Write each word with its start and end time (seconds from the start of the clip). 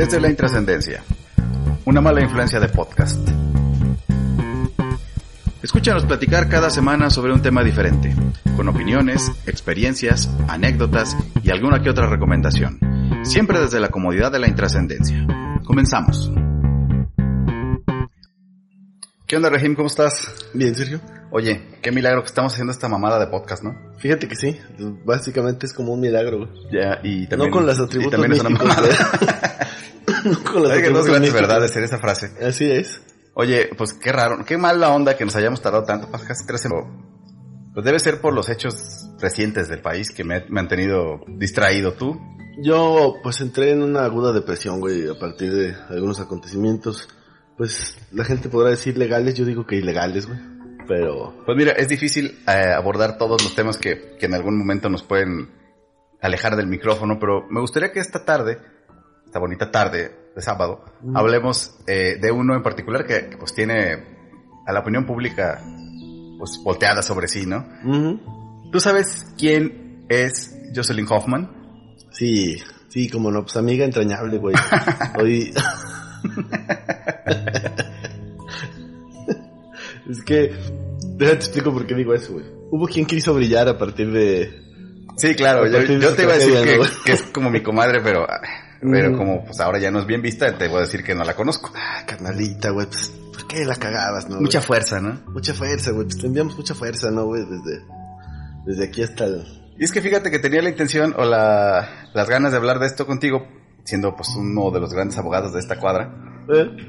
Desde 0.00 0.18
la 0.18 0.30
intrascendencia. 0.30 1.02
Una 1.84 2.00
mala 2.00 2.22
influencia 2.22 2.58
de 2.58 2.70
podcast. 2.70 3.20
Escúchanos 5.62 6.06
platicar 6.06 6.48
cada 6.48 6.70
semana 6.70 7.10
sobre 7.10 7.34
un 7.34 7.42
tema 7.42 7.62
diferente, 7.62 8.14
con 8.56 8.66
opiniones, 8.70 9.30
experiencias, 9.44 10.34
anécdotas 10.48 11.14
y 11.42 11.50
alguna 11.50 11.82
que 11.82 11.90
otra 11.90 12.06
recomendación. 12.06 12.80
Siempre 13.24 13.60
desde 13.60 13.78
la 13.78 13.90
comodidad 13.90 14.32
de 14.32 14.38
la 14.38 14.48
intrascendencia. 14.48 15.26
Comenzamos. 15.64 16.32
¿Qué 19.30 19.36
onda, 19.36 19.48
Regim? 19.48 19.76
¿Cómo 19.76 19.86
estás? 19.86 20.26
Bien, 20.54 20.74
Sergio. 20.74 21.00
Oye, 21.30 21.78
qué 21.82 21.92
milagro 21.92 22.22
que 22.22 22.26
estamos 22.26 22.52
haciendo 22.52 22.72
esta 22.72 22.88
mamada 22.88 23.16
de 23.20 23.28
podcast, 23.28 23.62
¿no? 23.62 23.76
Fíjate 23.98 24.26
que 24.26 24.34
sí, 24.34 24.58
básicamente 25.04 25.66
es 25.66 25.72
como 25.72 25.92
un 25.92 26.00
milagro, 26.00 26.38
güey. 26.38 26.50
Ya, 26.72 26.98
y 27.04 27.28
también, 27.28 27.48
no 27.52 27.56
con 27.56 27.64
las 27.64 27.78
atributos 27.78 28.08
y 28.08 28.10
también 28.10 28.32
es 28.32 28.40
una 28.40 28.50
mamada. 28.50 28.88
no 30.24 30.42
con 30.42 30.64
las 30.64 30.72
Hay 30.72 30.78
atributos 30.80 31.06
grandes 31.06 31.32
místicos. 31.32 31.40
verdades 31.42 31.76
en 31.76 31.84
esa 31.84 31.98
frase. 31.98 32.32
Así 32.44 32.68
es. 32.68 33.02
Oye, 33.34 33.70
pues 33.78 33.94
qué 33.94 34.10
raro, 34.10 34.44
qué 34.44 34.58
mala 34.58 34.90
onda 34.90 35.16
que 35.16 35.24
nos 35.24 35.36
hayamos 35.36 35.62
tardado 35.62 35.84
tanto, 35.84 36.08
pues 36.10 36.24
casi 36.24 36.44
tres 36.44 36.62
semanas. 36.62 36.88
Pues 37.72 37.86
debe 37.86 38.00
ser 38.00 38.20
por 38.20 38.34
los 38.34 38.48
hechos 38.48 39.06
recientes 39.20 39.68
del 39.68 39.80
país 39.80 40.10
que 40.10 40.24
me, 40.24 40.44
me 40.48 40.58
han 40.58 40.66
tenido 40.66 41.20
distraído 41.28 41.92
tú. 41.92 42.20
Yo, 42.64 43.14
pues 43.22 43.40
entré 43.40 43.70
en 43.70 43.84
una 43.84 44.02
aguda 44.06 44.32
depresión, 44.32 44.80
güey, 44.80 45.08
a 45.08 45.16
partir 45.16 45.54
de 45.54 45.76
algunos 45.88 46.18
acontecimientos. 46.18 47.08
Pues 47.60 47.94
la 48.10 48.24
gente 48.24 48.48
podrá 48.48 48.70
decir 48.70 48.96
legales, 48.96 49.34
yo 49.34 49.44
digo 49.44 49.66
que 49.66 49.76
ilegales, 49.76 50.26
güey. 50.26 50.38
Pero, 50.88 51.42
Pues 51.44 51.58
mira, 51.58 51.72
es 51.72 51.90
difícil 51.90 52.38
eh, 52.48 52.72
abordar 52.74 53.18
todos 53.18 53.44
los 53.44 53.54
temas 53.54 53.76
que, 53.76 54.16
que 54.18 54.24
en 54.24 54.32
algún 54.32 54.56
momento 54.56 54.88
nos 54.88 55.02
pueden 55.02 55.50
alejar 56.22 56.56
del 56.56 56.68
micrófono, 56.68 57.18
pero 57.20 57.46
me 57.50 57.60
gustaría 57.60 57.92
que 57.92 58.00
esta 58.00 58.24
tarde, 58.24 58.56
esta 59.26 59.38
bonita 59.38 59.70
tarde 59.70 60.10
de 60.34 60.40
sábado, 60.40 60.86
Mm. 61.02 61.14
hablemos 61.18 61.76
eh, 61.86 62.16
de 62.18 62.32
uno 62.32 62.54
en 62.54 62.62
particular 62.62 63.04
que, 63.06 63.28
que, 63.28 63.36
pues 63.36 63.52
tiene 63.52 64.06
a 64.66 64.72
la 64.72 64.80
opinión 64.80 65.04
pública 65.04 65.62
pues 66.38 66.58
volteada 66.64 67.02
sobre 67.02 67.28
sí, 67.28 67.44
¿no? 67.44 67.66
¿Tú 68.72 68.80
sabes 68.80 69.26
quién 69.36 70.06
es 70.08 70.56
Jocelyn 70.74 71.06
Hoffman? 71.10 71.50
sí, 72.10 72.56
sí, 72.88 73.10
como 73.10 73.30
no, 73.30 73.42
pues 73.42 73.54
amiga 73.58 73.84
entrañable, 73.84 74.38
güey. 74.38 74.54
Hoy... 75.20 75.52
es 80.10 80.22
que, 80.24 80.52
déjate 81.16 81.36
explico 81.36 81.72
por 81.72 81.86
qué 81.86 81.94
digo 81.94 82.14
eso, 82.14 82.34
güey. 82.34 82.44
Hubo 82.70 82.86
quien 82.86 83.06
quiso 83.06 83.34
brillar 83.34 83.68
a 83.68 83.78
partir 83.78 84.12
de, 84.12 84.60
Sí, 85.20 85.34
claro, 85.34 85.66
yo, 85.66 86.14
te 86.14 86.22
iba 86.22 86.32
a 86.32 86.36
decir 86.36 86.54
que, 86.64 86.78
¿no? 86.78 86.84
que 87.04 87.12
es 87.12 87.22
como 87.24 87.50
mi 87.50 87.62
comadre, 87.62 88.00
pero, 88.02 88.26
pero 88.80 89.10
Mm. 89.10 89.18
como 89.18 89.44
pues 89.44 89.60
ahora 89.60 89.78
ya 89.78 89.90
no 89.90 89.98
es 89.98 90.06
bien 90.06 90.22
vista, 90.22 90.56
te 90.56 90.66
voy 90.68 90.78
a 90.78 90.80
decir 90.82 91.04
que 91.04 91.14
no 91.14 91.24
la 91.24 91.34
conozco. 91.34 91.70
Ah, 91.76 92.04
carnalita, 92.06 92.70
güey, 92.70 92.86
pues, 92.86 93.12
¿por 93.32 93.46
qué 93.46 93.66
la 93.66 93.76
cagabas, 93.76 94.30
no? 94.30 94.40
Mucha 94.40 94.62
fuerza, 94.62 94.98
¿no? 95.00 95.20
mucha 95.30 95.52
fuerza, 95.52 95.90
güey, 95.90 96.06
pues 96.06 96.18
te 96.18 96.26
enviamos 96.26 96.56
mucha 96.56 96.74
fuerza, 96.74 97.10
¿no, 97.10 97.26
güey? 97.26 97.42
Desde, 97.42 97.84
desde 98.64 98.84
aquí 98.84 99.02
hasta 99.02 99.26
el... 99.26 99.44
Y 99.78 99.84
es 99.84 99.92
que 99.92 100.00
fíjate 100.00 100.30
que 100.30 100.38
tenía 100.38 100.62
la 100.62 100.70
intención 100.70 101.14
o 101.18 101.24
la, 101.26 102.08
las 102.14 102.28
ganas 102.30 102.52
de 102.52 102.56
hablar 102.56 102.78
de 102.78 102.86
esto 102.86 103.06
contigo, 103.06 103.46
siendo 103.84 104.16
pues 104.16 104.30
uno 104.36 104.70
de 104.70 104.80
los 104.80 104.94
grandes 104.94 105.18
abogados 105.18 105.52
de 105.52 105.60
esta 105.60 105.78
cuadra. 105.78 106.14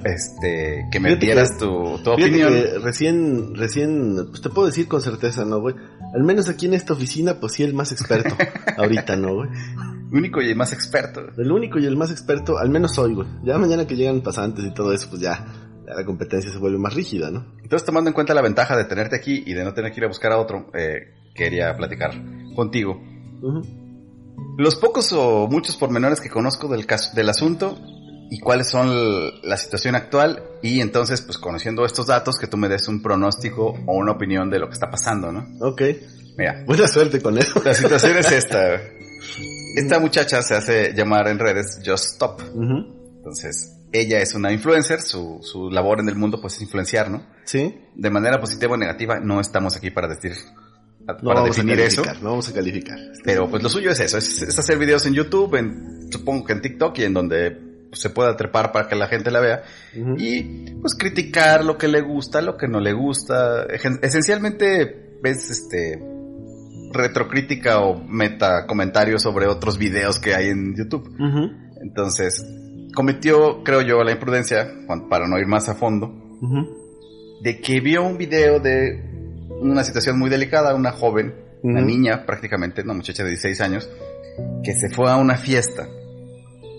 Este, 0.03 0.87
que 0.91 0.99
me 0.99 1.15
dieras 1.15 1.57
tu, 1.57 1.99
tu 2.03 2.11
opinión. 2.11 2.51
que 2.51 2.79
recién, 2.79 3.55
recién, 3.55 4.27
pues 4.29 4.41
te 4.41 4.49
puedo 4.49 4.67
decir 4.67 4.87
con 4.87 5.01
certeza, 5.01 5.45
¿no, 5.45 5.59
güey? 5.59 5.75
Al 6.13 6.23
menos 6.23 6.49
aquí 6.49 6.65
en 6.65 6.73
esta 6.73 6.93
oficina, 6.93 7.39
pues 7.39 7.53
sí, 7.53 7.63
el 7.63 7.73
más 7.73 7.91
experto. 7.91 8.35
ahorita, 8.77 9.15
¿no, 9.15 9.35
güey? 9.35 9.49
Único 10.11 10.41
y 10.41 10.53
más 10.55 10.73
experto. 10.73 11.21
El 11.37 11.51
único 11.51 11.79
y 11.79 11.85
el 11.85 11.95
más 11.95 12.11
experto, 12.11 12.57
al 12.57 12.69
menos 12.69 12.97
hoy, 12.97 13.13
güey. 13.13 13.27
Ya 13.43 13.57
mañana 13.57 13.87
que 13.87 13.95
llegan 13.95 14.21
pasantes 14.21 14.65
y 14.65 14.73
todo 14.73 14.93
eso, 14.93 15.07
pues 15.09 15.21
ya, 15.21 15.45
la 15.85 16.05
competencia 16.05 16.51
se 16.51 16.57
vuelve 16.57 16.77
más 16.77 16.93
rígida, 16.93 17.31
¿no? 17.31 17.45
Entonces, 17.63 17.85
tomando 17.85 18.09
en 18.09 18.13
cuenta 18.13 18.33
la 18.33 18.41
ventaja 18.41 18.75
de 18.75 18.85
tenerte 18.85 19.15
aquí 19.15 19.43
y 19.45 19.53
de 19.53 19.63
no 19.63 19.73
tener 19.73 19.91
que 19.91 19.99
ir 19.99 20.05
a 20.05 20.07
buscar 20.07 20.31
a 20.31 20.37
otro, 20.37 20.69
eh, 20.73 21.13
quería 21.33 21.75
platicar 21.75 22.11
contigo. 22.55 23.01
Los 24.57 24.75
pocos 24.75 25.11
o 25.13 25.47
muchos 25.47 25.77
pormenores 25.77 26.19
que 26.19 26.29
conozco 26.29 26.67
del 26.67 26.85
caso, 26.85 27.15
del 27.15 27.29
asunto 27.29 27.77
y 28.31 28.39
cuáles 28.39 28.69
son 28.69 29.41
la 29.43 29.57
situación 29.57 29.93
actual 29.93 30.41
y 30.61 30.79
entonces, 30.79 31.21
pues 31.21 31.37
conociendo 31.37 31.85
estos 31.85 32.07
datos, 32.07 32.39
que 32.39 32.47
tú 32.47 32.55
me 32.55 32.69
des 32.69 32.87
un 32.87 33.01
pronóstico 33.01 33.75
o 33.85 33.93
una 33.97 34.13
opinión 34.13 34.49
de 34.49 34.57
lo 34.57 34.67
que 34.67 34.73
está 34.73 34.89
pasando, 34.89 35.33
¿no? 35.33 35.45
Ok. 35.59 35.81
Mira, 36.37 36.63
Buena 36.65 36.87
suerte 36.87 37.21
con 37.21 37.37
eso. 37.37 37.61
la 37.63 37.73
situación 37.73 38.17
es 38.17 38.31
esta. 38.31 38.79
Esta 39.75 39.99
muchacha 39.99 40.41
se 40.41 40.55
hace 40.55 40.93
llamar 40.93 41.27
en 41.27 41.39
redes 41.39 41.79
Just 41.85 42.13
Stop. 42.13 42.41
Entonces, 43.17 43.77
ella 43.91 44.19
es 44.21 44.33
una 44.33 44.51
influencer, 44.53 45.01
su, 45.01 45.39
su 45.41 45.69
labor 45.69 45.99
en 45.99 46.07
el 46.07 46.15
mundo 46.15 46.39
pues 46.39 46.55
es 46.55 46.61
influenciar, 46.61 47.09
¿no? 47.11 47.25
Sí. 47.43 47.77
De 47.95 48.09
manera 48.09 48.39
positiva 48.39 48.73
o 48.73 48.77
negativa, 48.77 49.19
no 49.19 49.41
estamos 49.41 49.75
aquí 49.75 49.89
para 49.91 50.07
decir, 50.07 50.33
No 51.05 51.17
para 51.21 51.41
a 51.41 51.43
definir 51.43 51.79
eso. 51.81 52.01
no 52.21 52.29
vamos 52.29 52.47
a 52.47 52.53
calificar. 52.53 52.97
Pero 53.25 53.49
pues 53.49 53.61
lo 53.61 53.67
suyo 53.67 53.91
es 53.91 53.99
eso, 53.99 54.17
es, 54.17 54.41
es 54.41 54.57
hacer 54.57 54.77
videos 54.77 55.05
en 55.05 55.13
YouTube, 55.13 55.55
en, 55.55 56.09
supongo 56.11 56.45
que 56.45 56.53
en 56.53 56.61
TikTok 56.61 56.97
y 56.99 57.03
en 57.03 57.13
donde 57.13 57.70
se 57.93 58.09
pueda 58.09 58.35
trepar 58.35 58.71
para 58.71 58.87
que 58.87 58.95
la 58.95 59.07
gente 59.07 59.31
la 59.31 59.39
vea 59.39 59.63
y 60.17 60.71
pues 60.81 60.95
criticar 60.97 61.63
lo 61.63 61.77
que 61.77 61.87
le 61.87 62.01
gusta, 62.01 62.41
lo 62.41 62.57
que 62.57 62.67
no 62.67 62.79
le 62.79 62.93
gusta. 62.93 63.65
Esencialmente 64.01 65.17
ves 65.21 65.49
este 65.49 66.01
retrocrítica 66.93 67.79
o 67.79 68.03
meta 68.03 68.65
comentarios 68.67 69.21
sobre 69.21 69.47
otros 69.47 69.77
videos 69.77 70.19
que 70.19 70.35
hay 70.35 70.47
en 70.49 70.75
YouTube. 70.75 71.09
Entonces, 71.81 72.45
cometió, 72.93 73.63
creo 73.63 73.81
yo, 73.81 74.03
la 74.03 74.11
imprudencia, 74.11 74.69
para 75.09 75.27
no 75.27 75.37
ir 75.39 75.47
más 75.47 75.69
a 75.69 75.75
fondo, 75.75 76.13
de 77.41 77.59
que 77.59 77.79
vio 77.79 78.03
un 78.03 78.17
video 78.17 78.59
de 78.59 79.09
una 79.61 79.83
situación 79.83 80.17
muy 80.17 80.29
delicada, 80.29 80.75
una 80.75 80.91
joven, 80.91 81.35
una 81.63 81.81
niña 81.81 82.25
prácticamente, 82.25 82.81
una 82.81 82.93
muchacha 82.93 83.23
de 83.23 83.29
16 83.29 83.61
años, 83.61 83.89
que 84.63 84.73
se 84.73 84.89
fue 84.89 85.09
a 85.09 85.17
una 85.17 85.35
fiesta 85.35 85.87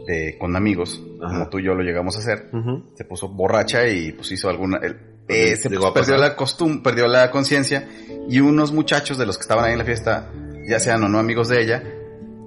de, 0.07 0.37
con 0.39 0.57
amigos, 0.57 1.03
Ajá. 1.23 1.33
como 1.35 1.49
tú 1.49 1.59
y 1.59 1.65
yo 1.65 1.75
lo 1.75 1.83
llegamos 1.83 2.17
a 2.17 2.21
hacer, 2.21 2.51
se 2.95 3.05
puso 3.05 3.29
borracha 3.29 3.87
y 3.87 4.13
pues 4.13 4.31
hizo 4.33 4.49
alguna... 4.49 4.79
el- 4.83 4.97
eh, 5.29 5.57
se 5.57 5.69
Llegó 5.71 5.87
a 5.87 5.95
perdió 5.95 6.17
la 6.17 6.35
costumbre, 6.35 6.81
perdió 6.83 7.07
la 7.07 7.31
conciencia 7.31 7.89
y 8.29 8.41
unos 8.41 8.73
muchachos 8.73 9.17
de 9.19 9.25
los 9.25 9.39
que 9.39 9.43
estaban 9.43 9.65
ahí 9.65 9.73
en 9.73 9.79
la 9.79 9.85
fiesta, 9.85 10.31
ya 10.69 10.81
sean 10.81 11.03
o 11.05 11.09
no 11.09 11.19
amigos 11.21 11.49
de 11.49 11.63
ella, 11.63 11.83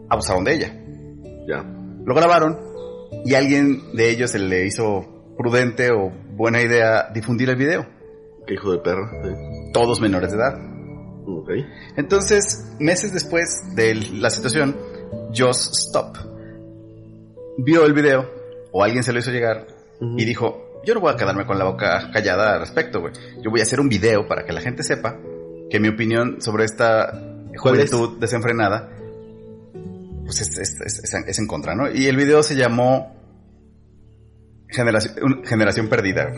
abusaron 0.10 0.44
de 0.44 0.54
ella. 0.56 0.74
Ya. 1.48 1.64
Lo 2.06 2.14
grabaron 2.14 2.60
y 3.24 3.34
a 3.34 3.38
alguien 3.40 3.94
de 3.94 4.10
ellos 4.12 4.32
se 4.32 4.40
le 4.40 4.66
hizo 4.66 5.34
prudente 5.38 5.90
o 5.92 6.12
buena 6.36 6.62
idea 6.62 7.10
difundir 7.14 7.50
el 7.50 7.56
video. 7.56 7.88
Qué 8.46 8.56
hijo 8.56 8.74
de 8.74 8.80
perro. 8.80 9.10
Sí. 9.24 9.30
Todos 9.74 10.02
menores 10.02 10.32
de 10.32 10.38
edad. 10.38 10.54
Ok. 11.26 11.50
Entonces, 11.96 12.76
meses 12.80 13.14
después 13.14 13.74
de 13.76 13.96
la 13.96 14.30
situación, 14.30 14.76
Just 15.36 15.74
Stop 15.88 16.18
vio 17.58 17.86
el 17.86 17.94
video 17.94 18.30
o 18.72 18.84
alguien 18.84 19.04
se 19.04 19.14
lo 19.14 19.20
hizo 19.20 19.32
llegar 19.32 19.68
y 20.18 20.26
dijo, 20.26 20.82
yo 20.86 20.94
no 20.94 21.00
voy 21.00 21.14
a 21.14 21.16
quedarme 21.16 21.46
con 21.46 21.58
la 21.58 21.66
boca 21.66 22.10
callada 22.12 22.54
al 22.56 22.60
respecto, 22.60 23.00
güey. 23.02 23.14
Yo 23.42 23.50
voy 23.50 23.60
a 23.62 23.64
hacer 23.64 23.80
un 23.80 23.90
video 23.90 24.28
para 24.28 24.46
que 24.46 24.54
la 24.54 24.62
gente 24.62 24.84
sepa 24.84 25.18
que 25.70 25.80
mi 25.80 25.88
opinión 25.88 26.42
sobre 26.42 26.66
esta 26.66 27.12
juventud 27.58 28.20
desenfrenada 28.20 28.90
pues 30.26 30.42
es, 30.42 30.58
es- 30.58 31.00
es- 31.28 31.40
en- 31.40 31.48
contra, 31.48 31.76
¿no? 31.76 31.90
Y 31.92 32.08
el 32.08 32.18
video 32.18 32.42
se 32.44 32.56
llamó 32.56 33.16
Generación, 34.68 35.44
Generación 35.46 35.88
Perdida, 35.88 36.32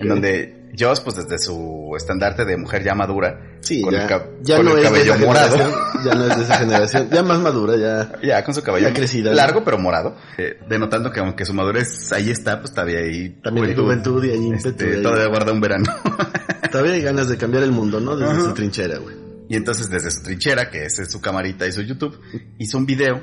En 0.00 0.08
donde 0.08 0.70
Joss, 0.78 1.00
pues 1.00 1.16
desde 1.16 1.38
su 1.38 1.92
estandarte 1.96 2.44
de 2.44 2.56
mujer 2.56 2.82
ya 2.82 2.94
madura, 2.94 3.58
Sí, 3.60 3.82
con 3.82 3.92
ya, 3.92 4.04
el, 4.04 4.22
ya 4.42 4.56
con 4.56 4.64
no 4.66 4.72
el 4.72 4.78
es 4.78 4.82
de 4.84 4.88
cabello 4.88 5.14
esa 5.14 5.26
morado, 5.26 5.50
generación, 5.56 6.04
ya 6.04 6.14
no 6.14 6.26
es 6.26 6.36
de 6.38 6.42
esa 6.44 6.58
generación, 6.58 7.10
ya 7.10 7.22
más 7.22 7.38
madura, 7.40 7.76
ya. 7.76 8.12
ya 8.26 8.44
con 8.44 8.54
su 8.54 8.62
cabello 8.62 8.88
Ya 8.88 8.94
crecida, 8.94 9.32
largo 9.34 9.60
¿no? 9.60 9.64
pero 9.64 9.78
morado, 9.78 10.16
eh, 10.38 10.58
denotando 10.68 11.10
que 11.12 11.20
aunque 11.20 11.44
su 11.44 11.52
madurez 11.54 12.10
ahí 12.12 12.30
está, 12.30 12.58
pues 12.60 12.72
todavía 12.72 13.00
ahí 13.00 13.38
También 13.42 13.66
hay 13.68 13.74
juventud 13.76 14.24
y 14.24 14.30
hay 14.30 14.36
ímpetu. 14.38 14.68
este, 14.70 14.90
y 14.90 14.96
hay- 14.96 15.02
todavía 15.02 15.26
guarda 15.28 15.52
un 15.52 15.60
verano. 15.60 15.84
todavía 16.72 16.92
hay 16.94 17.02
ganas 17.02 17.28
de 17.28 17.36
cambiar 17.36 17.62
el 17.64 17.72
mundo, 17.72 18.00
¿no? 18.00 18.16
Desde 18.16 18.40
su 18.40 18.54
trinchera, 18.54 18.98
güey. 18.98 19.14
Y 19.48 19.56
entonces 19.56 19.90
desde 19.90 20.10
su 20.10 20.22
trinchera, 20.22 20.70
que 20.70 20.86
es 20.86 20.96
su 21.10 21.20
camarita 21.20 21.66
y 21.66 21.72
su 21.72 21.82
YouTube, 21.82 22.18
hizo 22.58 22.78
un 22.78 22.86
video 22.86 23.20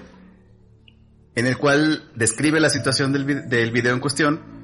en 1.36 1.46
el 1.48 1.58
cual 1.58 2.04
describe 2.16 2.60
la 2.60 2.70
situación 2.70 3.12
del, 3.12 3.26
vi- 3.26 3.48
del 3.48 3.72
video 3.72 3.94
en 3.94 4.00
cuestión 4.00 4.59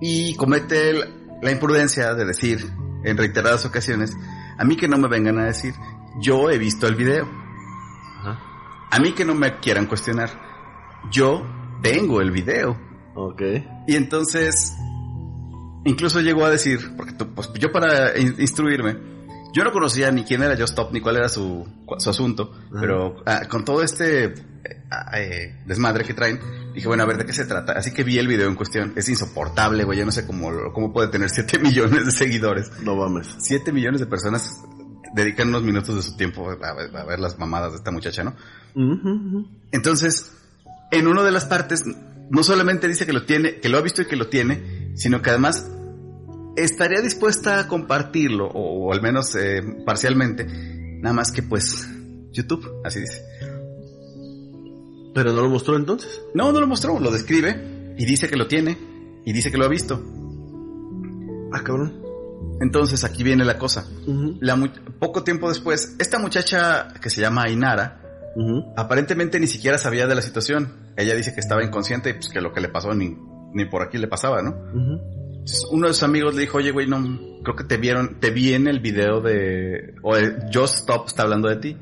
y 0.00 0.34
comete 0.36 0.92
la 1.42 1.50
imprudencia 1.50 2.14
de 2.14 2.24
decir 2.24 2.70
en 3.04 3.16
reiteradas 3.16 3.64
ocasiones, 3.66 4.16
a 4.58 4.64
mí 4.64 4.76
que 4.76 4.88
no 4.88 4.98
me 4.98 5.08
vengan 5.08 5.38
a 5.38 5.44
decir, 5.46 5.74
yo 6.20 6.50
he 6.50 6.58
visto 6.58 6.86
el 6.86 6.94
video, 6.94 7.28
Ajá. 8.20 8.38
a 8.90 8.98
mí 9.00 9.12
que 9.12 9.24
no 9.24 9.34
me 9.34 9.58
quieran 9.58 9.86
cuestionar, 9.86 10.30
yo 11.10 11.46
tengo 11.82 12.20
el 12.20 12.30
video. 12.30 12.78
Ok. 13.14 13.42
Y 13.86 13.96
entonces, 13.96 14.74
incluso 15.84 16.20
llegó 16.20 16.44
a 16.44 16.50
decir, 16.50 16.94
porque 16.96 17.12
tú- 17.12 17.34
pues, 17.34 17.52
yo 17.54 17.70
para 17.72 18.16
in- 18.18 18.36
instruirme, 18.38 18.96
yo 19.52 19.62
no 19.64 19.70
conocía 19.72 20.10
ni 20.10 20.24
quién 20.24 20.42
era 20.42 20.54
Just 20.56 20.70
Stop 20.70 20.92
ni 20.92 21.00
cuál 21.00 21.16
era 21.16 21.28
su, 21.28 21.66
su 21.98 22.10
asunto, 22.10 22.52
Ajá. 22.54 22.80
pero 22.80 23.16
ah, 23.26 23.42
con 23.48 23.64
todo 23.64 23.82
este 23.82 24.34
eh, 25.16 25.54
desmadre 25.66 26.04
que 26.04 26.14
traen. 26.14 26.40
Dije, 26.74 26.86
bueno, 26.86 27.02
a 27.02 27.06
ver, 27.06 27.18
¿de 27.18 27.26
qué 27.26 27.32
se 27.32 27.44
trata? 27.44 27.72
Así 27.72 27.92
que 27.92 28.04
vi 28.04 28.18
el 28.18 28.28
video 28.28 28.48
en 28.48 28.54
cuestión. 28.54 28.92
Es 28.96 29.08
insoportable, 29.08 29.84
güey. 29.84 29.98
Yo 29.98 30.04
no 30.04 30.12
sé 30.12 30.26
cómo, 30.26 30.50
cómo 30.72 30.92
puede 30.92 31.08
tener 31.08 31.30
7 31.30 31.58
millones 31.62 32.04
de 32.04 32.10
seguidores. 32.10 32.70
No 32.82 32.96
mames. 32.96 33.28
7 33.38 33.72
millones 33.72 34.00
de 34.00 34.06
personas 34.06 34.60
dedican 35.14 35.48
unos 35.48 35.62
minutos 35.62 35.94
de 35.94 36.02
su 36.02 36.16
tiempo 36.16 36.50
a 36.50 36.74
ver, 36.74 36.96
a 36.96 37.04
ver 37.04 37.20
las 37.20 37.38
mamadas 37.38 37.70
de 37.72 37.76
esta 37.78 37.92
muchacha, 37.92 38.24
¿no? 38.24 38.34
Entonces, 39.70 40.32
en 40.90 41.06
una 41.06 41.22
de 41.22 41.30
las 41.30 41.44
partes, 41.44 41.84
no 42.30 42.42
solamente 42.42 42.88
dice 42.88 43.06
que 43.06 43.12
lo 43.12 43.24
tiene, 43.24 43.60
que 43.60 43.68
lo 43.68 43.78
ha 43.78 43.80
visto 43.80 44.02
y 44.02 44.06
que 44.06 44.16
lo 44.16 44.28
tiene, 44.28 44.92
sino 44.96 45.22
que 45.22 45.30
además 45.30 45.70
estaría 46.56 47.00
dispuesta 47.00 47.60
a 47.60 47.68
compartirlo, 47.68 48.48
o, 48.48 48.92
al 48.92 49.02
menos 49.02 49.34
eh, 49.36 49.62
parcialmente, 49.86 50.46
nada 51.00 51.14
más 51.14 51.30
que 51.30 51.42
pues 51.42 51.88
YouTube, 52.32 52.80
así 52.84 53.00
dice. 53.00 53.22
¿Pero 55.14 55.32
no 55.32 55.42
lo 55.42 55.48
mostró 55.48 55.76
entonces? 55.76 56.22
No, 56.34 56.52
no 56.52 56.60
lo 56.60 56.66
mostró, 56.66 56.98
lo 56.98 57.10
describe 57.10 57.94
y 57.96 58.04
dice 58.04 58.28
que 58.28 58.36
lo 58.36 58.46
tiene 58.46 58.76
y 59.24 59.32
dice 59.32 59.50
que 59.50 59.58
lo 59.58 59.64
ha 59.64 59.68
visto. 59.68 60.02
Ah, 61.52 61.62
cabrón. 61.62 62.02
Entonces 62.60 63.04
aquí 63.04 63.22
viene 63.22 63.44
la 63.44 63.58
cosa. 63.58 63.86
la 64.40 64.56
poco 64.98 65.22
tiempo 65.22 65.48
después, 65.48 65.96
esta 65.98 66.18
muchacha 66.18 66.88
que 67.00 67.10
se 67.10 67.20
llama 67.20 67.44
Ainara, 67.44 68.00
aparentemente 68.76 69.38
ni 69.38 69.46
siquiera 69.46 69.78
sabía 69.78 70.06
de 70.06 70.14
la 70.14 70.22
situación. 70.22 70.92
Ella 70.96 71.14
dice 71.14 71.34
que 71.34 71.40
estaba 71.40 71.64
inconsciente 71.64 72.10
y 72.10 72.14
pues 72.14 72.28
que 72.28 72.40
lo 72.40 72.52
que 72.52 72.60
le 72.60 72.68
pasó 72.68 72.94
ni, 72.94 73.16
ni 73.52 73.64
por 73.64 73.82
aquí 73.82 73.98
le 73.98 74.08
pasaba, 74.08 74.42
¿no? 74.42 74.54
uno 75.70 75.88
de 75.88 75.92
sus 75.92 76.02
amigos 76.02 76.34
le 76.34 76.42
dijo, 76.42 76.58
oye, 76.58 76.70
güey, 76.70 76.86
no, 76.86 77.42
creo 77.42 77.56
que 77.56 77.64
te 77.64 77.76
vieron, 77.76 78.18
te 78.18 78.30
vi 78.30 78.54
en 78.54 78.66
el 78.66 78.80
video 78.80 79.20
de, 79.20 79.94
o 80.02 80.14
Just 80.52 80.78
Stop 80.78 81.06
está 81.06 81.22
hablando 81.22 81.48
de 81.48 81.56
ti. 81.56 81.76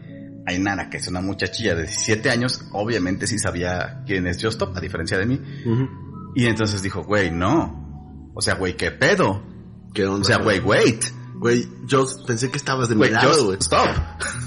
Ainara, 0.46 0.90
que 0.90 0.96
es 0.98 1.08
una 1.08 1.20
muchachilla 1.20 1.74
de 1.74 1.82
17 1.82 2.30
años, 2.30 2.64
obviamente 2.72 3.26
sí 3.26 3.38
sabía 3.38 4.02
quién 4.06 4.26
es 4.26 4.36
Just 4.36 4.54
Stop, 4.54 4.76
a 4.76 4.80
diferencia 4.80 5.18
de 5.18 5.26
mí. 5.26 5.40
Y 6.34 6.46
entonces 6.46 6.82
dijo, 6.82 7.02
güey, 7.04 7.30
no. 7.30 8.30
O 8.34 8.40
sea, 8.40 8.54
güey, 8.54 8.76
¿qué 8.76 8.90
pedo? 8.90 9.42
¿Qué 9.94 10.06
onda, 10.06 10.22
o 10.22 10.24
sea, 10.24 10.38
güey, 10.38 10.60
wait. 10.60 11.04
Güey, 11.34 11.68
yo 11.86 12.06
pensé 12.24 12.50
que 12.52 12.56
estabas 12.56 12.88
de 12.88 12.94
mi 12.94 13.08
lado, 13.08 13.46
güey. 13.46 13.58
Stop. 13.58 13.88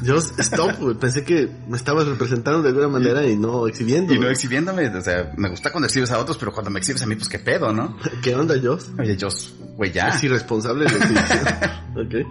Yo, 0.02 0.16
stop, 0.16 0.80
güey. 0.80 0.96
Pensé 0.96 1.26
que 1.26 1.50
me 1.68 1.76
estabas 1.76 2.08
representando 2.08 2.62
de 2.62 2.70
alguna 2.70 2.88
manera 2.88 3.26
y 3.28 3.36
no 3.36 3.68
exhibiendo. 3.68 4.14
Y 4.14 4.20
no 4.20 4.30
exhibiéndome. 4.30 4.88
O 4.88 5.02
sea, 5.02 5.34
me 5.36 5.50
gusta 5.50 5.74
cuando 5.74 5.88
exhibes 5.88 6.12
a 6.12 6.20
otros, 6.20 6.38
pero 6.38 6.54
cuando 6.54 6.72
me 6.72 6.80
exhibes 6.80 7.02
a 7.02 7.06
mí, 7.06 7.16
pues 7.16 7.28
qué 7.28 7.40
pedo, 7.40 7.74
¿no? 7.74 7.98
¿Qué 8.24 8.34
onda, 8.34 8.56
Joss? 8.64 8.92
Oye, 8.98 9.18
Joss, 9.20 9.54
güey, 9.76 9.92
ya. 9.92 10.08
Es 10.08 10.24
irresponsable 10.24 10.86
de 10.86 12.22
Ok. 12.24 12.28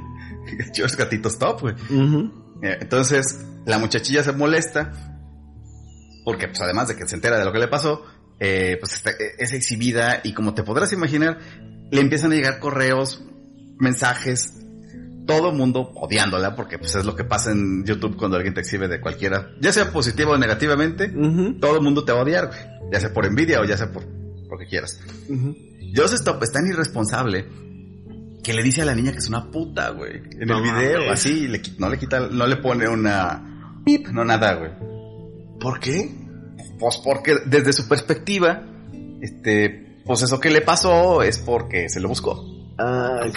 Joss 0.74 0.96
gatito 0.96 1.28
stop, 1.28 1.60
güey. 1.60 1.74
Entonces, 2.62 3.44
la 3.66 3.78
muchachilla 3.78 4.22
se 4.22 4.32
molesta. 4.32 4.92
Porque, 6.24 6.48
pues, 6.48 6.60
además 6.60 6.88
de 6.88 6.96
que 6.96 7.06
se 7.06 7.16
entera 7.16 7.38
de 7.38 7.44
lo 7.44 7.52
que 7.52 7.58
le 7.58 7.68
pasó, 7.68 8.02
eh, 8.40 8.78
pues 8.80 9.02
es 9.38 9.52
exhibida 9.52 10.20
y 10.24 10.32
como 10.32 10.54
te 10.54 10.62
podrás 10.62 10.92
imaginar, 10.92 11.38
le 11.90 12.00
empiezan 12.00 12.32
a 12.32 12.34
llegar 12.34 12.58
correos, 12.58 13.22
mensajes, 13.78 14.64
todo 15.26 15.52
mundo 15.52 15.92
odiándola, 15.94 16.56
porque 16.56 16.78
pues 16.78 16.94
es 16.94 17.04
lo 17.04 17.14
que 17.14 17.24
pasa 17.24 17.52
en 17.52 17.84
YouTube 17.84 18.16
cuando 18.16 18.36
alguien 18.36 18.54
te 18.54 18.60
exhibe 18.60 18.88
de 18.88 19.00
cualquiera, 19.00 19.50
ya 19.60 19.72
sea 19.72 19.92
positivo 19.92 20.32
o 20.32 20.38
negativamente, 20.38 21.08
todo 21.60 21.76
el 21.76 21.82
mundo 21.82 22.04
te 22.04 22.12
va 22.12 22.20
a 22.20 22.22
odiar, 22.22 22.50
ya 22.92 23.00
sea 23.00 23.12
por 23.12 23.24
envidia 23.24 23.60
o 23.60 23.64
ya 23.64 23.76
sea 23.76 23.92
por 23.92 24.04
lo 24.04 24.58
que 24.58 24.66
quieras. 24.66 25.00
Joseph 25.94 26.20
Stop 26.20 26.42
es 26.42 26.52
tan 26.52 26.66
irresponsable 26.66 27.46
que 28.44 28.54
le 28.54 28.62
dice 28.62 28.82
a 28.82 28.84
la 28.84 28.94
niña 28.94 29.10
que 29.10 29.18
es 29.18 29.28
una 29.28 29.50
puta, 29.50 29.90
güey, 29.90 30.22
en 30.38 30.50
el 30.50 30.62
video, 30.62 31.10
así, 31.10 31.48
no 31.78 31.88
le 31.88 31.98
quita, 31.98 32.20
no 32.20 32.46
le 32.46 32.56
pone 32.56 32.86
una 32.86 33.80
pip, 33.84 34.08
no 34.08 34.24
nada, 34.24 34.54
güey. 34.54 34.70
¿Por 35.58 35.80
qué? 35.80 36.14
Pues 36.78 36.98
porque 36.98 37.38
desde 37.46 37.72
su 37.72 37.88
perspectiva, 37.88 38.62
este, 39.20 40.00
pues 40.04 40.22
eso 40.22 40.38
que 40.38 40.50
le 40.50 40.60
pasó 40.60 41.22
es 41.22 41.38
porque 41.38 41.88
se 41.88 42.00
lo 42.00 42.08
buscó. 42.08 42.44
Ay, 42.78 43.32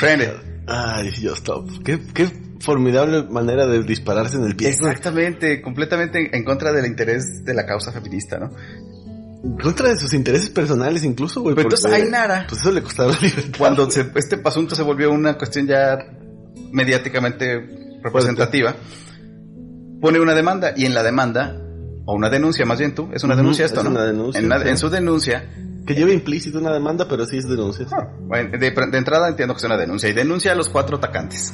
Ay, 0.68 1.12
yo 1.12 1.34
stop. 1.34 1.70
Qué, 1.84 2.00
qué 2.14 2.28
formidable 2.60 3.24
manera 3.24 3.66
de 3.66 3.84
dispararse 3.84 4.38
en 4.38 4.44
el 4.44 4.56
pie. 4.56 4.70
Exactamente, 4.70 5.62
completamente 5.62 6.36
en 6.36 6.44
contra 6.44 6.74
del 6.74 6.86
interés 6.86 7.46
de 7.46 7.54
la 7.54 7.66
causa 7.66 7.92
feminista, 7.92 8.38
¿no? 8.38 8.52
En 9.44 9.58
contra 9.58 9.90
de 9.90 9.98
sus 9.98 10.14
intereses 10.14 10.50
personales 10.50 11.04
incluso, 11.04 11.42
güey. 11.42 11.56
Pero 11.56 11.68
entonces 11.68 11.92
hay 11.92 12.10
nada. 12.10 12.46
Pues 12.50 12.62
eso 12.62 12.72
le 12.72 12.82
costaba 12.82 13.12
la 13.12 13.20
libertad. 13.20 13.58
Cuando 13.58 13.88
este 13.88 14.42
asunto 14.44 14.76
se 14.76 14.84
volvió 14.84 15.12
una 15.12 15.38
cuestión 15.38 15.68
ya 15.68 15.98
mediáticamente 16.72 18.00
representativa, 18.04 18.76
pone 20.02 20.20
una 20.20 20.34
demanda 20.34 20.74
y 20.76 20.86
en 20.86 20.94
la 20.94 21.04
demanda, 21.04 21.56
o 22.06 22.16
una 22.16 22.30
denuncia 22.30 22.66
más 22.66 22.80
bien 22.80 22.96
tú, 22.96 23.10
es 23.14 23.24
una 23.24 23.36
denuncia 23.36 23.66
esto, 23.66 23.84
¿no? 23.84 23.92
Una 23.92 24.06
denuncia, 24.06 24.42
en, 24.42 24.52
en 24.52 24.78
su 24.78 24.90
denuncia 24.90 25.48
que 25.88 25.96
lleva 25.96 26.12
implícito 26.12 26.60
una 26.60 26.72
demanda, 26.72 27.08
pero 27.08 27.26
sí 27.26 27.38
es 27.38 27.48
denuncia. 27.48 27.88
Ah, 27.92 28.10
de, 28.44 28.68
entrada 28.98 29.30
entiendo 29.30 29.56
que 29.56 29.60
es 29.60 29.64
una 29.64 29.78
denuncia. 29.78 30.10
Y 30.10 30.14
denuncia 30.14 30.52
a 30.52 30.56
los 30.56 30.70
cuatro 30.70 30.98
atacantes. 30.98 31.54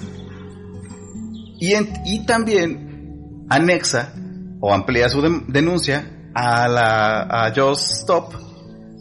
Y, 1.60 1.74
y 2.06 2.26
también 2.26 3.46
anexa 3.50 4.14
o 4.60 4.74
amplía 4.74 5.08
su 5.08 5.22
denuncia 5.48 6.23
a 6.34 6.68
la 6.68 7.22
a 7.22 7.54
Just 7.56 7.92
Stop 8.02 8.34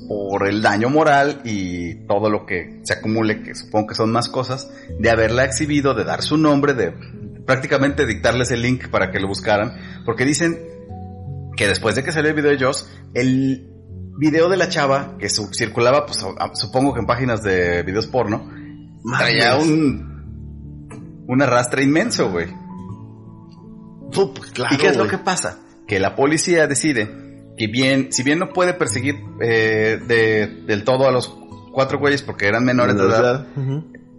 por 0.08 0.46
el 0.46 0.62
daño 0.62 0.90
moral 0.90 1.40
y 1.44 2.06
todo 2.06 2.29
lo 2.29 2.44
que 2.44 2.81
se 2.82 2.94
acumule, 2.94 3.43
que 3.43 3.55
supongo 3.55 3.88
que 3.88 3.94
son 3.94 4.12
más 4.12 4.29
cosas, 4.29 4.70
de 4.99 5.11
haberla 5.11 5.44
exhibido, 5.44 5.94
de 5.94 6.05
dar 6.05 6.23
su 6.23 6.37
nombre, 6.37 6.75
de 6.75 6.93
prácticamente 7.46 8.06
dictarles 8.06 8.50
el 8.50 8.62
link 8.62 8.88
para 8.88 9.11
que 9.11 9.20
lo 9.20 9.29
buscaran, 9.29 9.75
porque 10.05 10.25
dicen 10.25 10.58
que 11.56 11.67
después 11.67 11.94
de 11.94 12.05
que 12.05 12.12
salió 12.12 12.31
el 12.31 12.37
video 12.37 12.50
de 12.50 12.64
Joss, 12.64 12.88
el 13.14 13.69
video 14.19 14.49
de 14.49 14.56
la 14.56 14.69
chava 14.69 15.17
que 15.19 15.29
circulaba, 15.29 16.06
pues 16.06 16.25
supongo 16.55 16.93
que 16.94 17.00
en 17.00 17.06
páginas 17.06 17.43
de 17.43 17.82
videos 17.82 18.06
porno, 18.06 18.50
traía 19.19 19.56
un, 19.56 21.25
un 21.26 21.43
arrastre 21.43 21.82
inmenso, 21.82 22.31
güey. 22.31 22.49
¿Y 24.70 24.76
qué 24.76 24.88
es 24.88 24.96
lo 24.96 25.08
que 25.08 25.19
pasa? 25.19 25.58
Que 25.87 25.99
la 25.99 26.14
policía 26.14 26.67
decide 26.67 27.21
que 27.56 27.66
bien, 27.66 28.12
si 28.12 28.22
bien 28.22 28.38
no 28.38 28.52
puede 28.52 28.75
perseguir 28.75 29.16
eh, 29.40 30.00
de, 30.06 30.46
del 30.66 30.84
todo 30.84 31.06
a 31.06 31.12
los 31.12 31.28
cuatro 31.72 31.99
güeyes 31.99 32.22
porque 32.22 32.46
eran 32.46 32.64
menores 32.64 32.96
de 32.96 33.04
edad, 33.04 33.46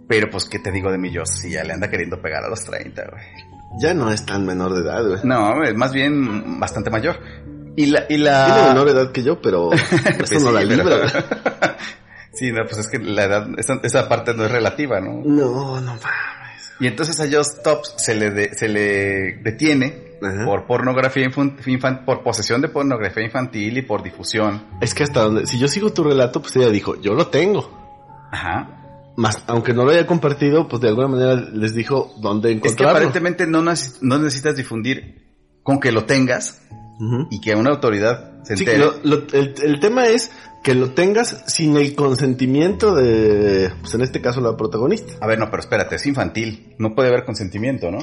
pero 0.08 0.30
pues 0.30 0.48
qué 0.48 0.58
te 0.58 0.70
digo 0.70 0.90
de 0.90 0.98
mi 0.98 1.10
yo, 1.10 1.24
si 1.24 1.50
ya 1.50 1.64
le 1.64 1.72
anda 1.72 1.88
queriendo 1.88 2.20
pegar 2.20 2.44
a 2.44 2.48
los 2.48 2.64
30, 2.64 3.02
güey. 3.10 3.22
Ya 3.80 3.92
no 3.92 4.10
es 4.12 4.24
tan 4.24 4.46
menor 4.46 4.72
de 4.72 4.82
edad, 4.82 5.04
güey. 5.04 5.20
No, 5.24 5.62
es 5.64 5.74
más 5.74 5.92
bien 5.92 6.60
bastante 6.60 6.90
mayor. 6.90 7.18
Y 7.76 7.86
la, 7.86 8.04
y 8.08 8.18
la... 8.18 8.46
Tiene 8.46 8.68
menor 8.68 8.88
edad 8.88 9.10
que 9.10 9.22
yo, 9.22 9.40
pero 9.40 9.70
eso 10.22 10.40
no 10.40 10.52
la 10.52 10.62
libra. 10.62 11.08
sí, 12.32 12.52
no, 12.52 12.64
pues 12.64 12.78
es 12.78 12.86
que 12.86 12.98
la 12.98 13.24
edad, 13.24 13.48
esa, 13.58 14.08
parte 14.08 14.32
no 14.34 14.44
es 14.44 14.50
relativa, 14.52 15.00
¿no? 15.00 15.22
No, 15.24 15.80
no 15.80 15.92
mames. 15.92 16.72
Y 16.78 16.86
entonces 16.86 17.18
a 17.20 17.24
Just 17.30 17.62
Tops 17.62 17.94
se 17.96 18.14
le, 18.14 18.54
se 18.54 18.68
le 18.68 19.38
detiene 19.42 20.13
por 20.44 20.66
pornografía 20.66 21.24
infantil, 21.24 21.80
por 22.04 22.22
posesión 22.22 22.60
de 22.60 22.68
pornografía 22.68 23.24
infantil 23.24 23.78
y 23.78 23.82
por 23.82 24.02
difusión. 24.02 24.62
Es 24.80 24.94
que 24.94 25.02
hasta 25.02 25.22
donde, 25.22 25.46
si 25.46 25.58
yo 25.58 25.68
sigo 25.68 25.92
tu 25.92 26.04
relato, 26.04 26.40
pues 26.40 26.56
ella 26.56 26.70
dijo, 26.70 27.00
yo 27.00 27.14
lo 27.14 27.28
tengo. 27.28 27.70
Ajá. 28.32 29.12
Más, 29.16 29.44
aunque 29.46 29.72
no 29.72 29.84
lo 29.84 29.92
haya 29.92 30.06
compartido, 30.06 30.66
pues 30.68 30.82
de 30.82 30.88
alguna 30.88 31.08
manera 31.08 31.36
les 31.36 31.74
dijo 31.74 32.14
dónde 32.20 32.50
encontrarlo. 32.50 32.68
Es 32.70 32.76
que 32.76 32.84
aparentemente 32.84 33.46
no, 33.46 33.62
no 33.62 34.18
necesitas 34.18 34.56
difundir 34.56 35.24
con 35.62 35.78
que 35.78 35.92
lo 35.92 36.04
tengas 36.04 36.60
y 37.30 37.40
que 37.40 37.54
una 37.54 37.70
autoridad 37.70 38.42
se 38.44 38.54
entere. 38.54 38.84
el, 39.02 39.80
tema 39.80 40.06
es 40.06 40.30
que 40.62 40.74
lo 40.74 40.90
tengas 40.92 41.44
sin 41.46 41.76
el 41.76 41.94
consentimiento 41.94 42.94
de, 42.94 43.70
pues 43.80 43.94
en 43.94 44.02
este 44.02 44.20
caso, 44.20 44.40
la 44.40 44.56
protagonista. 44.56 45.14
A 45.20 45.26
ver, 45.26 45.38
no, 45.38 45.50
pero 45.50 45.60
espérate, 45.60 45.96
es 45.96 46.06
infantil. 46.06 46.74
No 46.78 46.94
puede 46.94 47.08
haber 47.08 47.24
consentimiento, 47.24 47.90
¿no? 47.90 47.98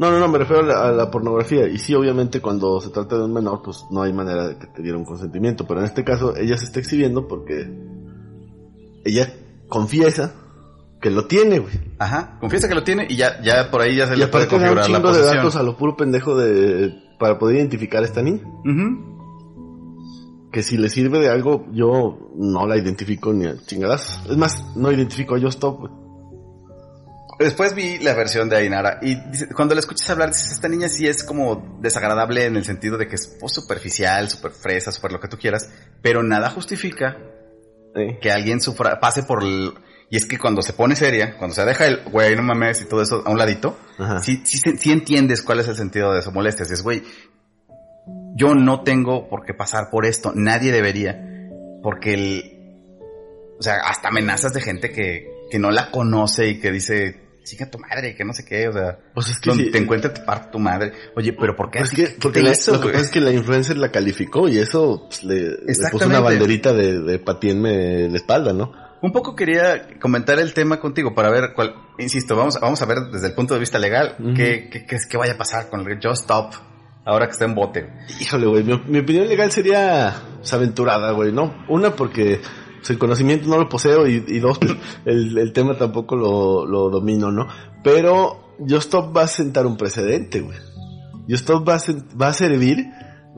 No, 0.00 0.10
no, 0.10 0.18
no, 0.18 0.28
me 0.28 0.38
refiero 0.38 0.62
a 0.62 0.92
la, 0.92 1.10
pornografía. 1.10 1.68
Y 1.68 1.76
sí, 1.76 1.94
obviamente, 1.94 2.40
cuando 2.40 2.80
se 2.80 2.88
trata 2.88 3.18
de 3.18 3.24
un 3.24 3.34
menor, 3.34 3.60
pues 3.62 3.84
no 3.90 4.00
hay 4.00 4.14
manera 4.14 4.48
de 4.48 4.56
que 4.56 4.66
te 4.66 4.80
diera 4.80 4.96
un 4.96 5.04
consentimiento. 5.04 5.66
Pero 5.66 5.80
en 5.80 5.84
este 5.84 6.04
caso, 6.04 6.34
ella 6.34 6.56
se 6.56 6.64
está 6.64 6.80
exhibiendo 6.80 7.28
porque 7.28 7.70
ella 9.04 9.30
confiesa 9.68 10.34
que 11.02 11.10
lo 11.10 11.26
tiene, 11.26 11.58
güey. 11.58 11.74
Ajá, 11.98 12.38
confiesa 12.40 12.66
que 12.66 12.74
lo 12.74 12.82
tiene 12.82 13.08
y 13.10 13.16
ya, 13.16 13.42
ya 13.42 13.70
por 13.70 13.82
ahí 13.82 13.94
ya 13.94 14.06
se 14.06 14.16
le 14.16 14.26
puede 14.28 14.48
configurar 14.48 14.88
un 14.88 14.94
chingo 14.94 15.12
de 15.12 15.20
datos 15.20 15.56
a 15.56 15.62
lo 15.62 15.76
puro 15.76 15.94
pendejo 15.98 16.34
de 16.34 16.94
para 17.18 17.38
poder 17.38 17.56
identificar 17.56 18.02
a 18.02 18.06
esta 18.06 18.22
niña. 18.22 18.40
Que 20.50 20.62
si 20.62 20.78
le 20.78 20.88
sirve 20.88 21.18
de 21.18 21.28
algo, 21.28 21.66
yo 21.72 22.32
no 22.36 22.66
la 22.66 22.78
identifico 22.78 23.34
ni 23.34 23.44
a 23.44 23.58
chingadas. 23.66 24.24
Es 24.30 24.38
más, 24.38 24.64
no 24.76 24.90
identifico 24.90 25.34
a 25.34 25.38
yo 25.38 25.48
stop, 25.48 25.90
Después 27.40 27.74
vi 27.74 27.98
la 27.98 28.12
versión 28.12 28.50
de 28.50 28.58
Ainara 28.58 28.98
y 29.00 29.16
cuando 29.54 29.74
la 29.74 29.80
escuchas 29.80 30.10
hablar, 30.10 30.28
dices, 30.28 30.52
esta 30.52 30.68
niña 30.68 30.90
sí 30.90 31.06
es 31.06 31.24
como 31.24 31.78
desagradable 31.80 32.44
en 32.44 32.54
el 32.56 32.66
sentido 32.66 32.98
de 32.98 33.08
que 33.08 33.14
es 33.14 33.38
superficial, 33.46 34.28
super 34.28 34.52
fresa, 34.52 34.92
super 34.92 35.10
lo 35.10 35.20
que 35.20 35.28
tú 35.28 35.38
quieras, 35.38 35.70
pero 36.02 36.22
nada 36.22 36.50
justifica 36.50 37.16
que 38.20 38.30
alguien 38.30 38.60
sufra, 38.60 39.00
pase 39.00 39.22
por 39.22 39.42
el, 39.42 39.72
y 40.10 40.18
es 40.18 40.26
que 40.26 40.38
cuando 40.38 40.60
se 40.60 40.74
pone 40.74 40.94
seria, 40.94 41.38
cuando 41.38 41.54
se 41.54 41.64
deja 41.64 41.86
el 41.86 42.02
güey, 42.10 42.36
no 42.36 42.42
mames 42.42 42.82
y 42.82 42.84
todo 42.84 43.00
eso 43.00 43.22
a 43.24 43.30
un 43.30 43.38
ladito, 43.38 43.78
sí, 44.20 44.42
sí, 44.44 44.58
sí, 44.76 44.92
entiendes 44.92 45.40
cuál 45.40 45.60
es 45.60 45.68
el 45.68 45.76
sentido 45.76 46.12
de 46.12 46.20
su 46.20 46.30
molestia. 46.32 46.66
Es 46.70 46.82
güey, 46.82 47.02
yo 48.34 48.54
no 48.54 48.82
tengo 48.82 49.30
por 49.30 49.46
qué 49.46 49.54
pasar 49.54 49.88
por 49.90 50.04
esto, 50.04 50.32
nadie 50.34 50.72
debería, 50.72 51.48
porque 51.82 52.12
el, 52.12 52.76
o 53.58 53.62
sea, 53.62 53.76
hasta 53.88 54.08
amenazas 54.08 54.52
de 54.52 54.60
gente 54.60 54.92
que, 54.92 55.26
que 55.50 55.58
no 55.58 55.70
la 55.70 55.90
conoce 55.90 56.48
y 56.48 56.60
que 56.60 56.70
dice, 56.70 57.29
chica 57.42 57.70
tu 57.70 57.78
madre, 57.78 58.14
que 58.14 58.24
no 58.24 58.32
sé 58.32 58.44
qué, 58.44 58.68
o 58.68 58.72
sea, 58.72 58.98
Pues 59.14 59.28
es 59.30 59.38
que 59.40 59.50
donde 59.50 59.64
sí. 59.64 59.70
te 59.70 59.78
encuentra 59.78 60.12
te 60.12 60.20
parte 60.22 60.50
tu 60.52 60.58
madre. 60.58 60.92
Oye, 61.16 61.32
pero 61.32 61.56
¿por 61.56 61.70
qué 61.70 61.78
Es 61.78 61.84
así? 61.84 61.96
que, 61.96 62.04
¿Qué 62.04 62.16
porque 62.20 62.40
te 62.40 62.44
la- 62.46 62.52
hizo, 62.52 62.72
lo 62.72 62.80
que 62.80 62.88
pasa 62.88 63.04
es 63.04 63.10
que 63.10 63.20
la 63.20 63.32
influencer 63.32 63.76
la 63.78 63.90
calificó 63.90 64.48
y 64.48 64.58
eso 64.58 65.06
pues, 65.08 65.24
le, 65.24 65.36
le 65.50 65.90
puso 65.90 66.06
una 66.06 66.20
banderita 66.20 66.72
de, 66.72 67.00
de 67.00 67.18
patienme 67.18 68.08
la 68.08 68.16
espalda, 68.16 68.52
¿no? 68.52 68.72
Un 69.02 69.12
poco 69.12 69.34
quería 69.34 69.88
comentar 69.98 70.38
el 70.38 70.52
tema 70.52 70.78
contigo 70.78 71.14
para 71.14 71.30
ver 71.30 71.52
cuál, 71.54 71.74
insisto, 71.98 72.36
vamos, 72.36 72.58
vamos 72.60 72.82
a 72.82 72.86
ver 72.86 72.98
desde 73.10 73.28
el 73.28 73.34
punto 73.34 73.54
de 73.54 73.60
vista 73.60 73.78
legal 73.78 74.14
Ujú. 74.18 74.34
qué, 74.34 74.68
qué, 74.70 74.84
qué, 74.84 74.98
qué 75.08 75.16
vaya 75.16 75.32
a 75.32 75.38
pasar 75.38 75.70
con 75.70 75.80
el 75.90 75.98
Just 76.02 76.22
Stop 76.22 76.52
ahora 77.06 77.24
que 77.26 77.32
está 77.32 77.46
en 77.46 77.54
bote. 77.54 77.88
Híjole, 78.20 78.46
güey, 78.46 78.62
mi, 78.62 78.78
mi 78.86 78.98
opinión 78.98 79.26
legal 79.26 79.50
sería 79.50 80.14
pues, 80.36 80.52
aventurada, 80.52 81.12
güey, 81.12 81.32
¿no? 81.32 81.64
Una, 81.70 81.96
porque 81.96 82.40
el 82.88 82.98
conocimiento 82.98 83.48
no 83.48 83.58
lo 83.58 83.68
poseo 83.68 84.06
y, 84.06 84.24
y 84.26 84.38
dos, 84.38 84.58
pues, 84.58 84.76
el, 85.04 85.36
el 85.38 85.52
tema 85.52 85.76
tampoco 85.76 86.16
lo, 86.16 86.66
lo 86.66 86.90
domino, 86.90 87.30
¿no? 87.30 87.46
Pero 87.82 88.54
Justop 88.58 89.16
va 89.16 89.22
a 89.22 89.28
sentar 89.28 89.66
un 89.66 89.76
precedente, 89.76 90.40
güey. 90.40 90.58
Justop 91.28 91.68
va 91.68 91.76
a, 91.76 91.80
va 92.20 92.28
a 92.28 92.32
servir, 92.32 92.86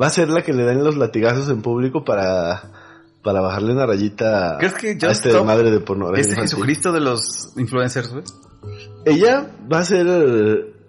va 0.00 0.06
a 0.06 0.10
ser 0.10 0.28
la 0.28 0.42
que 0.42 0.52
le 0.52 0.64
den 0.64 0.82
los 0.82 0.96
latigazos 0.96 1.48
en 1.50 1.62
público 1.62 2.04
para, 2.04 2.72
para 3.22 3.40
bajarle 3.40 3.72
una 3.72 3.86
rayita 3.86 4.56
¿Crees 4.58 4.74
que 4.74 5.06
a 5.06 5.10
este 5.10 5.28
Stop 5.28 5.46
madre 5.46 5.70
de 5.70 5.80
pornografía 5.80 6.22
¿Este 6.22 6.34
infantil. 6.34 6.56
Jesucristo 6.56 6.92
de 6.92 7.00
los 7.00 7.52
influencers, 7.56 8.10
güey? 8.10 8.24
Ella 9.04 9.50
va 9.70 9.80
a 9.80 9.84
ser, 9.84 10.06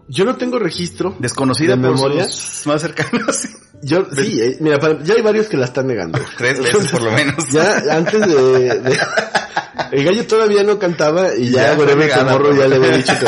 yo 0.08 0.26
no 0.26 0.36
tengo 0.36 0.60
registro. 0.60 1.16
Desconocida 1.20 1.76
¿De 1.76 1.82
por 1.82 1.96
memoria? 1.96 2.26
sus 2.26 2.68
más 2.68 2.82
cercanos. 2.82 3.40
Yo, 3.86 4.08
sí, 4.16 4.40
eh, 4.42 4.56
mira, 4.62 4.80
para- 4.80 5.04
ya 5.04 5.14
hay 5.16 5.22
varios 5.22 5.48
que 5.48 5.58
la 5.58 5.66
están 5.66 5.88
negando. 5.88 6.18
Tres 6.38 6.58
veces 6.62 6.90
por 6.90 7.02
lo 7.02 7.12
menos. 7.12 7.36
Ya 7.52 7.84
antes 7.92 8.22
de, 8.22 8.80
de- 8.80 8.98
el 9.92 10.06
gallo 10.06 10.26
todavía 10.26 10.64
no 10.64 10.80
cantaba 10.80 11.36
y 11.36 11.50
ya, 11.52 11.76
Ya 11.76 12.16
Tomorrow 12.20 12.52
pero- 12.52 12.56
ya 12.56 12.68
le 12.70 12.76
había 12.78 12.92
dicho 12.96 13.12
que, 13.20 13.26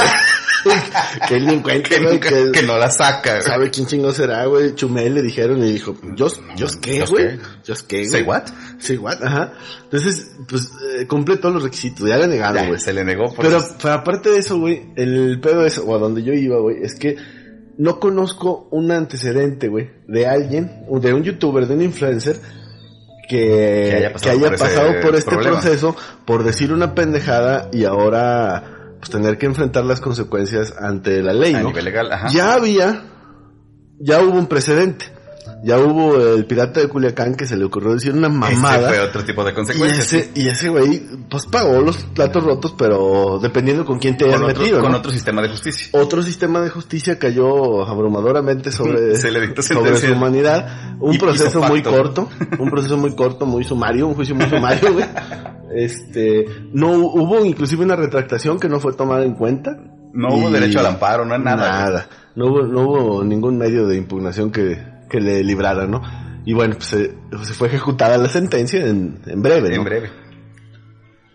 que 1.28 1.36
él 1.36 1.48
ni 1.48 1.54
encuentra, 1.56 1.90
que, 1.90 2.02
güey, 2.04 2.14
nunca- 2.14 2.30
que, 2.30 2.52
que 2.52 2.64
no 2.64 2.78
la 2.78 2.90
saca. 2.90 3.42
sabe 3.42 3.70
quién 3.70 3.86
chingo 3.88 4.12
será, 4.12 4.46
güey. 4.46 4.76
Chumel 4.76 5.14
le 5.14 5.22
dijeron 5.22 5.64
y 5.64 5.72
dijo, 5.72 5.96
¿yo, 6.16 6.28
yo 6.56 6.68
qué, 6.82 7.00
¿Yos 7.00 7.12
güey? 7.12 7.38
¿Yo 7.64 7.76
qué, 7.88 7.98
güey? 7.98 8.10
Say 8.10 8.22
what? 8.24 8.44
Say 8.80 8.98
what, 8.98 9.24
ajá. 9.24 9.54
Entonces, 9.84 10.32
pues, 10.48 10.70
eh, 11.00 11.08
cumple 11.08 11.38
todos 11.38 11.56
los 11.56 11.64
requisitos, 11.64 12.08
ya 12.08 12.18
le 12.18 12.28
negaron, 12.28 12.68
güey. 12.68 12.80
se 12.80 12.94
le 12.94 13.04
negó 13.04 13.26
por 13.34 13.46
Pero, 13.46 13.58
eso. 13.58 13.76
pero 13.82 13.94
aparte 13.94 14.30
de 14.32 14.40
eso, 14.40 14.60
güey, 14.60 14.88
el 14.96 15.40
pedo 15.42 15.66
es, 15.66 15.78
o 15.78 15.96
a 15.96 16.00
donde 16.00 16.24
yo 16.24 16.34
iba, 16.34 16.58
güey, 16.60 16.78
es 16.84 16.96
que 16.96 17.16
no 17.78 18.00
conozco 18.00 18.68
un 18.72 18.92
antecedente, 18.92 19.68
güey, 19.68 19.90
de 20.08 20.28
alguien, 20.28 20.86
o 20.90 21.00
de 21.00 21.14
un 21.14 21.24
youtuber, 21.24 21.68
de 21.68 21.74
un 21.76 21.82
influencer, 21.82 22.40
que, 23.28 23.38
Que 23.90 23.96
haya 23.98 24.08
que 24.10 24.14
pasado 24.14 24.32
haya 24.38 24.46
por 24.46 24.54
ese 24.54 24.64
pasado 24.64 24.94
por 25.02 25.16
este 25.16 25.32
problema. 25.32 25.60
proceso, 25.60 25.96
por 26.26 26.44
decir 26.44 26.72
una 26.72 26.94
pendejada 26.94 27.70
y 27.74 27.84
ahora, 27.86 28.75
pues 29.06 29.12
tener 29.22 29.38
que 29.38 29.46
enfrentar 29.46 29.86
las 29.86 30.02
consecuencias 30.02 30.74
ante 30.80 31.22
la 31.22 31.34
ley, 31.34 31.54
a 31.54 31.62
¿no? 31.62 31.68
nivel 31.68 31.86
legal, 31.86 32.12
ajá. 32.12 32.28
Ya 32.30 32.54
había, 32.54 33.04
ya 34.00 34.22
hubo 34.22 34.38
un 34.38 34.48
precedente. 34.48 35.06
Ya 35.66 35.80
hubo 35.80 36.16
el 36.36 36.46
pirata 36.46 36.80
de 36.80 36.88
Culiacán 36.88 37.34
que 37.34 37.48
se 37.48 37.58
le 37.58 37.66
ocurrió 37.66 37.96
decir 37.96 38.14
una 38.14 38.28
Ese 38.28 38.38
mamada. 38.56 38.88
fue 38.88 39.00
otro 39.00 39.26
tipo 39.26 39.44
de 39.44 39.52
Y 39.52 39.82
ese, 39.82 40.32
y 40.36 40.48
ese 40.48 40.70
güey, 40.70 41.02
pues 41.28 41.48
pagó 41.48 41.82
los 41.82 41.98
platos 42.14 42.44
rotos, 42.44 42.76
pero 42.78 43.40
dependiendo 43.42 43.84
con 43.84 43.98
quién 43.98 44.16
te 44.16 44.26
hayas 44.26 44.42
metido, 44.42 44.80
con 44.80 44.92
¿no? 44.92 45.00
otro 45.00 45.12
sistema 45.12 45.42
de 45.42 45.50
justicia. 45.50 45.90
Otro 46.00 46.22
sistema 46.22 46.62
de 46.62 46.70
justicia 46.70 47.18
cayó 47.18 47.84
abrumadoramente 47.84 48.72
sobre, 48.72 49.16
Se 49.18 49.32
le 49.32 49.42
dictó 49.42 49.64
sobre 49.64 49.98
su 49.98 50.14
humanidad. 50.14 50.98
Un 51.00 51.16
Y 51.16 51.18
proceso 51.18 51.60
muy 51.64 51.82
corto, 51.82 52.30
un 52.60 52.70
proceso 52.70 52.96
muy 52.98 53.16
corto, 53.16 53.48
muy 53.48 53.64
sumario, 53.64 54.06
un 54.06 54.14
juicio 54.14 54.36
muy 54.36 54.48
sumario, 54.48 54.94
güey. 54.94 55.06
Este, 55.76 56.46
no 56.74 56.92
hubo 56.92 57.44
inclusive 57.44 57.84
una 57.84 57.96
retractación 57.96 58.60
que 58.60 58.70
no 58.70 58.80
fue 58.80 58.94
tomada 58.94 59.26
en 59.26 59.34
cuenta. 59.34 59.76
No 60.14 60.28
hubo 60.36 60.52
derecho 60.52 60.80
al 60.80 60.86
amparo, 60.86 61.26
no 61.26 61.40
nada. 61.40 61.56
Nada. 61.86 62.10
No 62.36 62.50
hubo, 62.50 62.62
no 62.62 62.82
hubo 62.82 63.24
ningún 63.24 63.58
medio 63.58 63.88
de 63.88 63.98
impugnación 63.98 64.52
que, 64.52 64.94
que 65.10 65.20
le 65.20 65.44
librara, 65.44 65.86
¿no? 65.88 66.02
Y 66.46 66.54
bueno, 66.54 66.76
pues 66.76 66.88
se, 66.88 67.16
se 67.44 67.54
fue 67.54 67.68
ejecutada 67.70 68.18
la 68.18 68.30
sentencia 68.30 68.86
en, 68.86 69.20
en 69.26 69.42
breve. 69.42 69.70
¿no? 69.70 69.76
En 69.78 69.84
breve. 69.84 70.10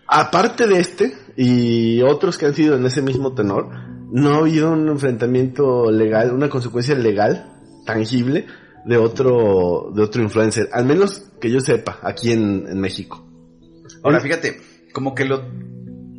Aparte 0.07 0.67
de 0.67 0.79
este 0.79 1.13
y 1.37 2.01
otros 2.01 2.37
que 2.37 2.45
han 2.45 2.53
sido 2.53 2.75
en 2.75 2.85
ese 2.85 3.01
mismo 3.01 3.33
tenor, 3.33 3.69
no 4.11 4.33
ha 4.33 4.37
habido 4.37 4.71
un 4.71 4.89
enfrentamiento 4.89 5.89
legal, 5.91 6.31
una 6.33 6.49
consecuencia 6.49 6.95
legal 6.95 7.49
tangible 7.85 8.45
de 8.85 8.97
otro 8.97 9.91
de 9.95 10.01
otro 10.01 10.21
influencer, 10.21 10.69
al 10.73 10.85
menos 10.85 11.29
que 11.39 11.49
yo 11.49 11.61
sepa, 11.61 11.99
aquí 12.03 12.31
en, 12.31 12.65
en 12.67 12.79
México. 12.79 13.25
Ahora, 14.03 14.19
fíjate, 14.19 14.59
como 14.93 15.13
que 15.15 15.25
lo... 15.25 15.43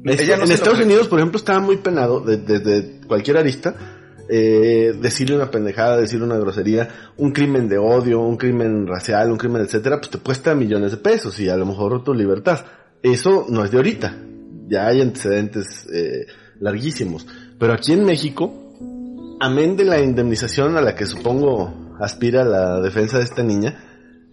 Este, 0.04 0.26
no 0.36 0.42
en 0.42 0.48
lo 0.48 0.54
Estados 0.54 0.80
Unidos, 0.80 1.08
por 1.08 1.18
ejemplo, 1.18 1.36
estaba 1.38 1.60
muy 1.60 1.76
penado 1.76 2.20
de- 2.20 2.38
desde 2.38 3.00
cualquier 3.06 3.36
arista 3.36 3.74
eh, 4.28 4.94
decirle 5.00 5.36
una 5.36 5.50
pendejada, 5.50 5.96
decirle 5.96 6.26
una 6.26 6.38
grosería, 6.38 6.88
un 7.16 7.32
crimen 7.32 7.68
de 7.68 7.78
odio, 7.78 8.20
un 8.20 8.36
crimen 8.36 8.86
racial, 8.86 9.30
un 9.30 9.38
crimen 9.38 9.62
etcétera, 9.62 9.98
pues 9.98 10.10
te 10.10 10.18
cuesta 10.18 10.54
millones 10.54 10.92
de 10.92 10.96
pesos 10.98 11.38
y 11.40 11.48
a 11.48 11.56
lo 11.56 11.66
mejor 11.66 12.02
tu 12.04 12.14
libertad. 12.14 12.64
Eso 13.02 13.46
no 13.48 13.64
es 13.64 13.70
de 13.70 13.76
ahorita. 13.78 14.16
Ya 14.68 14.86
hay 14.86 15.00
antecedentes 15.00 15.86
eh, 15.92 16.26
larguísimos. 16.60 17.26
Pero 17.58 17.72
aquí 17.72 17.92
en 17.92 18.04
México, 18.04 18.74
amén 19.40 19.76
de 19.76 19.84
la 19.84 20.00
indemnización 20.00 20.76
a 20.76 20.80
la 20.80 20.94
que 20.94 21.06
supongo 21.06 21.96
aspira 22.00 22.44
la 22.44 22.80
defensa 22.80 23.18
de 23.18 23.24
esta 23.24 23.42
niña, 23.42 23.84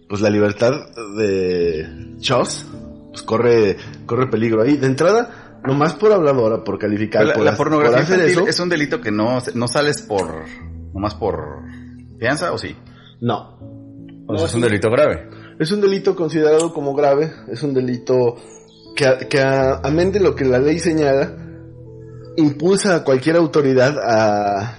pues 0.08 0.20
la 0.20 0.30
libertad 0.30 0.72
de 1.16 2.16
Chos 2.18 2.66
pues 3.10 3.22
corre 3.22 3.76
corre 4.06 4.28
peligro 4.28 4.62
ahí. 4.62 4.76
De 4.76 4.86
entrada, 4.86 5.39
nomás 5.64 5.94
por 5.94 6.12
habladora, 6.12 6.62
por 6.64 6.78
calificar, 6.78 7.24
la, 7.26 7.34
por, 7.34 7.44
la 7.44 7.56
pornografía 7.56 7.96
por 7.96 8.02
hacer 8.04 8.18
infantil 8.18 8.38
eso, 8.42 8.48
es 8.48 8.60
un 8.60 8.68
delito 8.68 9.00
que 9.00 9.10
no, 9.10 9.38
no 9.54 9.68
sales 9.68 10.02
por... 10.02 10.44
Nomás 10.94 11.14
por... 11.14 11.62
¿Fianza 12.18 12.52
o 12.52 12.58
sí? 12.58 12.74
no. 13.20 13.58
O 14.26 14.36
sea, 14.38 14.46
es 14.46 14.54
un 14.54 14.60
delito 14.60 14.90
grave. 14.90 15.28
Es 15.58 15.72
un 15.72 15.80
delito 15.80 16.14
considerado 16.14 16.72
como 16.72 16.94
grave, 16.94 17.32
es 17.48 17.62
un 17.64 17.74
delito 17.74 18.36
que, 18.94 19.04
a- 19.06 19.18
que 19.18 19.40
a- 19.40 19.80
amén 19.82 20.12
de 20.12 20.20
lo 20.20 20.36
que 20.36 20.44
la 20.44 20.58
ley 20.60 20.78
señala, 20.78 21.34
impulsa 22.36 22.94
a 22.96 23.04
cualquier 23.04 23.34
autoridad 23.36 23.98
a 23.98 24.78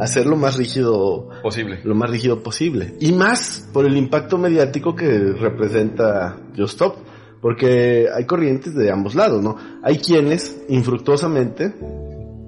hacer 0.00 0.26
lo 0.26 0.36
más 0.36 0.56
rígido 0.56 1.28
Posible. 1.42 1.80
lo 1.84 1.94
más 1.94 2.10
rígido 2.10 2.42
posible. 2.42 2.94
Y 3.00 3.12
más 3.12 3.68
por 3.72 3.86
el 3.86 3.96
impacto 3.96 4.36
mediático 4.36 4.94
que 4.96 5.08
representa 5.32 6.36
Just 6.56 6.72
Stop. 6.74 6.96
Porque 7.40 8.06
hay 8.14 8.24
corrientes 8.26 8.74
de 8.74 8.90
ambos 8.90 9.14
lados, 9.14 9.42
¿no? 9.42 9.56
Hay 9.82 9.98
quienes 9.98 10.56
infructuosamente 10.68 11.72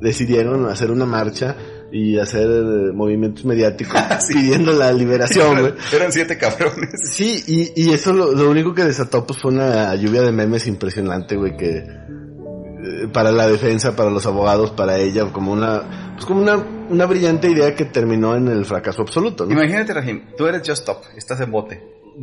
decidieron 0.01 0.67
hacer 0.69 0.91
una 0.91 1.07
marcha 1.07 1.57
y 1.91 2.19
hacer 2.19 2.49
eh, 2.49 2.93
movimientos 2.93 3.45
mediáticos 3.45 3.95
Sí. 4.27 4.35
pidiendo 4.35 4.73
la 4.73 4.93
liberación, 4.93 5.61
güey. 5.61 5.75
Eran 5.95 6.13
siete 6.13 6.37
cabrones. 6.39 6.91
Sí, 7.11 7.43
y, 7.47 7.83
y 7.83 7.93
eso 7.93 8.13
lo, 8.13 8.33
lo 8.33 8.51
único 8.51 8.75
que 8.75 8.85
desató 8.85 9.27
pues 9.27 9.39
fue 9.39 9.53
una 9.53 9.95
lluvia 9.95 10.23
de 10.23 10.33
memes 10.33 10.67
impresionante, 10.67 11.37
güey, 11.37 11.57
que 11.57 11.79
eh, 11.79 13.09
para 13.13 13.31
la 13.31 13.47
defensa, 13.47 13.95
para 13.95 14.11
los 14.11 14.27
abogados, 14.27 14.71
para 14.73 14.99
ella, 14.99 15.25
como 15.33 15.53
una, 15.53 16.13
pues 16.15 16.25
como 16.27 16.41
una, 16.43 16.57
una 16.91 17.07
brillante 17.07 17.49
idea 17.51 17.75
que 17.75 17.85
terminó 17.85 18.35
en 18.37 18.49
el 18.49 18.65
fracaso 18.65 19.03
absoluto, 19.03 19.47
¿no? 19.47 19.53
Imagínate, 19.53 19.93
Rahim, 19.95 20.23
tú 20.37 20.47
eres 20.47 20.61
Just 20.67 20.81
Stop, 20.81 21.03
estás 21.17 21.41
en 21.41 21.51
bote. 21.51 21.83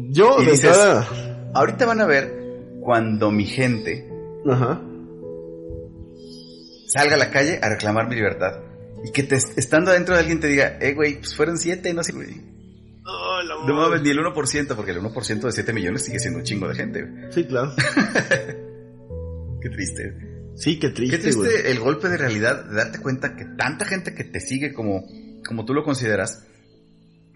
Yo, 0.09 0.37
Y 0.41 0.45
dices- 0.45 0.77
Ahorita 1.53 1.85
van 1.87 2.01
a 2.01 2.05
ver 2.05 2.48
cuando 2.81 3.31
mi 3.31 3.45
gente 3.45 4.09
ajá, 4.49 4.81
salga 6.87 7.15
a 7.15 7.19
la 7.19 7.31
calle 7.31 7.59
a 7.61 7.69
reclamar 7.69 8.07
mi 8.09 8.15
libertad. 8.15 8.61
Y 9.03 9.11
que 9.11 9.23
te, 9.23 9.35
estando 9.35 9.91
adentro 9.91 10.13
de 10.15 10.21
alguien 10.21 10.39
te 10.39 10.47
diga, 10.47 10.77
eh, 10.81 10.93
güey, 10.93 11.19
pues 11.19 11.35
fueron 11.35 11.57
siete, 11.57 11.93
no 11.93 12.03
sé, 12.03 12.11
güey. 12.11 12.49
No 13.65 13.73
mames, 13.73 14.01
ni 14.01 14.09
el 14.09 14.19
1%, 14.19 14.75
porque 14.75 14.91
el 14.91 15.01
1% 15.01 15.41
de 15.41 15.51
7 15.51 15.73
millones 15.73 16.05
sigue 16.05 16.19
siendo 16.19 16.39
un 16.39 16.45
chingo 16.45 16.67
de 16.67 16.75
gente. 16.75 17.01
güey. 17.03 17.31
Sí, 17.31 17.45
claro. 17.45 17.73
Qué 19.61 19.69
triste. 19.69 20.53
Sí, 20.55 20.77
qué 20.77 20.89
triste, 20.89 21.15
Qué 21.15 21.21
triste 21.23 21.39
güey. 21.41 21.71
el 21.71 21.79
golpe 21.79 22.09
de 22.09 22.17
realidad 22.17 22.65
de 22.65 22.75
darte 22.75 22.99
cuenta 22.99 23.35
que 23.35 23.45
tanta 23.57 23.85
gente 23.85 24.13
que 24.13 24.25
te 24.25 24.41
sigue 24.41 24.73
como, 24.73 25.05
como 25.47 25.63
tú 25.65 25.73
lo 25.73 25.83
consideras, 25.83 26.45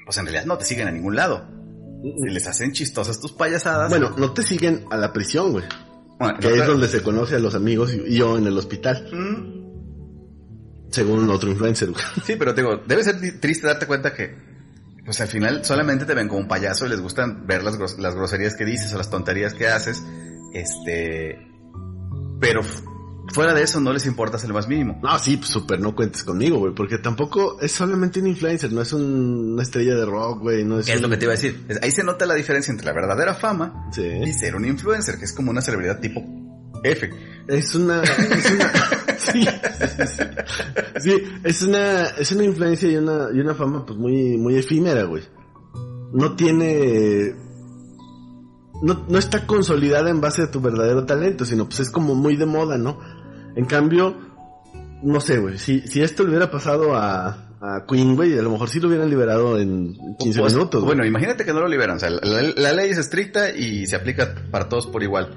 pues 0.05 0.17
en 0.17 0.25
realidad 0.25 0.45
no 0.45 0.57
te 0.57 0.65
siguen 0.65 0.88
a 0.89 0.91
ningún 0.91 1.15
lado. 1.15 1.47
Se 2.03 2.29
les 2.29 2.48
hacen 2.48 2.72
chistosas 2.74 3.19
tus 3.19 3.31
payasadas. 3.31 3.89
Bueno, 3.89 4.13
no 4.17 4.33
te 4.33 4.43
siguen 4.43 4.86
a 4.91 4.98
la 4.98 5.13
prisión, 5.13 5.51
güey. 5.53 5.63
Bueno, 6.19 6.38
Que 6.39 6.50
no, 6.50 6.55
es 6.55 6.67
donde 6.67 6.88
se 6.88 7.01
conoce 7.01 7.36
a 7.36 7.39
los 7.39 7.55
amigos 7.55 7.93
y, 7.93 8.15
yo 8.17 8.38
en 8.38 8.45
el 8.45 8.57
hospital, 8.57 9.07
Mm, 9.12 10.91
según 10.91 11.29
otro 11.29 11.50
influencer, 11.50 11.91
güey. 11.91 12.03
Sí, 12.25 12.36
pero 12.38 12.53
te 12.53 12.62
digo, 12.62 12.77
debe 12.88 13.03
ser 13.03 13.19
triste 13.39 13.67
darte 13.67 13.88
cuenta 13.88 14.13
que, 14.13 14.36
pues 15.05 15.19
al 15.22 15.27
final 15.27 15.63
solamente 15.65 16.05
te 16.05 16.13
ven 16.13 16.27
como 16.27 16.41
un 16.41 16.48
payaso 16.48 16.86
y 16.86 16.89
les 16.89 17.01
gustan 17.01 17.48
ver 17.48 17.63
las, 17.63 17.77
gros- 17.77 17.98
las 18.00 18.15
groserías 18.15 18.55
que 18.55 18.65
dices 18.65 18.93
o 18.93 18.98
las 18.98 19.10
tonterías 19.10 19.53
que 19.53 19.67
haces. 19.67 20.03
Este, 20.53 21.38
pero 22.39 22.62
fuera 23.32 23.53
de 23.53 23.63
eso 23.63 23.80
no 23.80 23.94
les 23.94 24.06
importa 24.06 24.38
el 24.44 24.53
más 24.53 24.68
mínimo. 24.68 25.00
No, 25.01 25.18
sí, 25.20 25.38
pues 25.38 25.50
súper, 25.50 25.80
no 25.80 25.96
cuentes 25.96 26.24
conmigo, 26.24 26.58
güey, 26.60 26.74
porque 26.74 26.98
tampoco 26.98 27.60
es 27.62 27.72
solamente 27.72 28.20
un 28.20 28.27
influencer, 28.27 28.72
no 28.74 28.82
es 28.82 28.92
un- 28.94 29.53
una 29.53 29.63
estrella 29.63 29.96
de 29.96 30.06
rock, 30.06 30.42
güey, 30.42 30.63
no 30.65 30.80
es... 30.80 30.86
¿Qué 30.86 30.92
es 30.94 30.98
un- 30.98 31.03
lo 31.03 31.10
que 31.10 31.18
te 31.18 31.25
iba 31.25 31.34
a 31.34 31.36
decir? 31.38 31.65
Ahí 31.82 31.92
se 31.92 32.03
nota 32.03 32.25
la 32.25 32.34
diferencia 32.36 32.72
entre 32.72 32.86
la 32.88 32.94
verdadera 32.94 33.34
fama 33.34 33.89
Sí. 33.94 34.01
y 34.06 34.34
ser 34.34 34.56
un 34.56 34.65
influencer, 34.65 35.18
que 35.18 35.25
es 35.25 35.34
como 35.34 35.51
una 35.51 35.62
celebridad 35.62 36.00
tipo 36.00 36.22
F. 36.84 37.10
Es 37.48 37.75
una, 37.75 38.03
es 38.03 38.51
una, 38.51 38.72
sí, 39.18 39.46
sí, 39.80 40.03
sí. 40.08 40.24
Sí, 41.00 41.24
es 41.44 41.62
una, 41.63 42.03
es 42.18 42.32
una 42.34 42.44
influencia 42.44 42.89
y 42.89 42.96
una, 42.98 43.30
y 43.34 43.39
una 43.39 43.53
fama 43.56 43.86
pues 43.86 43.98
muy, 43.98 44.38
muy 44.38 44.58
efímera, 44.58 45.03
güey. 45.03 45.24
No 46.13 46.36
tiene, 46.36 47.34
no, 48.82 49.06
no 49.08 49.18
está 49.18 49.46
consolidada 49.46 50.10
en 50.10 50.22
base 50.22 50.42
a 50.44 50.51
tu 50.51 50.62
verdadero 50.62 51.06
talento, 51.06 51.46
sino 51.46 51.65
pues 51.65 51.80
es 51.82 51.89
como 51.89 52.15
muy 52.15 52.36
de 52.36 52.46
moda, 52.46 52.77
¿no? 52.77 53.00
En 53.56 53.65
cambio, 53.65 54.15
no 55.03 55.20
sé, 55.22 55.39
güey, 55.39 55.58
si, 55.58 55.82
si 55.82 56.01
esto 56.01 56.24
le 56.24 56.30
hubiera 56.30 56.50
pasado 56.50 56.96
a, 56.96 57.27
a 57.62 57.86
Queen, 57.88 58.15
güey, 58.15 58.38
a 58.38 58.42
lo 58.42 58.50
mejor 58.51 58.70
sí 58.70 58.80
lo 58.80 58.88
hubieran 58.88 59.10
liberado 59.10 59.60
en 59.60 59.96
15 60.20 60.39
Pues, 60.39 60.53
minutos, 60.53 60.82
güey. 60.82 60.96
Bueno, 60.96 61.06
imagínate 61.06 61.46
que 61.46 61.53
no 61.53 61.62
lo 61.62 61.68
liberan. 61.68 61.98
O 61.98 62.00
sea, 62.00 62.10
la, 62.10 62.42
la 62.56 62.74
ley 62.74 62.89
es 62.89 62.98
estricta 62.98 63.51
y 63.56 63.86
se 63.88 63.96
aplica 63.96 64.34
para 64.51 64.68
todos 64.70 64.88
por 64.88 65.03
igual. 65.03 65.30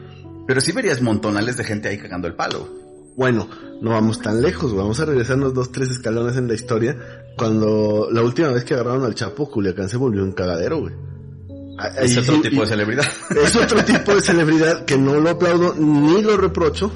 Pero 0.47 0.61
sí 0.61 0.73
verías 0.73 1.03
montonales 1.03 1.57
de 1.57 1.65
gente 1.65 1.89
ahí 1.89 1.99
cagando 1.99 2.27
el 2.29 2.35
palo. 2.35 2.69
Bueno, 3.17 3.49
no 3.81 3.91
vamos 3.91 4.21
tan 4.21 4.43
lejos, 4.43 4.73
güey. 4.73 4.83
vamos 4.83 5.01
a 5.01 5.05
regresarnos 5.07 5.55
dos, 5.55 5.73
tres 5.73 5.91
escalones 5.91 6.37
en 6.37 6.49
la 6.49 6.55
historia. 6.55 6.97
Cuando 7.37 8.09
la 8.13 8.23
última 8.23 8.49
vez 8.49 8.65
que 8.65 8.75
agarraron 8.75 9.05
al 9.05 9.15
Chapo, 9.15 9.51
Culiacán 9.51 9.89
se 9.89 9.97
volvió 9.97 10.23
un 10.23 10.33
cagadero, 10.33 10.81
güey. 10.81 10.95
Ah, 11.79 11.89
Es 12.01 12.17
otro 12.17 12.41
tipo 12.41 12.63
de 12.63 12.67
celebridad. 12.69 13.05
Es 13.43 13.55
otro 13.57 13.85
tipo 13.85 14.15
de 14.15 14.21
celebridad 14.23 14.85
que 14.85 14.97
no 14.97 15.15
lo 15.21 15.31
aplaudo 15.31 15.75
ni 15.79 16.23
lo 16.23 16.37
reprocho, 16.37 16.91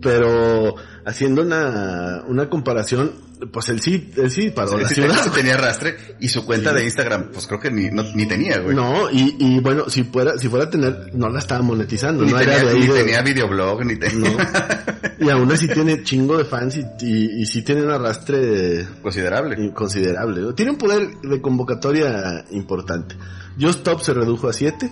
pero 0.00 0.74
haciendo 1.04 1.42
una, 1.42 2.22
una 2.28 2.48
comparación, 2.48 3.12
pues 3.52 3.68
él 3.70 3.80
sí, 3.80 4.12
él 4.16 4.30
sí 4.30 4.50
paró 4.50 4.78
la 4.78 4.88
ciudad. 4.88 5.20
sí 5.24 5.30
tenía 5.30 5.54
arrastre 5.54 5.96
y 6.20 6.28
su 6.28 6.44
cuenta 6.46 6.70
Sí. 6.70 6.76
de 6.76 6.84
Instagram, 6.84 7.30
pues 7.32 7.46
creo 7.46 7.58
que 7.60 7.70
ni, 7.70 7.90
no- 7.90 8.04
ni 8.14 8.26
tenía, 8.26 8.58
güey. 8.60 8.74
No, 8.76 9.10
y, 9.10 9.36
y 9.38 9.58
bueno, 9.60 9.88
si 9.90 10.04
fuera, 10.04 10.38
si 10.38 10.48
fuera 10.48 10.66
a 10.66 10.70
tener, 10.70 11.10
no 11.14 11.28
la 11.28 11.38
estaba 11.40 11.62
monetizando, 11.62 12.24
ni 12.24 12.30
no 12.32 12.38
tenía, 12.38 12.54
era 12.56 12.64
de 12.64 12.70
ahí 12.70 12.80
ni 12.80 12.86
de- 12.86 12.94
tenía 13.04 13.22
videoblog, 13.22 13.84
ni 13.84 13.96
tenía 13.96 14.30
No. 14.30 14.36
Y 15.18 15.30
aún 15.30 15.52
así 15.52 15.68
tiene 15.68 16.02
chingo 16.02 16.36
de 16.36 16.44
fans 16.44 16.76
y, 16.76 16.84
y, 17.06 17.42
y 17.42 17.46
sí 17.46 17.62
tiene 17.62 17.82
un 17.82 17.90
arrastre 17.90 18.86
considerable. 19.02 19.72
considerable. 19.72 20.40
¿no? 20.40 20.52
Tiene 20.54 20.72
un 20.72 20.78
poder 20.78 21.16
de 21.22 21.40
convocatoria 21.40 22.44
importante. 22.50 23.14
Just 23.60 23.78
Stop 23.80 24.00
se 24.02 24.14
redujo 24.14 24.48
a 24.48 24.52
7. 24.52 24.90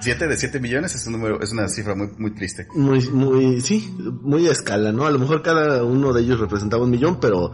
Siete 0.00 0.26
de 0.28 0.36
7 0.36 0.60
millones 0.60 0.94
es 0.94 1.06
un 1.06 1.14
número, 1.14 1.40
es 1.40 1.52
una 1.52 1.68
cifra 1.68 1.94
muy, 1.94 2.08
muy 2.18 2.32
triste. 2.32 2.66
Muy, 2.74 3.08
muy, 3.10 3.60
sí, 3.60 3.94
muy 4.22 4.46
a 4.48 4.52
escala, 4.52 4.92
¿no? 4.92 5.06
A 5.06 5.10
lo 5.10 5.18
mejor 5.18 5.42
cada 5.42 5.82
uno 5.84 6.12
de 6.12 6.22
ellos 6.22 6.38
representaba 6.38 6.84
un 6.84 6.90
millón, 6.90 7.18
pero, 7.18 7.50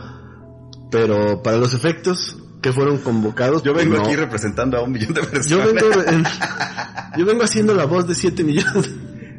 pero 0.91 1.43
para 1.43 1.57
los 1.57 1.73
efectos 1.75 2.37
que 2.61 2.73
fueron 2.73 2.99
convocados. 2.99 3.63
Yo 3.63 3.75
vengo 3.75 3.97
no. 3.97 4.03
aquí 4.03 4.17
representando 4.17 4.77
a 4.79 4.83
un 4.83 4.93
millón 4.93 5.15
de 5.15 5.23
personas. 5.23 5.47
Yo 5.47 5.59
vengo, 5.59 6.03
en- 6.07 6.25
yo 7.19 7.27
vengo 7.27 7.43
haciendo 7.45 7.75
la 7.75 7.85
voz 7.87 8.07
de 8.07 8.15
7 8.15 8.43
millones. 8.45 8.91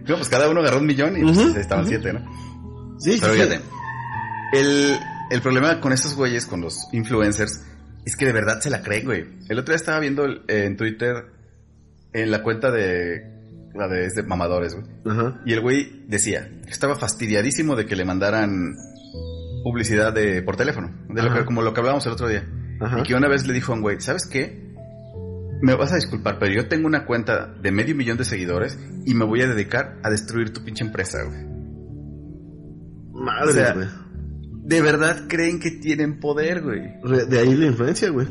No, 0.08 0.16
pues 0.16 0.28
cada 0.28 0.50
uno 0.50 0.60
agarró 0.60 0.80
un 0.80 0.86
millón 0.86 1.16
y 1.18 1.22
pues, 1.22 1.38
estaban 1.56 1.86
ujú. 1.86 1.90
siete, 1.94 2.12
¿no? 2.14 2.20
Sí, 3.00 3.18
Pero 3.22 3.34
sí, 3.34 3.40
fíjate, 3.40 3.62
el, 4.54 4.98
el 5.30 5.42
problema 5.42 5.80
con 5.80 5.94
estos 5.94 6.16
güeyes, 6.16 6.46
con 6.46 6.60
los 6.62 6.88
influencers, 6.92 7.62
es 8.06 8.16
que 8.18 8.26
de 8.26 8.34
verdad 8.34 8.60
se 8.60 8.70
la 8.70 8.82
creen, 8.82 9.06
güey. 9.06 9.26
El 9.48 9.60
otro 9.60 9.72
día 9.72 9.78
estaba 9.78 10.00
viendo 10.00 10.26
en 10.48 10.76
Twitter, 10.76 11.26
en 12.14 12.32
la 12.32 12.44
cuenta 12.44 12.72
de, 12.72 13.34
la 13.74 13.88
de, 13.88 14.10
de 14.10 14.24
mamadores, 14.24 14.76
güey. 14.76 14.86
Ajá. 15.06 15.42
Y 15.46 15.54
el 15.54 15.62
güey 15.62 16.06
decía 16.08 16.50
que 16.64 16.72
estaba 16.72 16.96
fastidiadísimo 16.96 17.76
de 17.76 17.86
que 17.86 17.96
le 17.96 18.06
mandaran 18.06 18.76
publicidad 19.64 20.14
de, 20.14 20.42
por 20.42 20.56
teléfono, 20.56 20.92
de 21.10 21.24
lo 21.24 21.34
que, 21.34 21.46
como 21.46 21.62
lo 21.62 21.74
que 21.74 21.80
hablábamos 21.80 22.06
el 22.06 22.14
otro 22.14 22.28
día. 22.28 22.48
Ajá. 22.80 23.00
Y 23.00 23.04
que 23.04 23.16
una 23.16 23.28
vez 23.28 23.48
le 23.48 23.54
dijo 23.54 23.72
a 23.72 23.76
un 23.76 23.82
güey, 23.82 24.00
¿sabes 24.02 24.28
qué? 24.28 24.62
Me 25.62 25.76
vas 25.76 25.94
a 25.94 25.96
disculpar, 25.96 26.38
pero 26.40 26.54
yo 26.54 26.68
tengo 26.68 26.88
una 26.88 27.06
cuenta 27.06 27.48
de 27.48 27.72
medio 27.72 27.96
millón 27.96 28.18
de 28.18 28.26
seguidores 28.26 28.78
y 29.06 29.14
me 29.14 29.24
voy 29.26 29.42
a 29.42 29.48
dedicar 29.48 30.00
a 30.04 30.10
destruir 30.10 30.52
tu 30.52 30.64
pinche 30.64 30.84
empresa, 30.84 31.24
güey. 31.24 31.46
Madre, 33.14 33.50
O 33.50 33.54
sea, 33.54 33.74
güey. 33.74 33.88
De 34.66 34.82
verdad 34.82 35.28
creen 35.28 35.60
que 35.60 35.72
tienen 35.72 36.20
poder, 36.20 36.62
güey. 36.62 36.82
De 37.28 37.40
ahí 37.40 37.54
la 37.56 37.68
influencia, 37.68 38.10
güey. 38.10 38.28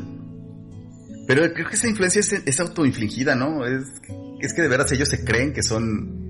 Pero 1.27 1.53
creo 1.53 1.67
que 1.67 1.75
esa 1.75 1.87
influencia 1.87 2.19
es, 2.19 2.33
es 2.33 2.59
autoinfligida, 2.59 3.35
¿no? 3.35 3.65
Es, 3.65 3.83
es 4.39 4.53
que 4.53 4.61
de 4.61 4.67
veras 4.67 4.91
ellos 4.91 5.09
se 5.09 5.23
creen 5.23 5.53
que 5.53 5.63
son... 5.63 6.21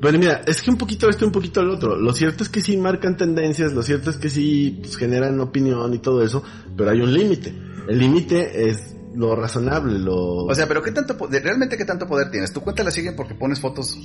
Bueno, 0.00 0.18
mira, 0.18 0.42
es 0.46 0.60
que 0.60 0.70
un 0.70 0.76
poquito 0.76 1.08
esto 1.08 1.24
y 1.24 1.28
un 1.28 1.32
poquito 1.32 1.60
el 1.60 1.70
otro. 1.70 1.96
Lo 1.96 2.12
cierto 2.12 2.44
es 2.44 2.50
que 2.50 2.60
sí 2.60 2.76
marcan 2.76 3.16
tendencias, 3.16 3.72
lo 3.72 3.82
cierto 3.82 4.10
es 4.10 4.16
que 4.16 4.28
sí 4.28 4.78
pues, 4.82 4.96
generan 4.96 5.40
opinión 5.40 5.94
y 5.94 5.98
todo 5.98 6.22
eso, 6.22 6.42
pero 6.76 6.90
hay 6.90 7.00
un 7.00 7.14
límite. 7.14 7.54
El 7.88 7.98
límite 7.98 8.68
es 8.68 8.94
lo 9.14 9.34
razonable, 9.36 9.98
lo... 9.98 10.44
O 10.44 10.54
sea, 10.54 10.66
pero 10.66 10.82
¿qué 10.82 10.90
tanto 10.90 11.16
realmente 11.30 11.76
qué 11.76 11.84
tanto 11.84 12.06
poder 12.06 12.30
tienes? 12.30 12.52
Tu 12.52 12.60
cuenta 12.60 12.82
la 12.82 12.90
siguen 12.90 13.16
porque 13.16 13.34
pones 13.34 13.60
fotos 13.60 13.96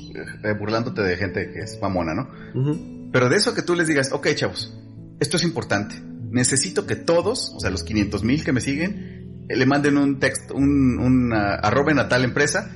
eh, 0.44 0.54
burlándote 0.58 1.02
de 1.02 1.18
gente 1.18 1.52
que 1.52 1.60
es 1.60 1.80
mamona, 1.82 2.14
¿no? 2.14 2.30
Ujú. 2.56 3.10
Pero 3.12 3.28
de 3.28 3.36
eso 3.36 3.54
que 3.54 3.64
tú 3.64 3.76
les 3.76 3.88
digas, 3.88 4.12
ok 4.14 4.28
chavos, 4.36 4.74
esto 5.20 5.38
es 5.38 5.44
importante. 5.44 5.96
Necesito 6.32 6.86
que 6.86 6.96
todos, 6.96 7.54
o 7.56 7.60
sea, 7.60 7.72
los 7.72 7.84
500 7.84 8.24
mil 8.24 8.44
que 8.44 8.54
me 8.54 8.62
siguen, 8.62 8.94
eh, 8.94 9.19
le 9.50 9.66
manden 9.66 9.98
un 9.98 10.20
texto, 10.20 10.56
un, 10.56 11.00
un 11.00 11.34
ah, 11.34 11.56
arroben 11.56 12.00
a 12.00 12.08
tal 12.08 12.24
empresa 12.24 12.72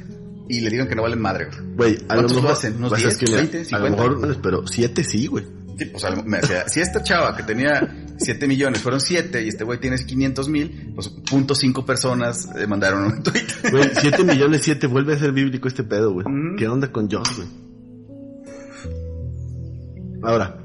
y 0.50 0.62
le 0.62 0.70
digan 0.70 0.88
que 0.88 0.96
no 0.96 1.04
valen 1.04 1.22
madre. 1.22 1.48
güey. 1.76 1.96
A 2.10 2.16
lo 2.16 2.22
¿Cuántos 2.24 2.32
lo 2.32 2.42
mejor... 2.42 2.52
hacen? 2.58 2.76
¿Unos 2.78 2.90
pues, 2.90 3.06
es 3.06 3.20
10, 3.20 3.20
que, 3.20 3.26
mira, 3.26 3.38
20, 3.38 3.58
A 3.76 3.80
lo 3.80 3.88
50? 3.88 4.18
mejor, 4.18 4.42
pero 4.42 4.68
siete 4.68 5.04
sí, 5.04 5.28
güey. 5.28 5.46
Sí, 5.78 5.86
pues, 5.86 6.04
o 6.04 6.48
sea, 6.48 6.68
si 6.70 6.82
esta 6.82 7.02
chava 7.02 7.36
que 7.36 7.42
tenía 7.44 8.06
7 8.18 8.48
millones 8.48 8.82
fueron 8.82 9.00
7 9.02 9.44
y 9.44 9.48
este 9.48 9.64
güey 9.64 9.80
tiene 9.80 9.98
500 9.98 10.48
mil, 10.50 10.92
pues 10.94 11.10
punto 11.10 11.56
cinco 11.56 11.84
personas 11.84 12.48
eh, 12.56 12.68
mandaron 12.68 13.06
un 13.06 13.24
tweet. 13.24 13.48
Güey, 13.72 13.90
siete 14.00 14.24
millones 14.24 14.62
siete, 14.64 14.86
vuelve 14.86 15.14
a 15.16 15.20
ser 15.20 15.32
bíblico 15.32 15.68
este 15.68 15.84
pedo, 15.84 16.12
güey. 16.14 16.26
Mm. 16.30 16.58
¿Qué 16.58 16.68
onda 16.68 16.92
con 16.92 17.10
Josh, 17.10 17.38
güey? 17.38 17.48
Ahora. 20.24 20.60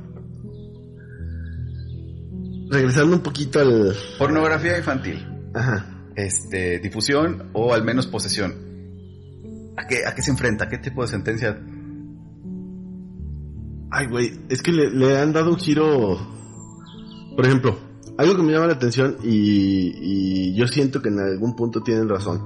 Regresando 2.71 3.17
un 3.17 3.23
poquito 3.23 3.61
al... 3.61 3.97
Pornografía 4.19 4.77
infantil. 4.77 5.27
Ajá. 5.55 5.87
Este, 6.19 6.81
difusión 6.81 7.51
o 7.53 7.73
al 7.73 7.85
menos 7.85 8.09
posesión. 8.09 8.53
¿A 9.77 9.87
qué, 9.87 10.05
¿A 10.05 10.15
qué 10.15 10.23
se 10.23 10.33
enfrenta? 10.33 10.65
¿A 10.65 10.69
qué 10.69 10.79
tipo 10.79 11.03
de 11.03 11.09
sentencia? 11.09 11.57
Ay, 13.91 14.07
güey, 14.09 14.41
es 14.49 14.61
que 14.61 14.73
le, 14.73 14.91
le 14.91 15.17
han 15.17 15.33
dado 15.33 15.51
un 15.51 15.57
giro. 15.59 16.19
Por 17.37 17.47
ejemplo, 17.47 17.79
algo 18.19 18.35
que 18.35 18.43
me 18.43 18.53
llama 18.53 18.67
la 18.67 18.73
atención 18.73 19.17
y, 19.23 20.51
y 20.51 20.57
yo 20.57 20.67
siento 20.67 21.01
que 21.01 21.09
en 21.09 21.21
algún 21.21 21.55
punto 21.55 21.83
tienen 21.83 22.09
razón. 22.09 22.43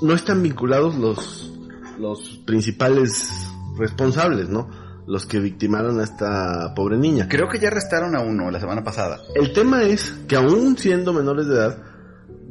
No 0.00 0.14
están 0.14 0.42
vinculados 0.42 0.96
los, 0.96 1.52
los 1.98 2.38
principales 2.46 3.30
responsables, 3.76 4.48
¿no? 4.48 4.70
Los 5.08 5.24
que 5.26 5.40
victimaron 5.40 5.98
a 6.00 6.04
esta 6.04 6.74
pobre 6.76 6.98
niña. 6.98 7.28
Creo 7.28 7.48
que 7.48 7.58
ya 7.58 7.68
arrestaron 7.68 8.14
a 8.14 8.20
uno 8.20 8.50
la 8.50 8.60
semana 8.60 8.84
pasada. 8.84 9.18
El 9.34 9.52
tema 9.54 9.82
es 9.84 10.12
que 10.28 10.36
aún 10.36 10.76
siendo 10.76 11.12
menores 11.14 11.46
de 11.48 11.54
edad, 11.54 11.78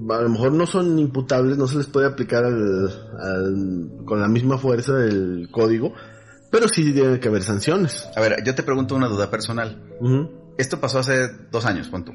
a 0.10 0.22
lo 0.22 0.30
mejor 0.30 0.52
no 0.54 0.66
son 0.66 0.98
imputables, 0.98 1.58
no 1.58 1.68
se 1.68 1.78
les 1.78 1.86
puede 1.88 2.08
aplicar 2.08 2.44
al, 2.46 2.90
al- 3.20 4.06
con 4.06 4.20
la 4.20 4.28
misma 4.28 4.58
fuerza 4.58 4.94
el 5.04 5.50
código, 5.52 5.94
pero 6.52 6.68
sí 6.68 6.94
tiene 6.94 7.20
que 7.20 7.28
haber 7.28 7.44
sanciones. 7.44 8.08
A 8.16 8.22
ver, 8.22 8.44
yo 8.44 8.56
te 8.56 8.64
pregunto 8.64 8.96
una 8.96 9.08
duda 9.08 9.30
personal. 9.30 9.84
Esto 10.58 10.80
pasó 10.80 10.98
hace 11.00 11.30
dos 11.52 11.66
años, 11.68 11.88
pon 11.90 12.04
tú. 12.06 12.12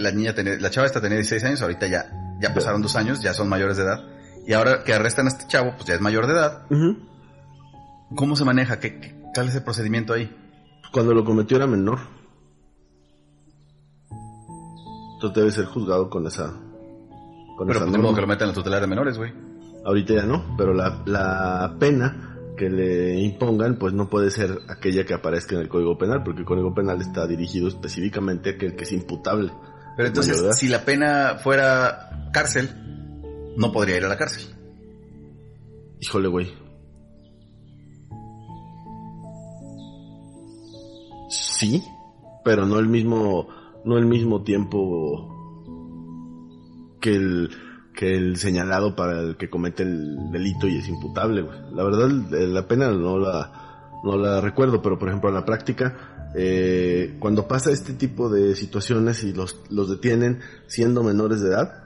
La 0.00 0.12
niña 0.12 0.34
tenía, 0.34 0.56
la 0.60 0.70
chava 0.70 0.86
esta 0.86 1.00
tenía 1.00 1.16
16 1.18 1.42
años, 1.44 1.62
ahorita 1.62 1.88
ya, 1.88 2.10
ya 2.40 2.54
pasaron 2.54 2.80
dos 2.82 2.94
años, 2.94 3.20
ya 3.22 3.34
son 3.34 3.48
mayores 3.48 3.76
de 3.76 3.82
edad. 3.84 4.00
Y 4.46 4.52
ahora 4.52 4.84
que 4.84 4.94
arrestan 4.94 5.26
a 5.26 5.30
este 5.30 5.46
chavo, 5.48 5.72
pues 5.76 5.86
ya 5.86 5.94
es 5.94 6.00
mayor 6.00 6.26
de 6.28 6.32
edad. 6.34 6.62
¿Cómo 8.16 8.36
se 8.36 8.44
maneja? 8.44 8.78
¿Qué, 8.80 9.00
qué- 9.00 9.19
cuál 9.34 9.48
es 9.48 9.54
el 9.54 9.62
procedimiento 9.62 10.12
ahí? 10.12 10.34
Cuando 10.92 11.14
lo 11.14 11.24
cometió 11.24 11.56
era 11.56 11.66
menor. 11.66 11.98
Entonces 15.14 15.36
debe 15.36 15.50
ser 15.50 15.66
juzgado 15.66 16.08
con 16.08 16.26
esa. 16.26 16.46
Con 17.56 17.66
Pero 17.66 17.80
esa 17.80 17.90
pues 17.90 18.14
que 18.14 18.20
lo 18.20 18.26
metan 18.26 18.48
en 18.48 18.48
la 18.48 18.54
tutelar 18.54 18.80
de 18.80 18.86
menores, 18.86 19.18
güey. 19.18 19.32
Ahorita 19.84 20.14
ya 20.14 20.24
no, 20.24 20.54
pero 20.56 20.74
la, 20.74 21.02
la 21.06 21.76
pena 21.78 22.30
que 22.56 22.68
le 22.68 23.18
impongan 23.20 23.76
pues 23.76 23.94
no 23.94 24.10
puede 24.10 24.30
ser 24.30 24.58
aquella 24.68 25.04
que 25.06 25.14
aparezca 25.14 25.54
en 25.54 25.62
el 25.62 25.68
Código 25.68 25.96
Penal, 25.96 26.22
porque 26.22 26.40
el 26.40 26.46
Código 26.46 26.74
Penal 26.74 27.00
está 27.00 27.26
dirigido 27.26 27.68
específicamente 27.68 28.50
a 28.50 28.52
aquel 28.52 28.76
que 28.76 28.84
es 28.84 28.92
imputable. 28.92 29.52
Pero 29.96 30.08
entonces, 30.08 30.56
si 30.56 30.68
la 30.68 30.84
pena 30.84 31.38
fuera 31.42 32.30
cárcel, 32.32 32.70
no 33.56 33.72
podría 33.72 33.96
ir 33.96 34.04
a 34.04 34.08
la 34.08 34.16
cárcel. 34.16 34.54
Híjole, 36.00 36.28
güey. 36.28 36.54
Sí, 41.60 41.84
pero 42.42 42.64
no 42.64 42.78
el 42.78 42.88
mismo, 42.88 43.46
no 43.84 43.98
el 43.98 44.06
mismo 44.06 44.42
tiempo 44.42 45.28
que 47.02 47.14
el, 47.14 47.50
que 47.94 48.16
el 48.16 48.38
señalado 48.38 48.96
para 48.96 49.20
el 49.20 49.36
que 49.36 49.50
comete 49.50 49.82
el 49.82 50.30
delito 50.32 50.66
y 50.66 50.78
es 50.78 50.88
imputable, 50.88 51.42
güey. 51.42 51.58
La 51.74 51.84
verdad, 51.84 52.08
eh, 52.32 52.46
la 52.46 52.66
pena 52.66 52.90
no 52.92 53.18
la, 53.18 54.00
no 54.02 54.16
la 54.16 54.40
recuerdo, 54.40 54.80
pero 54.80 54.98
por 54.98 55.08
ejemplo 55.08 55.28
en 55.28 55.34
la 55.34 55.44
práctica, 55.44 56.30
eh, 56.34 57.18
cuando 57.20 57.46
pasa 57.46 57.70
este 57.70 57.92
tipo 57.92 58.30
de 58.30 58.54
situaciones 58.56 59.22
y 59.22 59.34
los, 59.34 59.60
los 59.68 59.90
detienen 59.90 60.40
siendo 60.66 61.02
menores 61.02 61.42
de 61.42 61.50
edad, 61.50 61.84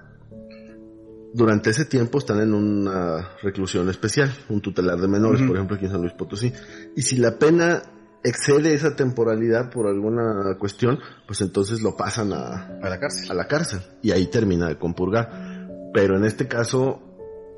durante 1.33 1.71
ese 1.71 1.85
tiempo 1.85 2.19
están 2.19 2.41
en 2.41 2.55
una 2.55 3.31
reclusión 3.43 3.89
especial, 3.89 4.33
un 4.51 4.61
tutelar 4.61 5.01
de 5.01 5.09
menores, 5.09 5.43
por 5.43 5.57
ejemplo, 5.57 5.75
aquí 5.75 5.87
en 5.87 5.91
San 5.91 6.01
Luis 6.01 6.13
Potosí. 6.13 6.53
Y 6.95 7.03
si 7.03 7.17
la 7.17 7.41
pena 7.41 7.83
excede 8.25 8.75
esa 8.75 8.97
temporalidad 8.97 9.71
por 9.71 9.87
alguna 9.87 10.57
cuestión, 10.59 10.99
pues 11.27 11.41
entonces 11.43 11.83
lo 11.83 11.97
pasan 11.97 12.33
a, 12.33 12.79
a 12.83 12.89
la 12.89 12.99
cárcel. 12.99 13.31
A 13.31 13.35
la 13.35 13.47
cárcel. 13.47 13.81
Y 14.03 14.11
ahí 14.11 14.27
termina 14.27 14.67
de 14.67 14.79
compurgar. 14.79 15.91
Pero 15.93 16.17
en 16.17 16.25
este 16.25 16.49
caso 16.49 17.03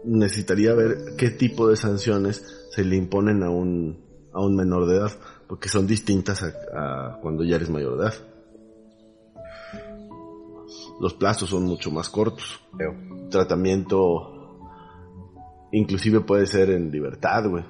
necesitaría 0.05 0.75
ver 0.75 1.17
qué 1.17 1.31
tipo 1.31 1.69
de 1.69 1.77
sanciones 1.77 2.45
se 2.71 2.85
le 2.85 2.97
imponen 2.97 3.43
a 3.43 3.51
un, 3.51 4.05
a 4.35 4.45
un 4.45 4.57
menor 4.57 4.87
de 4.87 4.97
edad, 4.97 5.13
porque 5.49 5.69
son 5.69 5.87
distintas 5.87 6.43
a, 6.43 6.49
a 6.49 7.21
cuando 7.23 7.45
ya 7.45 7.57
eres 7.57 7.71
mayor 7.71 7.97
de 7.97 8.05
edad. 8.05 8.15
Los 11.01 11.15
plazos 11.15 11.51
son 11.51 11.65
mucho 11.65 11.91
más 11.91 12.09
cortos. 12.09 12.61
Tratamiento 13.31 14.33
inclusive 15.73 16.21
puede 16.21 16.47
ser 16.47 16.71
en 16.71 16.91
libertad, 16.91 17.49
güey. 17.49 17.65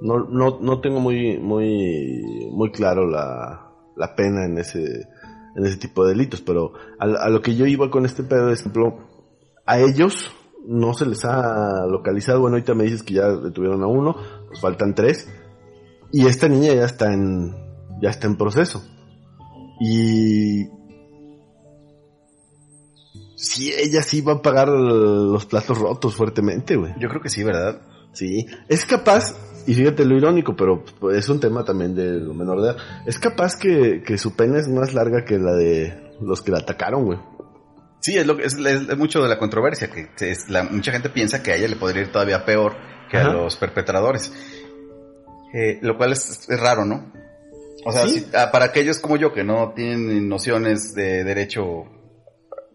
No, 0.00 0.24
no, 0.28 0.58
no 0.60 0.80
tengo 0.80 1.00
muy, 1.00 1.38
muy, 1.38 2.50
muy 2.52 2.70
claro 2.70 3.06
la, 3.06 3.70
la 3.96 4.14
pena 4.14 4.44
en 4.44 4.58
ese, 4.58 5.08
en 5.56 5.64
ese 5.64 5.78
tipo 5.78 6.04
de 6.04 6.10
delitos, 6.10 6.42
pero 6.42 6.72
a, 6.98 7.04
a 7.04 7.30
lo 7.30 7.40
que 7.40 7.56
yo 7.56 7.66
iba 7.66 7.90
con 7.90 8.04
este 8.04 8.22
pedo, 8.22 8.50
es, 8.50 8.60
ejemplo, 8.60 8.98
a 9.64 9.78
ellos 9.80 10.32
no 10.66 10.94
se 10.94 11.06
les 11.06 11.24
ha 11.24 11.86
localizado, 11.86 12.40
bueno, 12.40 12.56
ahorita 12.56 12.74
me 12.74 12.84
dices 12.84 13.02
que 13.02 13.14
ya 13.14 13.28
detuvieron 13.28 13.82
a 13.82 13.86
uno, 13.86 14.16
pues 14.48 14.60
faltan 14.60 14.94
tres, 14.94 15.28
y 16.12 16.26
esta 16.26 16.48
niña 16.48 16.74
ya 16.74 16.84
está 16.84 17.12
en, 17.12 17.54
ya 18.00 18.10
está 18.10 18.26
en 18.26 18.36
proceso. 18.36 18.82
Y 19.80 20.64
sí, 23.36 23.72
ella 23.76 24.02
sí 24.02 24.20
va 24.20 24.34
a 24.34 24.42
pagar 24.42 24.68
los 24.68 25.46
platos 25.46 25.78
rotos 25.78 26.14
fuertemente, 26.14 26.76
güey. 26.76 26.94
Yo 26.98 27.08
creo 27.08 27.20
que 27.20 27.28
sí, 27.28 27.42
¿verdad? 27.44 27.82
Sí, 28.12 28.46
es 28.68 28.84
capaz, 28.86 29.34
y 29.66 29.74
fíjate 29.74 30.04
lo 30.04 30.16
irónico, 30.16 30.54
pero 30.56 30.84
es 31.12 31.28
un 31.28 31.40
tema 31.40 31.64
también 31.64 31.94
de 31.94 32.20
lo 32.20 32.34
menor 32.34 32.60
de 32.60 32.70
edad, 32.70 32.76
es 33.06 33.18
capaz 33.18 33.56
que, 33.56 34.02
que 34.04 34.18
su 34.18 34.34
pena 34.34 34.58
es 34.58 34.68
más 34.68 34.94
larga 34.94 35.24
que 35.24 35.38
la 35.38 35.52
de 35.52 36.14
los 36.20 36.42
que 36.42 36.52
la 36.52 36.58
atacaron, 36.58 37.04
güey. 37.04 37.18
Sí, 38.00 38.16
es, 38.16 38.26
lo, 38.26 38.38
es, 38.38 38.54
es, 38.54 38.96
mucho 38.96 39.22
de 39.22 39.28
la 39.28 39.38
controversia, 39.38 39.90
que 39.90 40.08
es, 40.20 40.48
la, 40.48 40.62
mucha 40.62 40.92
gente 40.92 41.10
piensa 41.10 41.42
que 41.42 41.52
a 41.52 41.56
ella 41.56 41.68
le 41.68 41.76
podría 41.76 42.02
ir 42.02 42.12
todavía 42.12 42.44
peor 42.44 42.76
que 43.10 43.16
Ajá. 43.16 43.30
a 43.30 43.32
los 43.32 43.56
perpetradores. 43.56 44.32
Eh, 45.52 45.78
lo 45.82 45.96
cual 45.96 46.12
es, 46.12 46.48
es, 46.48 46.60
raro, 46.60 46.84
¿no? 46.84 47.12
O 47.84 47.92
sea, 47.92 48.06
¿Sí? 48.06 48.20
si, 48.20 48.36
ah, 48.36 48.50
para 48.52 48.66
aquellos 48.66 48.98
como 48.98 49.16
yo 49.16 49.32
que 49.32 49.42
no 49.42 49.72
tienen 49.74 50.28
nociones 50.28 50.94
de 50.94 51.24
derecho 51.24 51.84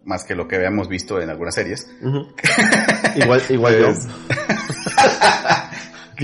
más 0.04 0.24
que 0.24 0.36
lo 0.36 0.48
que 0.48 0.56
habíamos 0.56 0.88
visto 0.88 1.22
en 1.22 1.30
algunas 1.30 1.56
series. 1.56 1.88
Uh 2.02 2.08
-huh. 2.10 3.24
igual 3.24 3.42
igual 3.50 3.78
pues, 3.78 4.06
yo. 4.06 4.12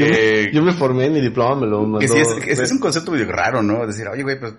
que, 0.06 0.52
yo, 0.54 0.64
me 0.64 0.74
formé 0.74 1.06
en 1.06 1.14
mi 1.14 1.22
diploma, 1.22 1.62
me 1.62 1.68
lo 1.68 1.82
mandó. 1.82 2.00
Que 2.00 2.08
sí, 2.08 2.18
es, 2.18 2.30
es, 2.48 2.60
es 2.60 2.72
un 2.72 2.80
concepto 2.80 3.12
medio 3.12 3.32
raro, 3.32 3.62
¿no? 3.62 3.86
Decir, 3.86 4.08
oye, 4.08 4.24
güey, 4.24 4.40
pues 4.40 4.54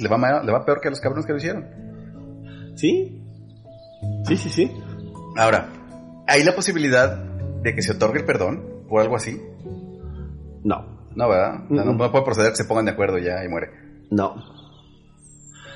le 0.00 0.08
va, 0.08 0.42
le 0.42 0.52
va 0.52 0.64
peor 0.64 0.80
que 0.80 0.88
a 0.88 0.90
los 0.90 1.00
cabrones 1.00 1.26
que 1.26 1.32
lo 1.32 1.38
hicieron. 1.38 1.66
Sí, 2.76 3.24
Sí, 4.26 4.36
sí, 4.36 4.48
sí. 4.50 4.72
Ahora, 5.36 5.68
¿hay 6.26 6.44
la 6.44 6.54
posibilidad 6.54 7.16
de 7.62 7.74
que 7.74 7.82
se 7.82 7.92
otorgue 7.92 8.20
el 8.20 8.24
perdón 8.24 8.62
por 8.88 9.02
algo 9.02 9.16
así? 9.16 9.40
No. 10.62 10.94
No, 11.14 11.28
¿verdad? 11.28 11.64
Mm 11.68 11.76
-mm. 11.76 11.96
No, 11.96 12.10
puede 12.10 12.24
proceder 12.24 12.50
que 12.50 12.56
se 12.56 12.64
pongan 12.64 12.86
de 12.86 12.92
acuerdo 12.92 13.18
ya 13.18 13.44
y 13.44 13.48
muere. 13.48 13.70
No. 14.10 14.34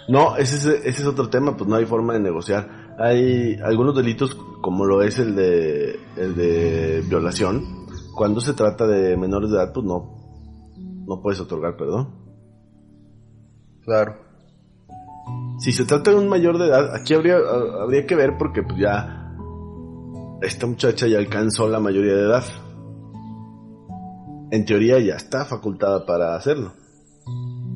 No, 0.08 0.36
ese 0.36 0.56
es, 0.56 0.64
ese 0.64 1.02
es 1.02 1.06
otro 1.06 1.28
tema, 1.28 1.56
pues 1.56 1.68
no 1.68 1.76
hay 1.76 1.84
forma 1.84 2.14
de 2.14 2.20
negociar. 2.20 2.94
Hay 2.98 3.58
algunos 3.62 3.94
delitos, 3.94 4.34
como 4.34 4.86
lo 4.86 5.02
es 5.02 5.18
el 5.18 5.36
de, 5.36 6.00
el 6.16 6.34
de 6.34 7.04
violación, 7.06 7.77
cuando 8.18 8.40
se 8.40 8.52
trata 8.52 8.84
de 8.84 9.16
menores 9.16 9.48
de 9.48 9.58
edad, 9.58 9.72
pues 9.72 9.86
no, 9.86 10.74
no 11.06 11.22
puedes 11.22 11.40
otorgar 11.40 11.76
perdón. 11.76 12.08
Claro. 13.84 14.16
Si 15.60 15.70
se 15.70 15.84
trata 15.84 16.10
de 16.10 16.16
un 16.16 16.28
mayor 16.28 16.58
de 16.58 16.66
edad, 16.66 16.96
aquí 16.96 17.14
habría, 17.14 17.36
habría 17.80 18.06
que 18.06 18.16
ver 18.16 18.32
porque 18.36 18.64
pues 18.64 18.76
ya 18.80 19.36
esta 20.42 20.66
muchacha 20.66 21.06
ya 21.06 21.18
alcanzó 21.18 21.68
la 21.68 21.78
mayoría 21.78 22.14
de 22.14 22.22
edad. 22.22 22.44
En 24.50 24.64
teoría 24.64 24.98
ya 24.98 25.14
está 25.14 25.44
facultada 25.44 26.04
para 26.04 26.34
hacerlo. 26.34 26.72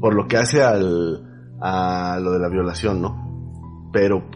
Por 0.00 0.14
lo 0.14 0.26
que 0.26 0.38
hace 0.38 0.61
al, 0.64 1.55
a 1.61 2.18
lo 2.20 2.33
de 2.33 2.40
la 2.40 2.48
violación, 2.48 3.00
¿no? 3.00 3.90
Pero, 3.92 4.28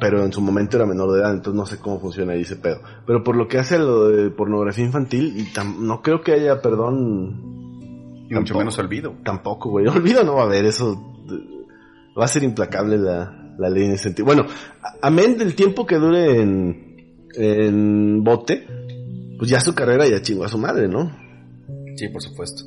pero 0.00 0.24
en 0.24 0.32
su 0.32 0.40
momento 0.40 0.78
era 0.78 0.86
menor 0.86 1.12
de 1.12 1.20
edad, 1.20 1.32
entonces 1.32 1.54
no 1.54 1.66
sé 1.66 1.78
cómo 1.78 2.00
funciona 2.00 2.32
ahí 2.32 2.40
ese 2.40 2.56
pedo. 2.56 2.80
Pero 3.06 3.22
por 3.22 3.36
lo 3.36 3.46
que 3.46 3.58
hace 3.58 3.76
a 3.76 3.78
lo 3.78 4.08
de 4.08 4.30
pornografía 4.30 4.84
infantil, 4.84 5.34
y 5.36 5.52
tam, 5.52 5.86
no 5.86 6.00
creo 6.00 6.22
que 6.22 6.32
haya 6.32 6.62
perdón. 6.62 8.26
Y 8.30 8.34
mucho 8.34 8.56
menos 8.56 8.78
olvido. 8.78 9.14
Tampoco, 9.24 9.70
güey. 9.70 9.86
Olvido 9.88 10.24
no 10.24 10.36
va 10.36 10.42
a 10.42 10.46
haber, 10.46 10.64
eso 10.64 10.98
va 12.18 12.24
a 12.24 12.28
ser 12.28 12.44
implacable 12.44 12.96
la, 12.96 13.54
la 13.58 13.68
ley 13.68 13.84
en 13.84 13.92
ese 13.92 14.04
sentido. 14.04 14.26
Bueno, 14.26 14.46
amén 15.02 15.36
del 15.36 15.54
tiempo 15.54 15.86
que 15.86 15.96
dure 15.96 16.40
en, 16.40 17.26
en 17.34 18.24
bote, 18.24 18.66
pues 19.38 19.50
ya 19.50 19.60
su 19.60 19.74
carrera 19.74 20.08
ya 20.08 20.22
chingó 20.22 20.44
a 20.44 20.48
su 20.48 20.58
madre, 20.58 20.88
¿no? 20.88 21.10
Sí, 21.96 22.08
por 22.08 22.22
supuesto. 22.22 22.64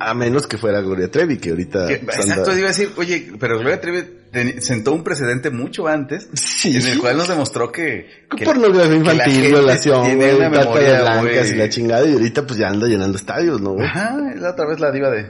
A 0.00 0.12
menos 0.12 0.46
que 0.46 0.58
fuera 0.58 0.80
Gloria 0.80 1.10
Trevi, 1.10 1.38
que 1.38 1.50
ahorita... 1.50 1.86
Que, 1.86 1.94
exacto, 1.94 2.56
iba 2.56 2.66
a 2.66 2.72
decir, 2.72 2.90
oye, 2.96 3.32
pero 3.38 3.58
Gloria 3.58 3.80
Trevi 3.80 4.23
sentó 4.60 4.92
un 4.92 5.02
precedente 5.04 5.50
mucho 5.50 5.86
antes, 5.86 6.28
sí. 6.34 6.76
en 6.76 6.86
el 6.86 6.98
cual 6.98 7.16
nos 7.16 7.28
demostró 7.28 7.70
que... 7.70 8.06
que 8.36 8.44
pornografía 8.44 8.96
infantil, 8.96 9.48
violación, 9.48 10.04
tiene 10.04 10.34
una 10.34 10.50
memoria 10.50 11.00
blancas 11.00 11.50
y 11.50 11.54
la 11.54 11.68
chingada, 11.68 12.06
y 12.08 12.12
ahorita 12.12 12.46
pues 12.46 12.58
ya 12.58 12.68
anda 12.68 12.86
llenando 12.86 13.16
estadios, 13.16 13.60
¿no? 13.60 13.74
Güey? 13.74 13.86
Ajá, 13.86 14.16
la 14.36 14.50
otra 14.50 14.66
vez 14.66 14.80
la 14.80 14.90
diva 14.90 15.10
de... 15.10 15.26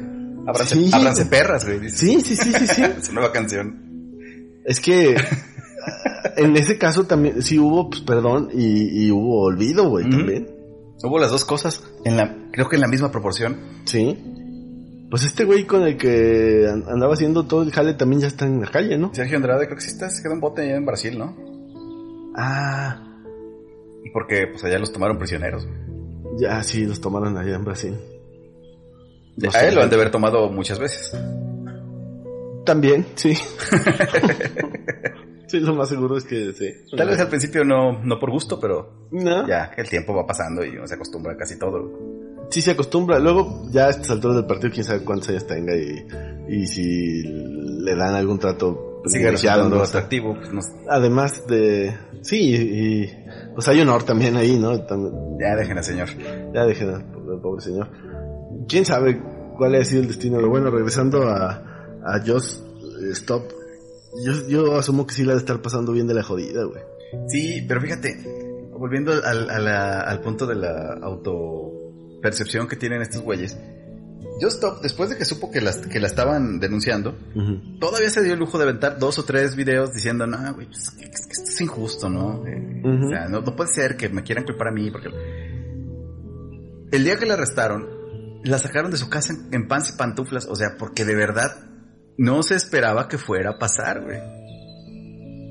Abranse, 0.47 0.75
sí. 0.75 0.91
Abranse 0.93 1.27
perras, 1.27 1.65
güey. 1.65 1.89
Sí, 1.91 2.21
sí, 2.21 2.37
sí, 2.37 2.53
sí, 2.53 2.67
sí. 2.67 2.83
Su 3.03 3.13
nueva 3.13 3.33
canción. 3.33 3.81
Es 4.65 4.81
que 4.81 5.17
en 6.37 6.57
ese 6.57 6.79
caso 6.79 7.05
también 7.05 7.43
sí 7.43 7.59
hubo, 7.59 7.91
pues, 7.91 8.03
perdón, 8.03 8.51
y, 8.53 9.07
y 9.07 9.11
hubo 9.11 9.43
olvido, 9.43 9.89
güey, 9.89 10.05
mm 10.05 10.09
-hmm. 10.09 10.17
también. 10.17 10.55
Hubo 11.03 11.19
las 11.19 11.31
dos 11.31 11.45
cosas, 11.45 11.83
en 12.05 12.17
la, 12.17 12.35
creo 12.51 12.69
que 12.69 12.77
en 12.77 12.83
la 12.83 12.89
misma 12.89 13.11
proporción. 13.11 13.83
Sí. 13.85 14.17
Pues 15.11 15.25
este 15.25 15.45
güey 15.45 15.65
con 15.65 15.85
el 15.85 15.97
que 15.97 16.69
andaba 16.69 17.15
haciendo 17.15 17.45
todo 17.45 17.63
el 17.63 17.71
jale 17.71 17.95
también 17.95 18.23
ya 18.23 18.29
está 18.29 18.47
en 18.47 18.61
la 18.61 18.71
calle, 18.71 18.99
¿no? 18.99 19.15
Sergio 19.15 19.37
Andrade, 19.37 19.67
creo 19.67 19.77
que 19.77 19.85
sí 19.85 19.91
está, 19.91 20.11
se 20.11 20.23
quedó 20.23 20.33
en 20.33 20.41
bote 20.41 20.63
allá 20.63 20.77
en 20.77 20.87
Brasil, 20.87 21.19
¿no? 21.19 21.37
Ah. 22.37 23.01
Y 24.05 24.11
porque 24.11 24.49
pues 24.49 24.65
allá 24.65 24.79
los 24.79 24.93
tomaron 24.93 25.19
prisioneros. 25.19 25.67
Ya, 26.39 26.63
sí, 26.63 26.85
los 26.85 27.01
tomaron 27.01 27.37
allá 27.37 27.55
en 27.55 27.65
Brasil. 27.65 27.95
No 29.37 29.49
a 29.49 29.53
sé, 29.53 29.69
él 29.69 29.75
lo 29.75 29.83
han 29.83 29.91
de 29.91 29.97
haber 29.97 30.11
tomado 30.11 30.49
muchas 30.51 30.79
veces. 30.79 31.17
También, 32.65 33.07
sí. 33.15 33.35
sí, 35.47 35.61
lo 35.61 35.75
más 35.75 35.89
seguro 35.89 36.17
es 36.17 36.25
que 36.25 36.53
sí. 36.53 36.97
Tal 36.97 37.09
vez 37.09 37.21
al 37.21 37.29
principio 37.29 37.65
no, 37.65 38.03
no 38.03 38.19
por 38.19 38.31
gusto, 38.31 38.59
pero 38.59 39.09
no. 39.11 39.47
ya 39.47 39.73
el 39.77 39.89
tiempo 39.89 40.15
va 40.15 40.27
pasando 40.27 40.65
y 40.65 40.77
uno 40.77 40.87
se 40.87 40.95
acostumbra 40.95 41.35
a 41.35 41.37
casi 41.37 41.59
todo. 41.59 42.24
Sí, 42.51 42.63
se 42.63 42.73
acostumbra. 42.73 43.19
Luego, 43.19 43.63
ya 43.71 43.87
a 43.87 43.91
estas 43.91 44.11
alturas 44.11 44.37
del 44.37 44.47
partido, 44.47 44.73
quién 44.73 44.85
sabe 44.85 45.05
cuántos 45.05 45.29
años 45.31 45.47
tenga 45.47 45.77
y, 45.77 46.07
y 46.49 46.67
si 46.67 47.23
le 47.23 47.97
dan 47.97 48.15
algún 48.15 48.39
trato 48.39 49.03
resultando 49.05 49.77
no 49.77 49.83
atractivo. 49.83 50.35
Pues 50.35 50.53
no. 50.53 50.61
Además 50.89 51.47
de... 51.47 51.95
Sí, 52.23 52.55
y 52.55 53.11
pues 53.55 53.69
hay 53.69 53.81
honor 53.81 54.03
también 54.05 54.37
ahí, 54.37 54.59
¿no? 54.59 54.81
También... 54.81 55.13
Ya 55.41 55.57
dejen 55.57 55.77
al 55.79 55.85
señor. 55.85 56.09
Ya 56.55 56.65
dejen 56.65 56.91
al 56.91 57.05
pobre 57.41 57.61
señor 57.61 57.89
quién 58.69 58.85
sabe 58.85 59.21
cuál 59.57 59.75
ha 59.75 59.85
sido 59.85 60.03
el 60.03 60.09
destino. 60.09 60.37
Pero 60.37 60.51
bueno, 60.51 60.71
regresando 60.71 61.29
a, 61.29 61.51
a 62.05 62.21
Just 62.25 62.63
Stop, 63.13 63.43
yo, 64.25 64.33
yo 64.49 64.77
asumo 64.79 65.07
que 65.07 65.15
sí 65.15 65.25
la 65.25 65.33
de 65.33 65.39
estar 65.39 65.61
pasando 65.61 65.93
bien 65.93 66.07
de 66.07 66.15
la 66.15 66.23
jodida, 66.23 66.65
güey. 66.65 66.83
Sí, 67.29 67.65
pero 67.67 67.81
fíjate, 67.81 68.69
volviendo 68.73 69.13
al, 69.13 69.51
a 69.51 69.59
la, 69.59 70.01
al 70.01 70.21
punto 70.21 70.47
de 70.47 70.55
la 70.57 70.99
autopercepción 72.25 72.67
que 72.67 72.77
tienen 72.77 73.03
estos 73.03 73.23
güeyes. 73.23 73.57
Just 74.41 74.57
Stop, 74.57 74.81
después 74.83 75.11
de 75.11 75.17
que 75.17 75.25
supo 75.25 75.51
que, 75.51 75.61
las, 75.61 75.77
que 75.77 76.01
la 76.01 76.09
estaban 76.09 76.59
denunciando, 76.59 77.17
uh 77.35 77.39
-huh. 77.39 77.79
todavía 77.79 78.11
se 78.11 78.23
dio 78.23 78.33
el 78.33 78.41
lujo 78.41 78.59
de 78.59 78.65
aventar 78.65 78.99
dos 78.99 79.19
o 79.19 79.25
tres 79.25 79.55
videos 79.55 79.93
diciendo, 79.93 80.27
no, 80.27 80.55
güey, 80.55 80.67
pues, 80.67 80.93
es, 80.99 81.27
es, 81.31 81.51
es, 81.51 81.61
injusto, 81.61 82.09
¿no? 82.09 82.45
Eh, 82.47 82.83
uh 82.83 82.89
-huh. 82.89 83.07
O 83.07 83.09
sea, 83.11 83.29
no, 83.29 83.43
no 83.43 83.55
puede 83.57 83.71
ser 83.73 83.97
que 83.97 84.09
me 84.09 84.23
quieran 84.23 84.45
culpar 84.45 84.69
a 84.69 84.73
mí, 84.73 84.91
porque... 84.91 85.09
El 86.91 87.05
día 87.05 87.17
que 87.17 87.27
la 87.27 87.35
arrestaron, 87.35 87.87
la 88.43 88.59
sacaron 88.59 88.91
de 88.91 88.97
su 88.97 89.09
casa 89.09 89.33
en, 89.33 89.55
en 89.55 89.69
pants 89.69 89.91
y 89.91 89.97
pantuflas, 89.97 90.47
o 90.47 90.57
sea, 90.57 90.77
porque 90.79 91.05
de 91.05 91.15
verdad 91.15 91.51
no 92.19 92.43
se 92.43 92.57
esperaba 92.57 93.09
que 93.09 93.19
fuera 93.19 93.51
a 93.51 93.59
pasar, 93.59 94.03
güey. 94.03 94.19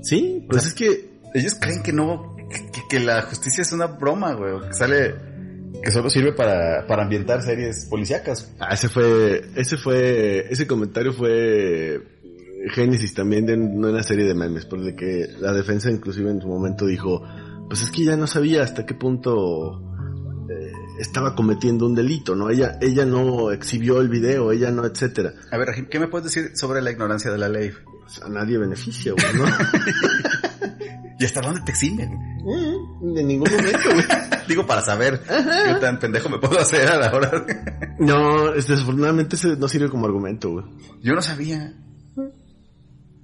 Sí, 0.04 0.46
pues 0.50 0.58
o 0.58 0.60
sea, 0.62 0.70
es 0.70 0.76
que 0.76 1.20
ellos 1.34 1.56
creen 1.60 1.84
que 1.84 1.94
no, 1.94 2.36
que, 2.50 2.82
que, 2.90 3.00
la 3.00 3.22
justicia 3.24 3.62
es 3.62 3.72
una 3.72 3.86
broma, 3.88 4.34
güey, 4.34 4.68
que 4.68 4.74
sale 4.74 5.33
que 5.82 5.92
solo 5.92 6.10
sirve 6.10 6.34
para, 6.34 6.86
para 6.88 7.04
ambientar 7.04 7.42
series 7.42 7.86
policíacas. 7.86 8.54
Ah, 8.60 8.74
ese 8.74 8.90
fue, 8.90 9.42
ese 9.56 9.78
fue, 9.78 10.48
ese 10.50 10.68
comentario 10.68 11.14
fue 11.14 12.02
génesis 12.72 13.14
también 13.14 13.46
de 13.46 13.56
una 13.56 14.04
serie 14.04 14.26
de 14.26 14.34
memes, 14.34 14.66
porque 14.66 14.96
que 14.96 15.28
la 15.40 15.54
defensa 15.54 15.90
inclusive 15.90 16.30
en 16.32 16.42
su 16.42 16.48
momento 16.48 16.86
dijo, 16.86 17.24
pues 17.68 17.82
es 17.82 17.92
que 17.92 18.06
ya 18.06 18.16
no 18.16 18.28
sabía 18.28 18.64
hasta 18.64 18.86
qué 18.86 18.94
punto 18.94 19.82
eh, 20.50 20.72
estaba 21.00 21.36
cometiendo 21.36 21.86
un 21.86 21.96
delito, 21.96 22.36
¿no? 22.36 22.50
Ella, 22.50 22.78
ella 22.82 23.06
no 23.06 23.52
exhibió 23.52 24.00
el 24.00 24.10
video, 24.10 24.52
ella 24.52 24.72
no, 24.72 24.86
etcétera. 24.86 25.34
A 25.52 25.58
ver, 25.58 25.88
¿qué 25.90 26.00
me 26.00 26.08
puedes 26.08 26.34
decir 26.34 26.56
sobre 26.56 26.82
la 26.82 26.92
ignorancia 26.92 27.32
de 27.32 27.38
la 27.38 27.50
ley? 27.50 27.72
Pues 28.02 28.22
a 28.22 28.30
nadie 28.30 28.58
beneficia, 28.58 29.14
güey, 29.14 29.34
¿no? 29.36 29.46
¿Y 31.20 31.26
hasta 31.26 31.42
dónde 31.42 31.62
te 31.62 31.72
eximen? 31.72 32.10
En 33.16 33.28
ningún 33.28 33.50
momento, 33.52 33.94
güey. 33.94 34.06
Digo, 34.48 34.66
para 34.66 34.82
saber 34.82 35.22
qué 35.22 35.76
tan 35.80 36.00
pendejo 36.00 36.30
me 36.30 36.40
puedo 36.40 36.60
hacer 36.60 36.88
a 36.88 36.98
la 36.98 37.14
hora. 37.14 37.46
no, 38.00 38.52
desafortunadamente 38.52 39.36
ese 39.36 39.56
no 39.56 39.68
sirve 39.68 39.90
como 39.90 40.06
argumento, 40.06 40.52
güey. 40.52 40.66
Yo 41.02 41.14
no 41.14 41.22
sabía. 41.22 41.74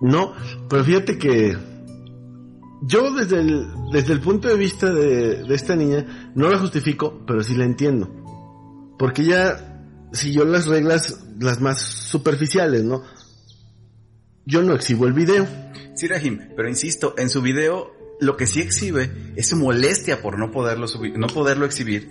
No, 0.01 0.33
pero 0.69 0.83
fíjate 0.83 1.17
que 1.17 1.57
yo 2.83 3.13
desde 3.13 3.41
el, 3.41 3.67
desde 3.91 4.13
el 4.13 4.21
punto 4.21 4.47
de 4.47 4.55
vista 4.55 4.93
de, 4.93 5.43
de 5.43 5.55
esta 5.55 5.75
niña 5.75 6.31
no 6.35 6.49
la 6.49 6.57
justifico, 6.57 7.23
pero 7.27 7.43
sí 7.43 7.55
la 7.55 7.65
entiendo. 7.65 8.09
Porque 8.97 9.23
ella 9.23 9.83
siguió 10.13 10.45
las 10.45 10.67
reglas 10.67 11.25
las 11.39 11.59
más 11.59 11.81
superficiales, 11.81 12.83
¿no? 12.83 13.03
Yo 14.45 14.63
no 14.63 14.73
exhibo 14.73 15.05
el 15.05 15.13
video. 15.13 15.47
Sí, 15.95 16.07
Rahim, 16.07 16.39
pero 16.55 16.69
insisto, 16.69 17.13
en 17.17 17.29
su 17.29 17.41
video 17.41 17.98
lo 18.19 18.37
que 18.37 18.47
sí 18.47 18.59
exhibe 18.61 19.33
es 19.35 19.47
su 19.47 19.55
molestia 19.55 20.21
por 20.21 20.37
no 20.37 20.51
poderlo 20.51 20.87
subir, 20.87 21.17
no 21.17 21.27
poderlo 21.27 21.65
exhibir 21.65 22.09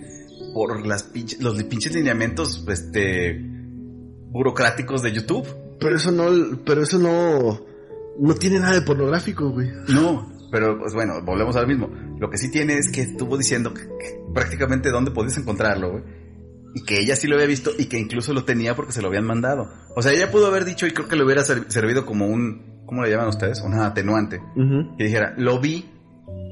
por 0.53 0.85
las 0.85 1.03
pinches, 1.03 1.41
los 1.41 1.61
pinches 1.63 1.93
lineamientos 1.93 2.65
este 2.67 3.39
burocráticos 4.31 5.01
de 5.01 5.11
YouTube. 5.11 5.47
Pero 5.79 5.95
eso 5.95 6.11
no, 6.11 6.59
pero 6.65 6.83
eso 6.83 6.99
no, 6.99 7.65
no 8.19 8.35
tiene 8.35 8.59
nada 8.59 8.73
de 8.73 8.81
pornográfico, 8.81 9.49
güey. 9.49 9.69
No, 9.87 10.29
pero 10.51 10.77
pues 10.77 10.93
bueno, 10.93 11.21
volvemos 11.23 11.55
al 11.55 11.67
mismo. 11.67 11.89
Lo 12.19 12.29
que 12.29 12.37
sí 12.37 12.51
tiene 12.51 12.77
es 12.77 12.91
que 12.91 13.01
estuvo 13.01 13.37
diciendo 13.37 13.73
que, 13.73 13.87
prácticamente 14.33 14.89
dónde 14.89 15.11
podías 15.11 15.37
encontrarlo, 15.37 15.91
güey. 15.91 16.03
Y 16.75 16.83
que 16.83 16.99
ella 16.99 17.15
sí 17.15 17.27
lo 17.27 17.35
había 17.35 17.47
visto 17.47 17.71
y 17.77 17.85
que 17.85 17.97
incluso 17.97 18.33
lo 18.33 18.43
tenía 18.43 18.75
porque 18.75 18.91
se 18.91 19.01
lo 19.01 19.07
habían 19.07 19.25
mandado. 19.25 19.71
O 19.95 20.01
sea, 20.01 20.11
ella 20.11 20.29
pudo 20.29 20.47
haber 20.47 20.65
dicho 20.65 20.85
y 20.85 20.91
creo 20.91 21.07
que 21.07 21.15
le 21.15 21.23
hubiera 21.23 21.43
servido 21.43 22.05
como 22.05 22.27
un, 22.27 22.83
¿cómo 22.85 23.03
le 23.03 23.09
llaman 23.09 23.29
ustedes? 23.29 23.61
Una 23.61 23.87
atenuante. 23.87 24.41
Que 24.97 25.03
dijera, 25.03 25.33
lo 25.37 25.59
vi 25.59 25.89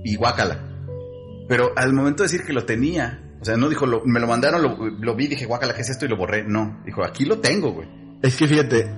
y 0.04 0.16
guácala. 0.16 0.60
Pero 1.48 1.72
al 1.76 1.94
momento 1.94 2.24
de 2.24 2.30
decir 2.30 2.46
que 2.46 2.54
lo 2.54 2.66
tenía, 2.66 3.22
o 3.42 3.46
sea, 3.46 3.56
no 3.56 3.70
dijo, 3.70 3.86
me 4.06 4.20
lo 4.20 4.28
mandaron, 4.28 4.62
lo, 5.00 5.16
vi, 5.16 5.28
dije, 5.28 5.46
guácala, 5.46 5.74
¿qué 5.74 5.82
es 5.82 5.90
esto? 5.90 6.06
Y 6.06 6.10
lo 6.10 6.18
borré. 6.18 6.44
No, 6.44 6.82
dijo, 6.86 7.04
aquí 7.04 7.26
lo 7.26 7.40
tengo, 7.40 7.72
güey. 7.72 7.88
Es 8.22 8.36
que 8.36 8.48
fíjate, 8.48 8.90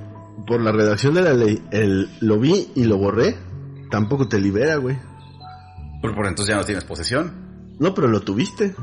por 0.48 0.62
la 0.62 0.72
redacción 0.72 1.14
de 1.14 1.22
la 1.22 1.34
ley, 1.34 1.62
el 1.72 2.10
lo 2.22 2.40
vi 2.40 2.70
y 2.76 2.86
lo 2.86 2.98
borré, 2.98 3.36
tampoco 3.92 4.28
te 4.28 4.40
libera, 4.40 4.78
güey. 4.78 4.98
Pero 6.02 6.16
por 6.16 6.26
entonces 6.26 6.54
ya 6.54 6.60
no 6.60 6.66
tienes 6.66 6.86
posesión. 6.86 7.76
No, 7.80 7.94
pero 7.94 8.08
lo 8.08 8.22
tuviste. 8.22 8.74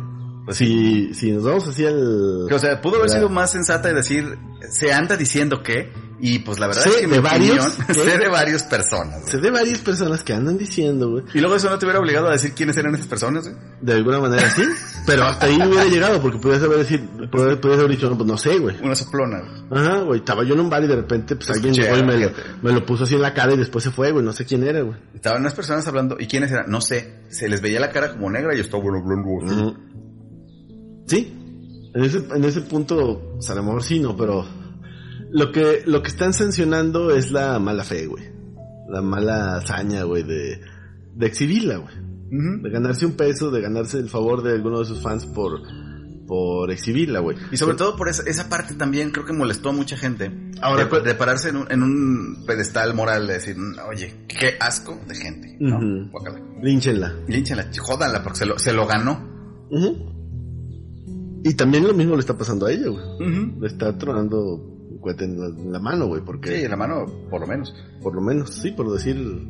Pues 0.46 0.58
si, 0.58 1.12
si 1.12 1.32
nos 1.32 1.42
vamos 1.42 1.66
así 1.66 1.84
al... 1.84 2.46
O 2.50 2.58
sea, 2.60 2.80
pudo 2.80 2.98
haber 2.98 3.10
sido 3.10 3.28
más 3.28 3.50
sensata 3.50 3.90
y 3.90 3.94
decir, 3.94 4.38
se 4.70 4.92
anda 4.92 5.16
diciendo 5.16 5.60
que, 5.60 5.92
y 6.20 6.38
pues 6.38 6.60
la 6.60 6.68
verdad 6.68 6.86
es 6.86 6.96
que 6.98 7.06
de 7.08 7.18
varios, 7.18 7.64
sé 7.92 8.16
de 8.16 8.28
varias 8.28 8.62
personas. 8.62 9.28
Sé 9.28 9.38
de 9.38 9.50
varias 9.50 9.80
personas 9.80 10.22
que 10.22 10.32
andan 10.32 10.56
diciendo, 10.56 11.10
güey. 11.10 11.24
Y 11.34 11.40
luego 11.40 11.56
eso 11.56 11.68
no 11.68 11.80
te 11.80 11.84
hubiera 11.84 11.98
obligado 11.98 12.28
a 12.28 12.30
decir 12.30 12.52
quiénes 12.52 12.76
eran 12.76 12.94
esas 12.94 13.08
personas, 13.08 13.48
güey. 13.48 13.60
De 13.80 13.94
alguna 13.94 14.20
manera 14.20 14.48
sí, 14.48 14.62
pero 15.04 15.24
hasta 15.24 15.46
ahí 15.46 15.60
hubiera 15.60 15.84
llegado 15.86 16.22
porque 16.22 16.38
podías 16.38 16.62
haber 16.62 16.78
decir, 16.78 17.04
podías, 17.28 17.80
haber 17.80 17.90
dicho, 17.90 18.08
no, 18.08 18.16
pues 18.16 18.28
no 18.28 18.38
sé, 18.38 18.56
güey. 18.58 18.76
Una 18.84 18.94
soplona, 18.94 19.40
güey. 19.40 19.82
Ajá, 19.82 19.98
güey, 20.02 20.20
estaba 20.20 20.44
yo 20.44 20.54
en 20.54 20.60
un 20.60 20.70
bar 20.70 20.84
y 20.84 20.86
de 20.86 20.94
repente 20.94 21.34
pues 21.34 21.50
alguien 21.50 21.74
llegó 21.74 21.96
y 21.96 22.04
me 22.04 22.18
lo, 22.18 22.30
me 22.62 22.70
lo, 22.70 22.86
puso 22.86 23.02
así 23.02 23.16
en 23.16 23.22
la 23.22 23.34
cara 23.34 23.54
y 23.54 23.56
después 23.56 23.82
se 23.82 23.90
fue, 23.90 24.12
güey, 24.12 24.24
no 24.24 24.32
sé 24.32 24.44
quién 24.44 24.62
era, 24.62 24.80
güey. 24.82 24.96
Estaban 25.12 25.40
unas 25.40 25.54
personas 25.54 25.84
hablando, 25.88 26.16
¿y 26.20 26.28
quiénes 26.28 26.52
eran? 26.52 26.70
No 26.70 26.80
sé, 26.80 27.24
se 27.30 27.48
les 27.48 27.60
veía 27.60 27.80
la 27.80 27.90
cara 27.90 28.12
como 28.12 28.30
negra 28.30 28.54
y 28.54 28.60
estaba 28.60 28.84
hablando 28.84 29.76
Sí, 31.06 31.32
en 31.94 32.04
ese, 32.04 32.18
en 32.18 32.44
ese 32.44 32.60
punto, 32.62 33.32
pues 33.34 33.48
a 33.50 33.54
lo 33.54 33.62
mejor 33.62 33.82
sí, 33.82 33.98
no, 34.00 34.16
pero 34.16 34.44
lo 35.30 35.52
que, 35.52 35.82
lo 35.86 36.02
que 36.02 36.08
están 36.08 36.32
sancionando 36.32 37.10
es 37.10 37.30
la 37.30 37.58
mala 37.58 37.84
fe, 37.84 38.06
güey. 38.06 38.24
La 38.88 39.02
mala 39.02 39.56
hazaña, 39.56 40.04
güey, 40.04 40.22
de, 40.22 40.60
de 41.14 41.26
exhibirla, 41.26 41.78
güey. 41.78 41.94
De 42.28 42.70
ganarse 42.70 43.06
un 43.06 43.12
peso, 43.12 43.50
de 43.50 43.60
ganarse 43.60 43.98
el 43.98 44.08
favor 44.08 44.42
de 44.42 44.52
alguno 44.52 44.80
de 44.80 44.84
sus 44.84 45.00
fans 45.00 45.26
por, 45.26 45.60
por 46.26 46.70
exhibirla, 46.70 47.20
güey. 47.20 47.36
Y 47.52 47.56
sobre 47.56 47.76
todo 47.76 47.96
por 47.96 48.08
esa, 48.08 48.24
esa 48.24 48.48
parte 48.48 48.74
también 48.74 49.10
creo 49.10 49.24
que 49.24 49.32
molestó 49.32 49.70
a 49.70 49.72
mucha 49.72 49.96
gente. 49.96 50.30
Ahora, 50.60 50.86
de, 50.86 51.00
de 51.00 51.14
pararse 51.14 51.50
en 51.50 51.56
un, 51.56 51.70
en 51.70 51.82
un, 51.82 52.44
pedestal 52.46 52.94
moral 52.94 53.26
de 53.26 53.34
decir, 53.34 53.56
oye, 53.88 54.24
qué 54.28 54.56
asco 54.60 54.98
de 55.06 55.14
gente, 55.14 55.56
¿no? 55.60 55.78
Línchenla. 56.62 57.14
Línchenla, 57.28 57.70
jódanla 57.78 58.22
porque 58.22 58.38
se 58.38 58.46
lo, 58.46 58.58
se 58.58 58.72
lo 58.72 58.86
ganó. 58.86 59.34
Y 61.46 61.54
también 61.54 61.86
lo 61.86 61.94
mismo 61.94 62.14
le 62.14 62.20
está 62.20 62.36
pasando 62.36 62.66
a 62.66 62.72
ella, 62.72 62.88
güey. 62.88 63.60
Le 63.60 63.68
está 63.68 63.96
tronando 63.96 64.56
un 64.56 64.98
cohete 64.98 65.26
en 65.26 65.70
la, 65.70 65.78
mano, 65.78 66.08
güey, 66.08 66.20
porque... 66.24 66.48
Sí, 66.48 66.64
en 66.64 66.70
la 66.72 66.76
mano, 66.76 67.06
por 67.30 67.40
lo 67.40 67.46
menos. 67.46 67.72
Por 68.02 68.14
lo 68.14 68.20
menos, 68.20 68.50
sí, 68.50 68.70
por 68.70 68.92
decir... 68.92 69.48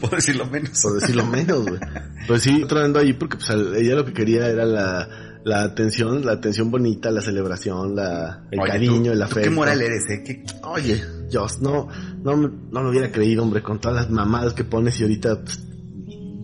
por 0.00 0.10
decir 0.10 0.34
lo 0.34 0.46
menos. 0.46 0.80
por 0.82 1.00
decir 1.00 1.14
lo 1.14 1.24
menos, 1.26 1.62
güey. 1.62 1.78
Pues 2.26 2.42
sí, 2.42 2.64
tronando 2.68 2.98
ahí 2.98 3.12
porque 3.12 3.36
pues, 3.36 3.50
ella 3.50 3.94
lo 3.94 4.04
que 4.04 4.12
quería 4.12 4.48
era 4.48 4.64
la, 4.64 5.08
la 5.44 5.62
atención, 5.62 6.24
la 6.24 6.32
atención 6.32 6.72
bonita, 6.72 7.12
la 7.12 7.20
celebración, 7.20 7.94
la, 7.94 8.48
el 8.50 8.60
cariño, 8.60 9.12
el 9.12 9.22
afecto. 9.22 9.48
¿Qué 9.48 9.54
moral 9.54 9.80
eres, 9.80 10.10
eh? 10.10 10.24
¿Qué... 10.24 10.44
Oye, 10.64 11.04
Dios, 11.30 11.60
no, 11.62 11.88
no, 12.22 12.36
no 12.36 12.82
lo 12.82 12.90
hubiera 12.90 13.12
creído, 13.12 13.44
hombre, 13.44 13.62
con 13.62 13.80
todas 13.80 13.96
las 13.96 14.10
mamadas 14.10 14.54
que 14.54 14.64
pones 14.64 14.98
y 14.98 15.02
ahorita 15.04 15.40
pues, 15.42 15.62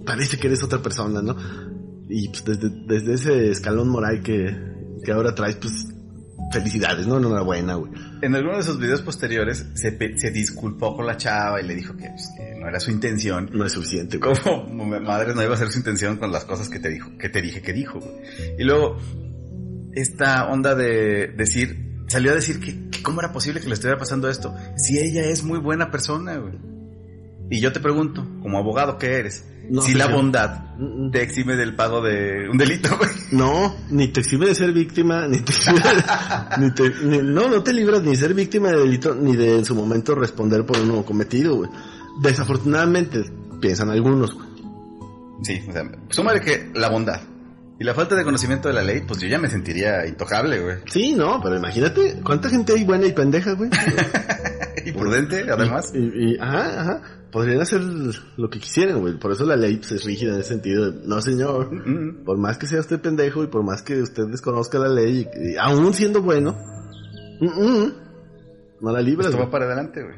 parece 0.04 0.36
que 0.38 0.46
eres 0.46 0.62
otra 0.62 0.80
persona, 0.80 1.20
¿no? 1.20 1.36
Y 2.08 2.28
pues 2.28 2.44
desde, 2.44 2.70
desde 2.86 3.14
ese 3.14 3.50
escalón 3.50 3.88
moral 3.88 4.22
que, 4.22 4.70
que 5.04 5.12
ahora 5.12 5.34
traes, 5.34 5.56
pues, 5.56 5.86
felicidades, 6.50 7.06
¿no? 7.06 7.18
Enhorabuena, 7.18 7.74
güey. 7.74 7.92
En 8.22 8.34
alguno 8.34 8.56
de 8.56 8.62
esos 8.62 8.78
videos 8.78 9.02
posteriores 9.02 9.66
se, 9.74 10.18
se 10.18 10.30
disculpó 10.30 10.96
con 10.96 11.06
la 11.06 11.16
chava 11.16 11.60
y 11.60 11.66
le 11.66 11.74
dijo 11.74 11.96
que, 11.96 12.08
pues, 12.08 12.30
que, 12.36 12.58
no 12.58 12.68
era 12.68 12.80
su 12.80 12.90
intención. 12.90 13.50
No 13.52 13.64
es 13.64 13.72
suficiente, 13.72 14.18
güey. 14.18 14.34
Como 14.42 14.84
madre 15.00 15.34
no 15.34 15.42
iba 15.42 15.54
a 15.54 15.56
ser 15.56 15.70
su 15.70 15.78
intención 15.78 16.16
con 16.16 16.32
las 16.32 16.44
cosas 16.44 16.68
que 16.68 16.78
te 16.78 16.88
dijo, 16.88 17.16
que 17.18 17.28
te 17.28 17.40
dije 17.40 17.62
que 17.62 17.72
dijo, 17.72 18.00
güey. 18.00 18.14
Y 18.58 18.64
luego, 18.64 18.98
esta 19.94 20.48
onda 20.48 20.74
de 20.74 21.28
decir, 21.28 22.04
salió 22.08 22.32
a 22.32 22.34
decir 22.34 22.60
que, 22.60 22.90
que 22.90 23.02
cómo 23.02 23.20
era 23.20 23.32
posible 23.32 23.60
que 23.60 23.68
le 23.68 23.74
estuviera 23.74 23.98
pasando 23.98 24.28
esto. 24.28 24.54
Si 24.76 24.98
ella 24.98 25.22
es 25.22 25.44
muy 25.44 25.58
buena 25.58 25.90
persona, 25.90 26.36
güey. 26.36 26.58
Y 27.50 27.60
yo 27.60 27.72
te 27.72 27.80
pregunto, 27.80 28.26
como 28.42 28.58
abogado 28.58 28.96
que 28.96 29.14
eres, 29.14 29.44
si 29.82 29.94
la 29.94 30.08
bondad 30.08 30.62
te 31.12 31.22
exime 31.22 31.56
del 31.56 31.74
pago 31.74 32.00
de 32.02 32.48
un 32.50 32.58
delito, 32.58 32.96
güey. 32.96 33.10
No, 33.32 33.76
ni 33.90 34.08
te 34.08 34.20
exime 34.20 34.46
de 34.46 34.54
ser 34.54 34.72
víctima, 34.72 35.26
ni 35.28 35.40
te 35.40 35.52
exime 35.52 35.80
ni 36.58 36.70
te, 36.72 36.90
no, 37.22 37.48
no 37.48 37.62
te 37.62 37.72
libras 37.72 38.02
ni 38.02 38.10
de 38.10 38.16
ser 38.16 38.34
víctima 38.34 38.70
de 38.70 38.78
delito, 38.78 39.14
ni 39.14 39.36
de 39.36 39.58
en 39.58 39.64
su 39.64 39.74
momento 39.74 40.14
responder 40.14 40.64
por 40.64 40.78
uno 40.78 41.04
cometido, 41.04 41.56
güey. 41.56 41.70
Desafortunadamente, 42.22 43.24
piensan 43.60 43.90
algunos, 43.90 44.34
güey. 44.34 44.48
Sí, 45.42 45.62
o 45.68 45.72
sea, 45.72 45.90
súmale 46.10 46.40
que 46.40 46.70
la 46.74 46.88
bondad 46.88 47.20
y 47.80 47.84
la 47.84 47.94
falta 47.94 48.14
de 48.14 48.24
conocimiento 48.24 48.68
de 48.68 48.74
la 48.74 48.82
ley, 48.82 49.00
pues 49.08 49.20
yo 49.20 49.26
ya 49.26 49.38
me 49.38 49.48
sentiría 49.48 50.06
intocable, 50.06 50.60
güey. 50.60 50.76
Sí, 50.84 51.14
no, 51.14 51.40
pero 51.42 51.56
imagínate, 51.56 52.20
¿cuánta 52.22 52.50
gente 52.50 52.74
hay 52.74 52.84
buena 52.84 53.06
y 53.06 53.12
pendeja, 53.12 53.52
güey? 53.52 53.70
y 54.84 54.92
prudente, 54.92 55.46
además. 55.50 55.90
Y, 55.94 56.32
y, 56.32 56.38
ajá, 56.38 56.80
ajá. 56.82 57.02
Podrían 57.30 57.60
hacer 57.60 57.80
lo 58.36 58.50
que 58.50 58.58
quisieran, 58.58 59.00
güey. 59.00 59.18
Por 59.18 59.32
eso 59.32 59.44
la 59.44 59.56
ley 59.56 59.76
pues, 59.76 59.92
es 59.92 60.04
rígida 60.04 60.34
en 60.34 60.40
ese 60.40 60.50
sentido. 60.50 60.92
no, 61.04 61.20
señor. 61.20 61.70
Por 62.24 62.38
más 62.38 62.58
que 62.58 62.66
sea 62.66 62.80
usted 62.80 63.00
pendejo 63.00 63.44
y 63.44 63.46
por 63.46 63.62
más 63.62 63.82
que 63.82 64.00
usted 64.02 64.26
desconozca 64.26 64.78
la 64.78 64.88
ley, 64.88 65.28
y, 65.34 65.56
aún 65.56 65.92
siendo 65.94 66.22
bueno, 66.22 66.56
no 68.80 68.92
la 68.92 69.00
libra. 69.00 69.28
Esto 69.28 69.38
va 69.38 69.50
para 69.50 69.66
adelante, 69.66 70.02
güey. 70.02 70.16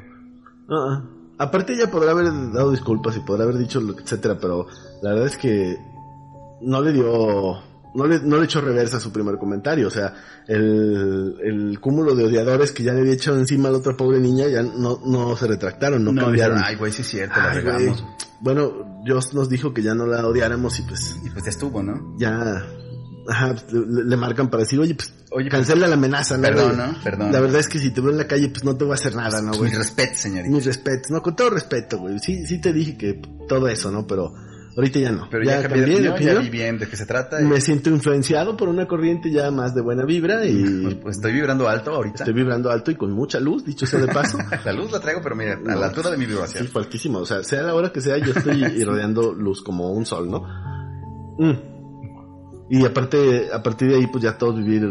Uh 0.69 1.23
Aparte 1.37 1.73
ella 1.73 1.89
podrá 1.89 2.11
haber 2.11 2.27
dado 2.53 2.71
disculpas 2.71 3.17
y 3.17 3.21
podrá 3.21 3.43
haber 3.43 3.57
dicho 3.57 3.81
lo 3.81 3.97
etcétera, 3.97 4.37
pero 4.39 4.67
la 5.01 5.09
verdad 5.09 5.27
es 5.27 5.37
que 5.37 5.77
no 6.61 6.79
le 6.81 6.93
dio 6.93 7.57
no 7.95 8.07
le, 8.07 8.19
no 8.19 8.37
le 8.37 8.45
echó 8.45 8.61
reversa 8.61 8.97
a 8.97 8.99
su 8.99 9.11
primer 9.11 9.37
comentario. 9.37 9.87
O 9.87 9.91
sea, 9.91 10.13
el, 10.47 11.35
el 11.43 11.79
cúmulo 11.79 12.15
de 12.15 12.25
odiadores 12.25 12.71
que 12.71 12.83
ya 12.83 12.93
le 12.93 13.01
había 13.01 13.13
echado 13.13 13.37
encima 13.37 13.69
a 13.69 13.71
la 13.71 13.77
otra 13.77 13.95
pobre 13.95 14.19
niña 14.19 14.47
ya 14.47 14.63
no, 14.63 14.99
no 15.05 15.35
se 15.37 15.47
retractaron, 15.47 16.03
no, 16.03 16.11
no 16.11 16.23
cambiaron. 16.23 16.61
ay, 16.63 16.75
güey, 16.75 16.91
sí 16.91 17.01
es 17.01 17.07
cierto, 17.07 17.39
la 17.39 17.53
regamos. 17.53 18.03
Bueno, 18.41 19.01
Dios 19.05 19.33
nos 19.33 19.49
dijo 19.49 19.73
que 19.73 19.81
ya 19.81 19.93
no 19.93 20.05
la 20.05 20.25
odiáramos 20.27 20.79
y 20.79 20.83
pues... 20.83 21.17
Y 21.23 21.29
pues 21.29 21.45
ya 21.45 21.49
estuvo, 21.49 21.81
¿no? 21.81 22.15
Ya... 22.17 22.65
Ajá, 23.25 23.55
le, 23.71 24.17
marcan 24.17 24.49
para 24.49 24.63
decir, 24.63 24.77
oye, 24.81 24.95
pues, 24.95 25.13
oye, 25.31 25.49
pues, 25.49 25.51
cancela 25.51 25.87
la 25.87 25.95
amenaza, 25.95 26.35
¿no? 26.35 26.43
Perdón, 26.43 26.75
¿no? 26.75 26.95
Perdón. 27.05 27.31
La 27.31 27.39
verdad 27.39 27.61
es 27.61 27.69
que 27.69 27.79
si 27.79 27.91
te 27.91 28.01
veo 28.01 28.11
en 28.11 28.17
la 28.17 28.27
calle, 28.27 28.49
pues 28.49 28.65
no 28.65 28.75
te 28.75 28.83
voy 28.83 28.91
a 28.91 28.95
hacer 28.95 29.15
nada, 29.15 29.41
¿no, 29.41 29.53
güey? 29.53 29.71
Mi 29.71 29.77
respeto, 29.77 30.15
señorita. 30.15 30.53
Mi 30.53 30.59
respeto, 30.59 31.07
no, 31.09 31.21
con 31.21 31.33
todo 31.33 31.49
respeto, 31.51 31.99
güey. 31.99 32.19
Sí, 32.19 32.45
sí 32.45 32.59
te 32.59 32.73
dije 32.73 32.97
que 32.97 33.21
todo 33.47 33.69
eso, 33.69 33.91
¿no? 33.91 34.05
Pero 34.05 34.33
Ahorita 34.75 34.99
ya 34.99 35.11
no. 35.11 35.27
Pero 35.29 35.43
ya, 35.43 35.61
ya 35.61 35.67
cambié 35.67 35.81
de 35.81 35.85
cambié 35.87 36.01
de 36.01 36.09
opinión, 36.09 36.35
ya 36.35 36.41
vi 36.41 36.49
bien 36.49 36.79
de 36.79 36.87
qué 36.87 36.95
se 36.95 37.05
trata. 37.05 37.41
y, 37.41 37.45
Me 37.45 37.61
siento 37.61 37.89
influenciado 37.91 38.57
por 38.57 38.69
una 38.69 38.87
corriente 38.87 39.31
ya 39.31 39.51
más 39.51 39.75
de 39.75 39.81
buena 39.81 40.03
vibra 40.05 40.45
y 40.45 40.81
pues, 40.81 40.95
pues, 40.95 41.15
estoy 41.17 41.33
vibrando 41.33 41.67
alto 41.69 41.91
ahorita. 41.93 42.23
estoy 42.23 42.33
vibrando 42.33 42.71
alto 42.71 42.89
y 42.89 42.95
con 42.95 43.11
mucha 43.11 43.39
luz, 43.39 43.63
dicho 43.65 43.85
sea 43.85 43.99
de 43.99 44.07
paso. 44.07 44.37
La 44.65 44.73
luz 44.73 44.91
la 44.91 44.99
traigo, 44.99 45.21
pero 45.21 45.35
mira, 45.35 45.59
a 45.67 45.75
la 45.75 45.87
altura 45.87 46.09
de 46.09 46.17
mi 46.17 46.25
Sí, 46.25 46.31
vibración. 46.31 46.67
fuertísimo. 46.67 47.19
O 47.19 47.25
sea, 47.25 47.43
sea 47.43 47.61
la 47.61 47.75
hora 47.75 47.91
que 47.91 48.01
sea, 48.01 48.17
yo 48.17 48.33
estoy 48.33 48.63
irradiando 48.77 49.33
luz 49.33 49.61
como 49.61 49.91
un 49.91 50.05
sol, 50.05 50.29
¿no? 50.29 50.41
Mm. 51.37 51.73
Y 52.69 52.85
aparte, 52.85 53.49
a 53.53 53.61
partir 53.61 53.89
de 53.89 53.95
ahí, 53.97 54.07
pues 54.07 54.23
ya 54.23 54.37
todos 54.37 54.57
vivir 54.57 54.81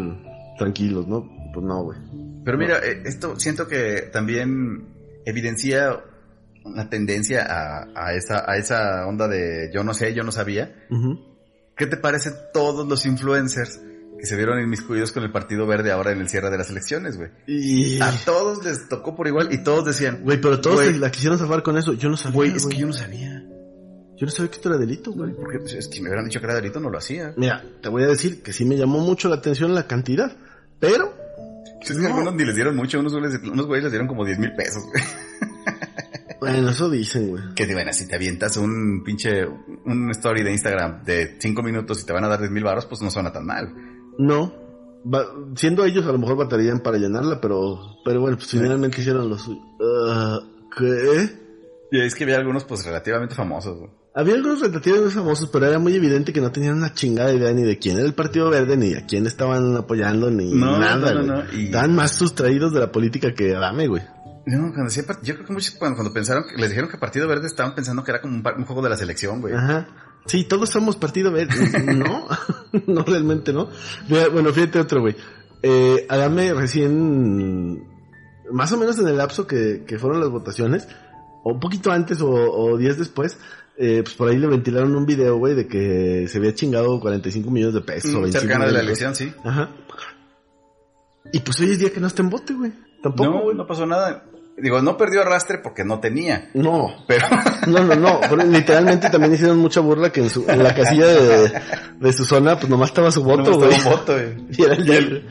tranquilos, 0.57 1.07
¿no? 1.07 1.27
Pues 1.53 1.65
no, 1.65 1.83
güey. 1.83 1.97
Pero 2.45 2.57
mira, 2.57 2.77
eh, 2.77 3.01
esto 3.05 3.37
siento 3.39 3.67
que 3.67 4.09
también 4.13 4.87
evidencia 5.25 5.99
una 6.63 6.89
tendencia 6.89 7.45
a, 7.45 7.87
a 7.95 8.13
esa, 8.13 8.49
a 8.49 8.57
esa 8.57 9.05
onda 9.07 9.27
de 9.27 9.69
yo 9.73 9.83
no 9.83 9.93
sé, 9.93 10.13
yo 10.13 10.23
no 10.23 10.31
sabía. 10.31 10.73
Ujú. 10.89 11.19
¿Qué 11.75 11.87
te 11.87 11.97
parecen 11.97 12.33
todos 12.53 12.87
los 12.87 13.05
influencers 13.05 13.81
que 14.19 14.25
se 14.25 14.35
vieron 14.35 14.61
inmiscuidos 14.61 15.11
con 15.11 15.23
el 15.23 15.31
Partido 15.31 15.65
Verde 15.65 15.91
ahora 15.91 16.11
en 16.11 16.21
el 16.21 16.29
cierre 16.29 16.49
de 16.49 16.57
las 16.57 16.69
elecciones, 16.69 17.17
güey? 17.17 17.31
Y... 17.47 17.99
A 17.99 18.11
todos 18.25 18.63
les 18.63 18.87
tocó 18.87 19.15
por 19.15 19.27
igual 19.27 19.49
y 19.51 19.63
todos 19.63 19.85
decían, 19.85 20.21
Güey, 20.23 20.39
pero 20.39 20.61
todos 20.61 20.81
se 20.81 20.93
la 20.93 21.11
quisieron 21.11 21.39
zafar 21.39 21.63
con 21.63 21.77
eso. 21.77 21.93
Yo 21.93 22.09
no 22.09 22.17
sabía, 22.17 22.35
güey, 22.35 22.55
es 22.55 22.65
que 22.67 22.77
yo 22.77 22.87
no 22.87 22.93
sabía. 22.93 23.43
Yo 24.15 24.27
no 24.27 24.31
sabía 24.31 24.51
que 24.51 24.57
esto 24.57 24.69
era 24.69 24.77
delito, 24.77 25.11
güey. 25.11 25.33
Porque 25.33 25.59
pues, 25.59 25.73
es 25.73 25.87
que 25.87 25.99
me 25.99 26.09
hubieran 26.09 26.25
dicho 26.25 26.39
que 26.39 26.45
era 26.45 26.55
delito, 26.55 26.79
no 26.79 26.89
lo 26.89 26.97
hacía. 26.99 27.33
Mira, 27.35 27.63
te 27.81 27.89
voy 27.89 28.03
a 28.03 28.07
decir 28.07 28.43
que 28.43 28.53
sí 28.53 28.63
me 28.65 28.77
llamó 28.77 28.99
mucho 28.99 29.27
la 29.27 29.35
atención 29.35 29.73
la 29.73 29.87
cantidad, 29.87 30.35
pero... 30.79 31.13
Es 31.81 31.97
que 31.97 32.07
algunos 32.07 32.33
ni 32.35 32.45
les 32.45 32.55
dieron 32.55 32.77
mucho, 32.77 32.97
unos 33.01 33.11
güeyes, 33.11 33.41
unos 33.43 33.65
güeyes 33.65 33.83
les 33.83 33.91
dieron 33.91 34.07
como 34.07 34.23
10 34.23 34.39
mil 34.39 34.53
pesos, 34.53 34.83
güey. 34.85 35.03
Bueno, 36.51 36.69
eso 36.69 36.89
dicen, 36.89 37.29
güey. 37.29 37.43
Que 37.55 37.65
te 37.65 37.73
bueno, 37.73 37.91
si 37.93 38.07
te 38.07 38.15
avientas 38.15 38.57
un 38.57 39.03
pinche, 39.03 39.45
un 39.85 40.09
story 40.11 40.43
de 40.43 40.51
Instagram 40.51 41.03
de 41.03 41.37
5 41.39 41.63
minutos 41.63 42.01
y 42.01 42.05
te 42.05 42.13
van 42.13 42.23
a 42.23 42.27
dar 42.27 42.39
10 42.39 42.51
mil 42.51 42.63
baros, 42.63 42.85
pues 42.85 43.01
no 43.01 43.09
suena 43.11 43.31
tan 43.31 43.45
mal. 43.45 43.73
No. 44.17 44.53
Va- 45.05 45.27
siendo 45.55 45.83
ellos 45.83 46.05
a 46.05 46.11
lo 46.13 46.17
mejor 46.17 46.37
batarían 46.37 46.79
para 46.79 46.97
llenarla, 46.97 47.41
pero... 47.41 47.79
Pero 48.05 48.21
bueno, 48.21 48.37
pues 48.37 48.49
finalmente 48.49 49.01
hicieron 49.01 49.29
lo 49.29 49.37
suyo. 49.37 49.59
Ah, 50.09 50.39
¿Qué? 50.77 51.29
Y 51.91 51.99
es 52.01 52.15
que 52.15 52.23
había 52.23 52.37
algunos 52.37 52.63
pues 52.63 52.85
relativamente 52.85 53.35
famosos, 53.35 53.77
güey. 53.79 53.91
Había 54.15 54.35
algunos 54.35 54.61
relativamente 54.61 55.09
famosos, 55.13 55.49
pero 55.51 55.65
era 55.65 55.79
muy 55.79 55.95
evidente 55.95 56.31
que 56.33 56.39
no 56.39 56.51
tenían 56.51 56.75
una 56.77 56.93
chingada 56.93 57.33
idea 57.33 57.51
ni 57.51 57.63
de 57.63 57.79
quién 57.79 57.97
era 57.97 58.05
el 58.05 58.13
Partido 58.13 58.49
Verde, 58.51 58.77
ni 58.77 58.93
a 58.93 59.05
quién 59.07 59.25
estaban 59.25 59.75
apoyando, 59.75 60.29
ni 60.29 60.53
No, 60.53 60.77
nada, 60.77 61.13
no, 61.13 61.23
no, 61.23 61.33
güey. 61.35 61.47
no, 61.47 61.59
y- 61.59 61.65
Estaban 61.65 61.95
más 61.95 62.11
sustraídos 62.11 62.73
de 62.73 62.79
la 62.79 62.91
política 62.91 63.33
que 63.33 63.55
Adame, 63.55 63.87
güey. 63.87 64.03
No, 64.45 64.59
cuando 64.73 64.85
decía 64.85 65.03
yo 65.21 65.35
creo 65.35 65.45
que 65.45 65.53
muchos 65.53 65.71
cuando, 65.75 65.95
cuando 65.95 66.13
pensaron 66.13 66.43
que 66.43 66.57
les 66.57 66.69
dijeron 66.69 66.89
que 66.89 66.97
Partido 66.97 67.27
Verde 67.27 67.47
estaban 67.47 67.75
pensando 67.75 68.03
que 68.03 68.11
era 68.11 68.21
como 68.21 68.35
un, 68.35 68.65
juego 68.65 68.81
de 68.81 68.89
la 68.89 68.97
selección, 68.97 69.39
güey. 69.39 69.53
Ajá. 69.53 69.87
Sí, 70.25 70.43
todos 70.43 70.69
somos 70.69 70.97
Partido 70.97 71.31
Verde. 71.31 71.55
no, 71.95 72.27
no, 72.87 73.03
realmente 73.03 73.53
no. 73.53 73.69
Bueno, 74.31 74.51
fíjate 74.51 74.79
otro, 74.79 75.01
güey. 75.01 75.15
Eh, 75.61 76.05
Adame 76.09 76.53
recién, 76.53 77.87
más 78.51 78.71
o 78.73 78.77
menos 78.77 78.99
en 78.99 79.07
el 79.07 79.17
lapso 79.17 79.47
que, 79.47 79.85
que 79.87 79.97
fueron 79.97 80.19
las 80.19 80.29
votaciones, 80.29 80.87
o 81.43 81.53
un 81.53 81.59
poquito 81.61 81.91
antes 81.91 82.21
o, 82.21 82.29
o 82.29 82.77
días 82.77 82.97
después, 82.97 83.37
eh, 83.77 84.01
pues 84.03 84.13
por 84.15 84.29
ahí 84.29 84.37
le 84.37 84.47
ventilaron 84.47 84.95
un 84.95 85.05
video, 85.05 85.37
güey, 85.37 85.55
de 85.55 85.67
que 85.67 86.27
se 86.27 86.37
había 86.37 86.53
chingado 86.53 86.99
45 86.99 87.49
millones 87.49 87.73
de 87.75 87.81
pesos. 87.81 88.11
Mm, 88.11 88.21
25 88.23 88.39
cercana 88.41 88.65
de 88.65 88.71
la 88.73 88.81
elección, 88.81 89.15
sí. 89.15 89.33
Ajá. 89.43 89.69
Y 91.31 91.39
pues 91.39 91.59
hoy 91.61 91.71
es 91.71 91.79
día 91.79 91.91
que 91.91 91.99
no 91.99 92.07
está 92.07 92.21
en 92.21 92.29
bote, 92.29 92.53
güey. 92.53 92.71
Tampoco, 93.01 93.29
No, 93.29 93.41
güey. 93.43 93.57
no 93.57 93.65
pasó 93.65 93.85
nada. 93.85 94.25
Digo, 94.55 94.81
no 94.83 94.97
perdió 94.97 95.21
arrastre 95.21 95.57
porque 95.57 95.83
no 95.83 95.99
tenía. 95.99 96.49
No, 96.53 97.03
Pero, 97.07 97.25
no, 97.67 97.83
no, 97.83 97.95
no. 97.95 98.19
Pero 98.21 98.35
literalmente 98.43 99.09
también 99.09 99.33
hicieron 99.33 99.57
mucha 99.57 99.79
burla 99.79 100.11
que 100.11 100.21
en, 100.21 100.29
su, 100.29 100.45
en 100.47 100.61
la 100.61 100.75
casilla 100.75 101.07
de, 101.07 101.61
de 101.99 102.13
su 102.13 102.23
zona, 102.23 102.55
pues 102.57 102.69
nomás 102.69 102.89
estaba 102.89 103.11
su 103.11 103.23
voto, 103.23 103.49
no 103.49 103.57
güey. 103.57 103.71
estaba 103.73 103.95
un 103.95 103.99
voto, 103.99 104.13
güey. 104.13 104.45
Y 104.57 104.63
era 104.63 104.75
el 104.75 104.85
de 104.85 104.97
el, 104.97 105.27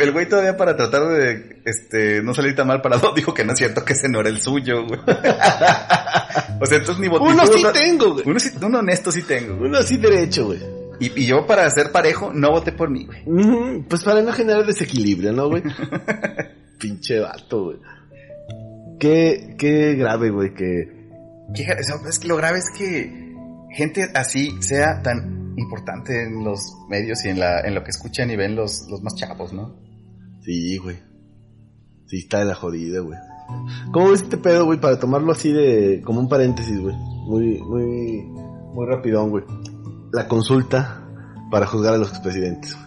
el 0.00 0.12
güey 0.12 0.28
todavía 0.28 0.56
para 0.58 0.76
tratar 0.76 1.08
de 1.08 1.62
este 1.64 2.22
no 2.22 2.34
salir 2.34 2.54
tan 2.54 2.66
mal 2.66 2.82
parado 2.82 3.12
dijo 3.16 3.32
que 3.32 3.44
no 3.44 3.52
es 3.52 3.58
cierto 3.58 3.82
que 3.84 3.94
ese 3.94 4.08
no 4.10 4.20
era 4.20 4.28
el 4.28 4.40
suyo, 4.40 4.84
güey. 4.86 5.00
o 5.00 6.66
sea, 6.66 6.78
entonces 6.78 6.98
ni 6.98 7.08
votó. 7.08 7.24
Uno 7.24 7.46
sí 7.46 7.64
tengo, 7.72 8.12
güey. 8.12 8.24
Uno, 8.28 8.38
sí, 8.38 8.50
uno 8.60 8.78
honesto 8.80 9.10
sí 9.10 9.22
tengo, 9.22 9.56
güey. 9.56 9.70
Uno 9.70 9.78
así 9.78 9.96
derecho, 9.96 10.46
güey. 10.46 10.60
Y, 11.00 11.22
y 11.22 11.26
yo 11.26 11.46
para 11.46 11.68
ser 11.70 11.92
parejo 11.92 12.30
no 12.34 12.50
voté 12.50 12.72
por 12.72 12.90
mí, 12.90 13.06
güey. 13.06 13.82
Pues 13.88 14.04
para 14.04 14.20
no 14.20 14.32
generar 14.32 14.66
desequilibrio, 14.66 15.32
¿no, 15.32 15.48
güey? 15.48 15.62
Pinche 16.78 17.20
vato, 17.20 17.64
güey. 17.64 17.78
Qué, 18.98 19.56
qué 19.58 19.94
grave, 19.94 20.30
güey, 20.30 20.54
que... 20.54 20.96
Es 21.54 22.18
que 22.18 22.28
lo 22.28 22.36
grave 22.36 22.58
es 22.58 22.70
que 22.76 23.34
gente 23.70 24.10
así 24.14 24.50
sea 24.60 25.02
tan 25.02 25.54
importante 25.56 26.24
en 26.24 26.44
los 26.44 26.60
medios 26.88 27.24
y 27.24 27.28
en 27.28 27.38
la 27.40 27.60
en 27.60 27.74
lo 27.74 27.84
que 27.84 27.90
escuchan 27.90 28.30
y 28.30 28.36
ven 28.36 28.56
los, 28.56 28.86
los 28.90 29.02
más 29.02 29.14
chavos, 29.14 29.52
¿no? 29.52 29.76
Sí, 30.42 30.76
güey. 30.78 30.96
Sí, 32.06 32.18
está 32.18 32.40
de 32.40 32.46
la 32.46 32.54
jodida, 32.54 33.00
güey. 33.00 33.18
¿Cómo 33.92 34.10
ves 34.10 34.22
este 34.22 34.36
pedo, 34.36 34.64
güey, 34.64 34.80
para 34.80 34.98
tomarlo 34.98 35.32
así 35.32 35.52
de... 35.52 36.02
como 36.04 36.20
un 36.20 36.28
paréntesis, 36.28 36.80
güey? 36.80 36.96
Muy, 36.96 37.60
muy, 37.62 38.22
muy 38.74 38.86
rapidón, 38.86 39.30
güey. 39.30 39.44
La 40.12 40.26
consulta 40.26 41.02
para 41.50 41.66
juzgar 41.66 41.94
a 41.94 41.98
los 41.98 42.10
expresidentes, 42.10 42.74
güey. 42.74 42.85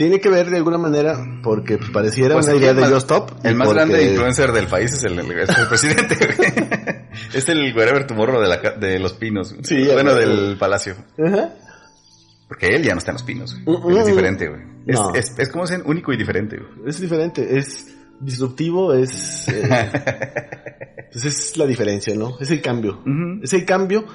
Tiene 0.00 0.18
que 0.18 0.30
ver 0.30 0.48
de 0.48 0.56
alguna 0.56 0.78
manera 0.78 1.14
porque 1.42 1.76
pues, 1.76 1.90
pareciera 1.90 2.32
Pues 2.32 2.46
una 2.46 2.56
idea 2.56 2.72
de 2.72 2.88
Yo 2.88 2.96
Stop. 2.96 3.32
El 3.44 3.54
más 3.54 3.66
porque- 3.68 3.80
grande 3.84 4.10
influencer 4.10 4.50
del 4.50 4.66
país 4.66 4.94
es 4.94 5.04
el, 5.04 5.18
el- 5.18 5.30
es 5.40 5.48
el 5.50 5.66
presidente. 5.66 6.16
Es 7.34 7.46
el 7.50 7.76
wherever 7.76 8.06
tomorrow 8.06 8.40
de, 8.40 8.48
la, 8.48 8.56
de 8.56 8.98
los 8.98 9.12
pinos. 9.12 9.54
Sí, 9.62 9.86
bueno, 9.92 10.14
del 10.14 10.56
palacio. 10.58 10.94
Ajá. 11.22 11.50
Porque 12.48 12.68
él 12.68 12.82
ya 12.82 12.94
no 12.94 12.98
está 12.98 13.10
en 13.10 13.14
los 13.16 13.22
pinos. 13.24 13.54
Mm, 13.66 13.90
Él 13.90 13.96
es 13.98 14.04
mm. 14.04 14.08
diferente, 14.08 14.48
güey. 14.48 14.60
Es, 14.86 14.98
No. 14.98 15.14
es, 15.14 15.34
es 15.38 15.48
como 15.50 15.66
ser 15.66 15.82
único 15.84 16.14
y 16.14 16.16
diferente, 16.16 16.56
güey. 16.56 16.88
Es 16.88 16.98
diferente, 16.98 17.58
es 17.58 17.94
disruptivo, 18.20 18.94
es... 18.94 19.46
eh, 19.48 19.90
pues 21.12 21.24
es 21.26 21.56
la 21.58 21.66
diferencia, 21.66 22.14
¿no? 22.14 22.38
Es 22.40 22.50
el 22.50 22.62
cambio. 22.62 23.02
Es 23.42 23.52
el 23.52 23.66
cambio 23.66 24.06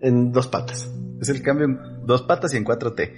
en 0.00 0.32
dos 0.32 0.46
patas. 0.48 0.88
Es 1.20 1.28
el 1.28 1.42
cambio 1.42 1.66
en 1.66 1.78
dos 2.06 2.22
patas 2.22 2.52
y 2.54 2.56
en 2.56 2.64
cuatro 2.64 2.92
T. 2.92 3.14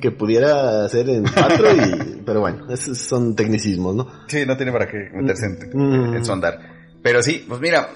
Que 0.00 0.10
pudiera 0.12 0.88
ser 0.88 1.08
en 1.10 1.24
cuatro 1.24 1.66
y... 1.74 2.22
Pero 2.26 2.40
bueno, 2.40 2.70
esos 2.72 2.96
son 2.98 3.34
tecnicismos, 3.34 3.94
¿no? 3.94 4.08
Sí, 4.28 4.44
no 4.46 4.56
tiene 4.56 4.72
para 4.72 4.86
qué 4.86 5.10
meterse 5.14 5.46
en, 5.46 5.58
Mm. 5.72 6.14
en 6.16 6.24
su 6.24 6.32
andar. 6.32 6.58
Pero 7.02 7.22
sí, 7.22 7.44
pues 7.48 7.60
mira, 7.60 7.88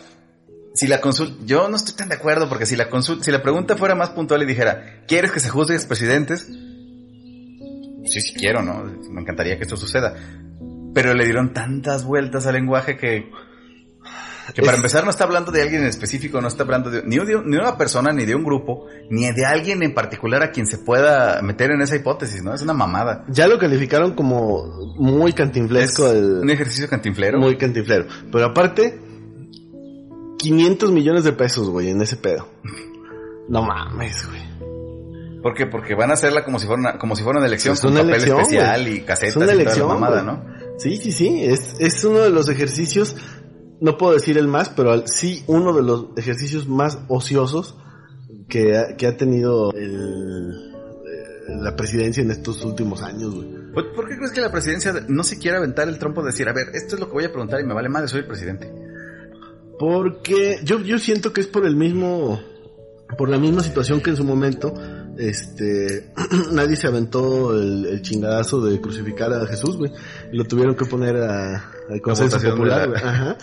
si 0.74 0.86
la 0.88 1.00
consulta, 1.00 1.34
yo 1.46 1.68
no 1.68 1.76
estoy 1.76 1.94
tan 1.94 2.08
de 2.08 2.16
acuerdo 2.16 2.48
porque 2.48 2.66
si 2.66 2.74
la 2.76 2.90
consulta, 2.90 3.24
si 3.24 3.30
la 3.30 3.42
pregunta 3.42 3.76
fuera 3.76 3.94
más 3.94 4.10
puntual 4.10 4.42
y 4.42 4.46
dijera, 4.46 5.04
¿quieres 5.06 5.30
que 5.32 5.40
se 5.40 5.48
juzgue 5.48 5.74
a 5.74 5.76
expresidentes? 5.76 6.48
Sí, 8.04 8.20
sí 8.20 8.34
quiero, 8.34 8.62
¿no? 8.62 8.84
Me 9.10 9.20
encantaría 9.20 9.56
que 9.56 9.62
esto 9.62 9.76
suceda. 9.76 10.14
Pero 10.94 11.14
le 11.14 11.24
dieron 11.24 11.52
tantas 11.52 12.04
vueltas 12.04 12.46
al 12.46 12.54
lenguaje 12.54 12.96
que, 12.96 13.30
que 14.54 14.62
para 14.62 14.72
Es- 14.72 14.78
empezar 14.78 15.04
no 15.04 15.11
está 15.11 15.24
hablando 15.24 15.50
de 15.52 15.62
alguien 15.62 15.82
en 15.82 15.88
específico, 15.88 16.40
no 16.40 16.48
está 16.48 16.62
hablando 16.62 16.90
de, 16.90 17.02
ni, 17.04 17.16
de, 17.16 17.42
ni 17.44 17.52
de 17.56 17.59
una 17.62 17.76
persona, 17.76 18.12
ni 18.12 18.24
de 18.24 18.35
un 18.35 18.44
grupo, 18.44 18.87
ni 19.11 19.30
de 19.32 19.44
alguien 19.44 19.82
en 19.82 19.92
particular 19.94 20.42
a 20.42 20.50
quien 20.50 20.66
se 20.66 20.78
pueda 20.78 21.40
meter 21.42 21.70
en 21.70 21.82
esa 21.82 21.96
hipótesis, 21.96 22.42
¿no? 22.42 22.54
Es 22.54 22.62
una 22.62 22.72
mamada. 22.74 23.24
Ya 23.28 23.48
lo 23.48 23.59
calificaron 23.59 24.14
como 24.14 24.64
muy 24.96 25.32
cantinflesco. 25.32 26.06
Es 26.06 26.12
el- 26.14 26.40
un 26.42 26.50
ejercicio 26.50 26.88
cantinflero. 26.88 27.38
Muy 27.38 27.56
cantinflero. 27.56 28.06
Pero 28.30 28.44
aparte, 28.46 29.00
500 30.38 30.92
millones 30.92 31.24
de 31.24 31.32
pesos, 31.32 31.68
güey, 31.70 31.90
en 31.90 32.00
ese 32.02 32.16
pedo. 32.16 32.48
No 33.48 33.62
mames, 33.62 34.26
güey. 34.28 34.46
¿Por 35.42 35.54
qué? 35.54 35.66
Porque 35.66 35.94
van 35.94 36.11
a 36.11 36.14
hacerla 36.14 36.44
como 36.44 36.59
si 36.59 36.66
fuera 36.66 36.80
una, 36.80 36.98
como 36.98 37.14
si 37.14 37.22
fuera 37.22 37.38
una 37.38 37.46
elección 37.46 37.74
Es 37.74 37.80
con 37.80 37.92
una 37.92 38.00
papel 38.00 38.14
elección, 38.16 38.40
especial 38.40 38.88
y 38.88 39.00
casetas 39.02 39.28
Es 39.30 39.37
una 39.37 39.44
y 39.44 39.48
toda 39.48 39.62
elección, 39.62 39.88
la 39.88 39.94
mamada. 39.94 40.22
¿no? 40.22 40.44
Sí, 40.78 40.96
sí, 40.98 41.12
sí. 41.12 41.44
Es, 41.44 41.76
es 41.78 42.02
uno 42.04 42.18
de 42.18 42.30
los 42.30 42.48
ejercicios, 42.48 43.14
no 43.80 43.96
puedo 43.98 44.12
decir 44.14 44.38
el 44.38 44.48
más, 44.48 44.68
pero 44.70 44.92
al- 44.92 45.08
sí 45.08 45.44
uno 45.46 45.72
de 45.74 45.82
los 45.82 46.06
ejercicios 46.16 46.66
más 46.68 46.98
ociosos 47.08 47.76
que 48.48 48.76
ha, 48.76 48.96
que 48.96 49.06
ha 49.06 49.16
tenido 49.16 49.72
el, 49.72 50.72
eh, 51.07 51.55
la 51.61 51.76
presidencia 51.76 52.22
en 52.22 52.30
estos 52.30 52.64
últimos 52.64 53.03
años, 53.03 53.34
güey. 53.34 53.57
¿Por, 53.74 54.09
qué 54.09 54.16
crees 54.16 54.32
que 54.32 54.40
la 54.40 54.51
presidencia 54.51 54.94
no 55.09 55.22
se 55.22 55.38
quiere 55.38 55.59
aventar 55.59 55.86
el 55.88 55.98
trompo 55.98 56.22
de 56.22 56.28
decir, 56.28 56.48
a 56.48 56.55
ver, 56.55 56.68
esto 56.72 56.94
es 56.94 57.01
lo 57.01 57.09
que 57.09 57.12
voy 57.12 57.24
a 57.24 57.30
preguntar 57.30 57.61
y 57.61 57.64
me 57.64 57.74
vale 57.74 57.90
madre, 57.90 58.09
soy 58.09 58.20
el 58.20 58.26
presidente? 58.26 58.72
Porque 59.78 60.61
yo, 60.64 60.80
yo 60.80 60.98
siento 60.98 61.32
que 61.32 61.42
es 61.42 61.46
por 61.46 61.66
el 61.66 61.76
mismo, 61.76 62.40
por 63.18 63.28
la 63.28 63.38
misma 63.38 63.62
situación 63.62 64.01
que 64.01 64.11
en 64.11 64.16
su 64.16 64.24
momento, 64.24 64.72
este, 65.18 66.12
nadie 66.53 66.76
se 66.76 66.86
aventó 66.86 67.55
el, 67.55 67.84
el 67.84 68.03
chingadazo 68.03 68.62
de 68.62 68.80
crucificar 68.80 69.32
a 69.34 69.46
Jesús, 69.46 69.76
güey. 69.76 69.92
Y 70.32 70.36
lo 70.36 70.44
tuvieron 70.44 70.74
que 70.74 70.86
poner 70.86 71.16
a, 71.16 71.70
al 71.90 72.01
consenso 72.01 72.40
popular, 72.40 72.88
güey. 72.88 73.01
Ajá. 73.05 73.36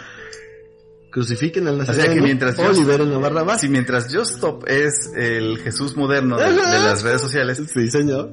Crucifiquen 1.13 1.67
al 1.67 1.75
sea, 1.75 1.85
nazareno 1.85 2.15
que 2.15 2.21
mientras 2.21 2.57
o 2.57 2.63
Dios- 2.63 2.77
liberen 2.79 3.13
a 3.13 3.17
Barrabás. 3.19 3.61
Si 3.61 3.69
mientras 3.69 4.05
Just 4.13 4.33
Stop 4.35 4.65
es 4.67 5.11
el 5.15 5.59
Jesús 5.59 5.95
moderno 5.95 6.37
de, 6.37 6.45
de 6.45 6.55
las 6.55 7.03
redes 7.03 7.21
sociales, 7.21 7.61
Sí, 7.71 7.87
señor. 7.91 8.31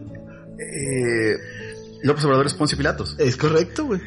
eh, 0.59 1.37
López 2.03 2.25
Obrador 2.25 2.47
es 2.47 2.55
Poncio 2.55 2.79
Pilatos. 2.79 3.15
Es 3.19 3.37
correcto, 3.37 3.85
güey. 3.85 4.01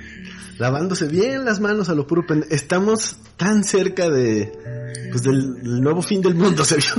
lavándose 0.57 1.07
bien 1.07 1.45
las 1.45 1.59
manos 1.59 1.89
a 1.89 1.93
lo 1.95 2.07
puro 2.07 2.26
Estamos 2.49 3.17
tan 3.38 3.63
cerca 3.63 4.09
de, 4.09 4.51
pues 5.11 5.21
del, 5.24 5.61
nuevo 5.82 6.01
fin 6.01 6.21
del 6.24 6.34
mundo, 6.36 6.65
Sergio. 6.65 6.93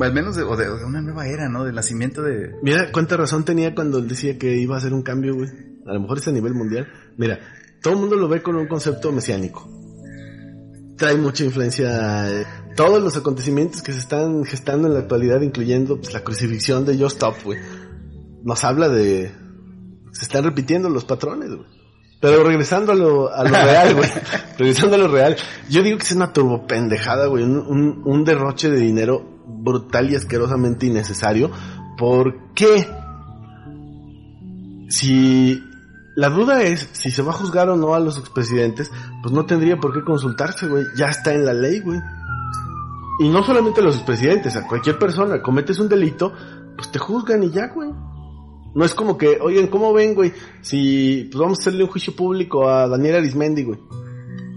Al 0.00 0.12
menos 0.12 0.34
de, 0.36 0.42
o 0.42 0.56
de, 0.56 0.64
de 0.66 0.84
una 0.84 1.00
nueva 1.00 1.26
era, 1.28 1.48
¿no? 1.48 1.64
Del 1.64 1.74
nacimiento 1.76 2.22
de... 2.22 2.52
Mira 2.62 2.90
cuánta 2.92 3.16
razón 3.16 3.44
tenía 3.44 3.74
cuando 3.74 3.98
él 3.98 4.08
decía 4.08 4.36
que 4.38 4.56
iba 4.56 4.74
a 4.74 4.78
hacer 4.78 4.92
un 4.92 5.02
cambio, 5.02 5.34
güey. 5.34 5.48
A 5.86 5.92
lo 5.94 6.00
mejor 6.00 6.18
es 6.18 6.26
a 6.28 6.32
nivel 6.32 6.54
mundial. 6.54 6.88
Mira, 7.16 7.38
todo 7.82 7.94
el 7.94 8.00
mundo 8.00 8.16
lo 8.16 8.28
ve 8.28 8.42
con 8.42 8.56
un 8.56 8.66
concepto 8.68 9.10
mesiánico. 9.12 9.68
Trae 10.98 11.16
mucha 11.16 11.44
influencia. 11.44 12.30
eh, 12.30 12.46
todos 12.76 13.02
los 13.02 13.16
acontecimientos 13.16 13.82
que 13.82 13.92
se 13.92 14.00
están 14.00 14.44
gestando 14.44 14.88
en 14.88 14.94
la 14.94 15.00
actualidad, 15.00 15.40
incluyendo 15.40 16.00
pues, 16.00 16.12
la 16.12 16.20
crucifixión 16.20 16.84
de 16.84 16.98
Just 16.98 17.16
Stop, 17.16 17.36
güey. 17.44 17.58
Nos 18.42 18.64
habla 18.64 18.88
de... 18.88 19.32
Se 20.12 20.24
están 20.24 20.44
repitiendo 20.44 20.88
los 20.88 21.04
patrones, 21.04 21.50
güey. 21.50 21.66
Pero 22.20 22.42
regresando 22.42 22.92
a 22.92 22.94
lo, 22.96 23.32
a 23.32 23.44
lo 23.44 23.50
real, 23.50 23.94
güey. 23.94 24.10
regresando 24.58 24.96
a 24.96 24.98
lo 24.98 25.08
real. 25.08 25.36
Yo 25.70 25.82
digo 25.82 25.98
que 25.98 26.04
es 26.04 26.12
una 26.12 26.32
turbopendejada, 26.32 27.26
güey. 27.26 27.44
Un, 27.44 27.58
un, 27.58 28.02
un 28.04 28.24
derroche 28.24 28.68
de 28.68 28.80
dinero 28.80 29.24
brutal 29.46 30.10
y 30.10 30.16
asquerosamente 30.16 30.86
innecesario. 30.86 31.50
¿Por 31.96 32.52
qué? 32.54 32.86
Si 34.88 35.62
la 36.18 36.30
duda 36.30 36.64
es 36.64 36.88
si 36.94 37.12
se 37.12 37.22
va 37.22 37.30
a 37.30 37.34
juzgar 37.34 37.68
o 37.68 37.76
no 37.76 37.94
a 37.94 38.00
los 38.00 38.18
expresidentes, 38.18 38.90
pues 39.22 39.32
no 39.32 39.46
tendría 39.46 39.76
por 39.76 39.94
qué 39.94 40.02
consultarse, 40.02 40.66
güey. 40.66 40.84
Ya 40.96 41.06
está 41.06 41.32
en 41.32 41.44
la 41.44 41.52
ley, 41.52 41.78
güey. 41.78 42.00
Y 43.20 43.28
no 43.28 43.44
solamente 43.44 43.82
a 43.82 43.84
los 43.84 43.94
expresidentes, 43.94 44.56
a 44.56 44.66
cualquier 44.66 44.98
persona. 44.98 45.40
Cometes 45.40 45.78
un 45.78 45.88
delito, 45.88 46.32
pues 46.74 46.90
te 46.90 46.98
juzgan 46.98 47.44
y 47.44 47.50
ya, 47.50 47.68
güey. 47.68 47.90
No 48.74 48.84
es 48.84 48.96
como 48.96 49.16
que, 49.16 49.38
oigan, 49.40 49.68
¿cómo 49.68 49.92
ven, 49.92 50.16
güey? 50.16 50.32
Si, 50.60 51.28
pues 51.30 51.40
vamos 51.40 51.58
a 51.58 51.60
hacerle 51.60 51.84
un 51.84 51.90
juicio 51.90 52.16
público 52.16 52.68
a 52.68 52.88
Daniel 52.88 53.18
Arismendi, 53.18 53.62
güey. 53.62 53.78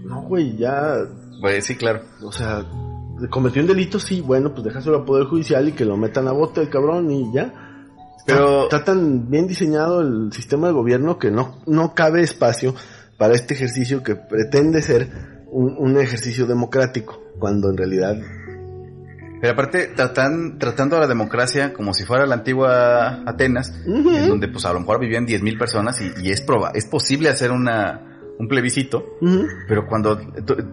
No, 0.04 0.22
güey, 0.22 0.56
ya, 0.56 0.96
Pues 1.40 1.64
sí, 1.64 1.76
claro. 1.76 2.00
o 2.24 2.32
sea, 2.32 2.66
cometió 3.30 3.62
un 3.62 3.68
delito, 3.68 4.00
sí, 4.00 4.20
bueno, 4.20 4.52
pues 4.52 4.64
déjaselo 4.64 4.96
al 4.96 5.04
Poder 5.04 5.26
Judicial 5.28 5.68
y 5.68 5.72
que 5.72 5.84
lo 5.84 5.96
metan 5.96 6.26
a 6.26 6.32
bote 6.32 6.60
el 6.60 6.70
cabrón 6.70 7.08
y 7.08 7.32
ya. 7.32 7.71
Pero- 8.26 8.64
Está, 8.64 8.76
está 8.78 8.92
tan 8.92 9.30
bien 9.30 9.46
diseñado 9.46 10.00
el 10.00 10.32
sistema 10.32 10.68
de 10.68 10.72
gobierno 10.72 11.18
que 11.18 11.30
no, 11.30 11.60
no 11.66 11.94
cabe 11.94 12.22
espacio 12.22 12.74
para 13.18 13.34
este 13.34 13.54
ejercicio 13.54 14.02
que 14.02 14.16
pretende 14.16 14.82
ser 14.82 15.08
un, 15.50 15.76
un 15.78 15.98
ejercicio 15.98 16.46
democrático, 16.46 17.20
cuando 17.38 17.70
en 17.70 17.76
realidad... 17.76 18.16
Pero 19.40 19.54
aparte, 19.54 19.88
tratan, 19.88 20.56
tratando 20.60 20.96
a 20.96 21.00
la 21.00 21.08
democracia 21.08 21.72
como 21.72 21.94
si 21.94 22.04
fuera 22.04 22.26
la 22.26 22.36
antigua 22.36 23.22
Atenas, 23.26 23.72
en 23.84 24.28
donde 24.28 24.46
pues 24.46 24.64
a 24.66 24.72
lo 24.72 24.78
mejor 24.78 25.00
vivían 25.00 25.26
10.000 25.26 25.58
personas 25.58 26.00
y, 26.00 26.12
y 26.22 26.30
es, 26.30 26.40
proba 26.42 26.70
es 26.74 26.84
posible 26.86 27.28
hacer 27.28 27.50
una, 27.50 28.20
un 28.38 28.46
plebiscito, 28.46 29.04
pero 29.66 29.86
cuando 29.88 30.20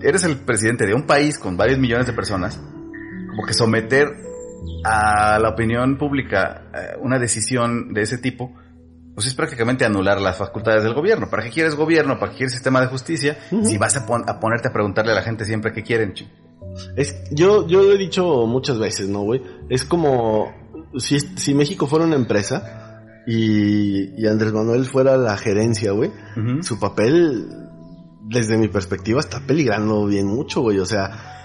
eres 0.04 0.24
el 0.24 0.38
presidente 0.38 0.86
de 0.86 0.94
un 0.94 1.08
país 1.08 1.40
con 1.40 1.58
varios 1.58 1.80
millones 1.80 2.06
de 2.06 2.14
personas, 2.14 2.60
como 3.30 3.44
que 3.48 3.54
someter 3.56 4.08
a 4.84 5.40
la 5.40 5.50
opinión 5.50 5.98
pública 5.98 6.64
eh, 6.74 6.98
una 7.02 7.20
decisión 7.20 7.94
de 7.94 8.02
ese 8.02 8.18
tipo, 8.18 8.54
pues 9.16 9.28
es 9.28 9.34
prácticamente 9.34 9.84
anular 9.86 10.22
las 10.22 10.38
facultades 10.38 10.84
del 10.84 10.94
gobierno. 10.94 11.30
¿Para 11.30 11.44
qué 11.44 11.50
quieres 11.50 11.76
gobierno? 11.76 12.18
¿Para 12.20 12.32
qué 12.32 12.38
quieres 12.38 12.54
sistema 12.54 12.80
de 12.82 12.88
justicia? 12.88 13.38
Si 13.66 13.78
vas 13.78 13.96
a, 13.98 14.06
pon- 14.06 14.24
a 14.28 14.40
ponerte 14.40 14.70
a 14.70 14.72
preguntarle 14.74 15.12
a 15.12 15.16
la 15.16 15.22
gente 15.24 15.44
siempre 15.46 15.74
qué 15.74 15.84
quieren. 15.84 16.14
Es, 16.96 17.16
yo, 17.32 17.68
yo 17.68 17.84
lo 17.84 17.92
he 17.94 17.98
dicho 17.98 18.46
muchas 18.46 18.80
veces, 18.80 19.10
¿no, 19.10 19.22
güey? 19.24 19.42
Es 19.70 19.84
como 19.84 20.54
si, 20.98 21.20
si 21.20 21.54
México 21.54 21.88
fuera 21.88 22.06
una 22.06 22.16
empresa 22.16 23.02
y, 23.28 24.22
y 24.22 24.28
Andrés 24.28 24.54
Manuel 24.54 24.86
fuera 24.86 25.18
la 25.18 25.36
gerencia, 25.38 25.92
güey. 25.92 26.12
Su 26.64 26.80
papel, 26.80 27.48
desde 28.24 28.58
mi 28.58 28.70
perspectiva, 28.70 29.20
está 29.20 29.42
peligrando 29.42 30.06
bien 30.06 30.28
mucho, 30.28 30.62
güey. 30.62 30.80
O 30.80 30.86
sea, 30.86 31.39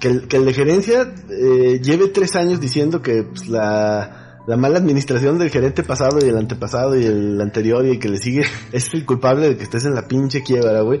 que 0.00 0.08
el, 0.08 0.28
que 0.28 0.36
el 0.38 0.44
de 0.46 0.52
gerencia 0.54 1.12
eh, 1.30 1.80
lleve 1.82 2.08
tres 2.08 2.34
años 2.36 2.60
diciendo 2.60 3.02
que 3.02 3.22
pues, 3.22 3.48
la, 3.48 4.40
la 4.46 4.56
mala 4.56 4.78
administración 4.78 5.38
del 5.38 5.50
gerente 5.50 5.82
pasado 5.82 6.18
y 6.24 6.28
el 6.28 6.36
antepasado 6.36 6.98
y 6.98 7.04
el 7.04 7.40
anterior 7.40 7.84
y 7.86 7.90
el 7.90 7.98
que 7.98 8.08
le 8.08 8.16
sigue 8.18 8.42
es 8.72 8.92
el 8.94 9.04
culpable 9.04 9.48
de 9.50 9.56
que 9.56 9.64
estés 9.64 9.84
en 9.84 9.94
la 9.94 10.08
pinche 10.08 10.42
quiebra, 10.42 10.80
güey. 10.80 11.00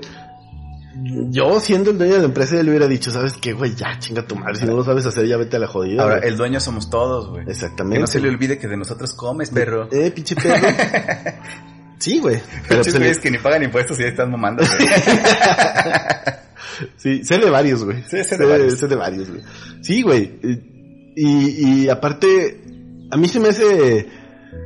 Yo, 1.30 1.60
siendo 1.60 1.92
el 1.92 1.98
dueño 1.98 2.14
de 2.14 2.18
la 2.18 2.24
empresa, 2.26 2.56
ya 2.56 2.62
le 2.62 2.70
hubiera 2.70 2.86
dicho, 2.86 3.10
¿sabes 3.10 3.34
qué, 3.40 3.52
güey? 3.54 3.74
Ya, 3.74 3.98
chinga 3.98 4.26
tu 4.26 4.36
madre. 4.36 4.56
Si 4.56 4.66
no 4.66 4.74
lo 4.74 4.84
sabes 4.84 5.06
hacer, 5.06 5.26
ya 5.26 5.38
vete 5.38 5.56
a 5.56 5.60
la 5.60 5.66
jodida. 5.66 6.02
Ahora, 6.02 6.18
güey". 6.18 6.28
el 6.28 6.36
dueño 6.36 6.60
somos 6.60 6.90
todos, 6.90 7.30
güey. 7.30 7.44
Exactamente. 7.48 7.96
Que 7.96 8.00
no 8.02 8.06
se 8.06 8.20
le 8.20 8.28
olvide 8.28 8.58
que 8.58 8.68
de 8.68 8.76
nosotros 8.76 9.14
comes, 9.14 9.50
perro. 9.50 9.88
Eh, 9.90 10.10
pinche 10.10 10.34
perro. 10.34 10.66
sí, 11.98 12.18
güey. 12.18 12.40
Pero 12.68 12.84
se 12.84 12.98
le- 12.98 13.16
que 13.18 13.30
ni 13.30 13.38
pagan 13.38 13.62
impuestos 13.62 13.98
y 13.98 14.02
ahí 14.02 14.08
están 14.10 14.30
mamando. 14.30 14.62
güey. 14.62 14.88
Sí, 16.96 17.24
sé 17.24 17.38
de 17.38 17.50
varios, 17.50 17.84
güey. 17.84 18.02
Sí, 18.08 18.22
sé 18.24 18.36
de 18.36 18.46
varios. 18.46 18.74
sé 18.74 18.88
de 18.88 18.96
varios, 18.96 19.30
güey. 19.30 19.42
Sí, 19.82 20.02
güey. 20.02 20.38
Y, 21.16 21.82
y 21.84 21.88
aparte, 21.88 22.60
a 23.10 23.16
mí 23.16 23.28
se 23.28 23.40
me 23.40 23.48
hace, 23.48 24.08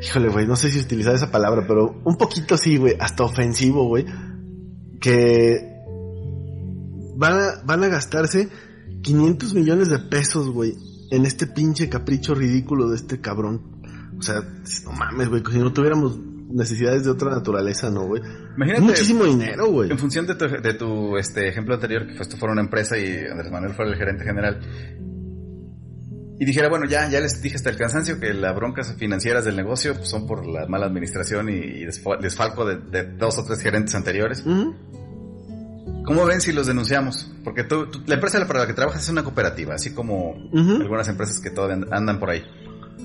híjole, 0.02 0.28
güey, 0.28 0.46
no 0.46 0.56
sé 0.56 0.70
si 0.70 0.80
utilizar 0.80 1.14
esa 1.14 1.30
palabra, 1.30 1.64
pero 1.66 2.00
un 2.04 2.16
poquito 2.16 2.56
sí, 2.56 2.76
güey, 2.76 2.96
hasta 2.98 3.24
ofensivo, 3.24 3.86
güey, 3.86 4.04
que 5.00 5.74
van 7.16 7.32
a, 7.32 7.62
van 7.64 7.84
a 7.84 7.88
gastarse 7.88 8.48
500 9.02 9.54
millones 9.54 9.88
de 9.88 9.98
pesos, 9.98 10.50
güey, 10.50 10.74
en 11.10 11.26
este 11.26 11.46
pinche 11.46 11.88
capricho 11.88 12.34
ridículo 12.34 12.88
de 12.90 12.96
este 12.96 13.20
cabrón. 13.20 13.80
O 14.18 14.22
sea, 14.22 14.36
no 14.84 14.92
mames, 14.92 15.28
güey, 15.28 15.42
si 15.50 15.58
no 15.58 15.72
tuviéramos 15.72 16.18
necesidades 16.54 17.04
de 17.04 17.10
otra 17.10 17.30
naturaleza, 17.30 17.90
¿no, 17.90 18.06
güey? 18.06 18.22
Imagínate, 18.56 18.80
Muchísimo 18.82 19.24
dinero, 19.24 19.66
güey. 19.70 19.90
en 19.90 19.98
función 19.98 20.26
de 20.26 20.34
tu, 20.36 20.46
de 20.48 20.74
tu 20.74 21.16
este, 21.18 21.48
ejemplo 21.48 21.74
anterior, 21.74 22.06
que 22.06 22.14
esto 22.22 22.36
fuera 22.36 22.52
una 22.52 22.62
empresa 22.62 22.96
y 22.96 23.04
Andrés 23.30 23.50
Manuel 23.50 23.74
fuera 23.74 23.90
el 23.90 23.96
gerente 23.98 24.24
general, 24.24 24.60
y 26.38 26.44
dijera, 26.44 26.68
bueno, 26.68 26.86
ya, 26.86 27.08
ya 27.08 27.20
les 27.20 27.40
dije 27.42 27.56
hasta 27.56 27.70
el 27.70 27.76
cansancio 27.76 28.18
que 28.18 28.34
las 28.34 28.54
broncas 28.56 28.94
financieras 28.98 29.44
del 29.44 29.54
negocio 29.56 29.94
pues, 29.94 30.08
son 30.08 30.26
por 30.26 30.44
la 30.46 30.66
mala 30.66 30.86
administración 30.86 31.48
y, 31.48 31.52
y 31.52 31.84
desfa- 31.86 32.18
desfalco 32.20 32.64
de, 32.66 32.76
de 32.78 33.04
dos 33.16 33.38
o 33.38 33.44
tres 33.44 33.60
gerentes 33.60 33.94
anteriores. 33.94 34.44
¿Cómo 36.04 36.26
ven 36.26 36.40
si 36.40 36.52
los 36.52 36.66
denunciamos? 36.66 37.32
Porque 37.44 37.64
tú, 37.64 37.86
tú- 37.86 38.02
la 38.06 38.14
empresa 38.16 38.44
para 38.46 38.60
la 38.60 38.66
que 38.66 38.74
trabajas 38.74 39.02
es 39.04 39.08
una 39.08 39.22
cooperativa, 39.22 39.74
así 39.74 39.94
como 39.94 40.34
algunas 40.80 41.08
empresas 41.08 41.40
que 41.40 41.50
todavía 41.50 41.86
andan 41.92 42.18
por 42.18 42.30
ahí. 42.30 42.42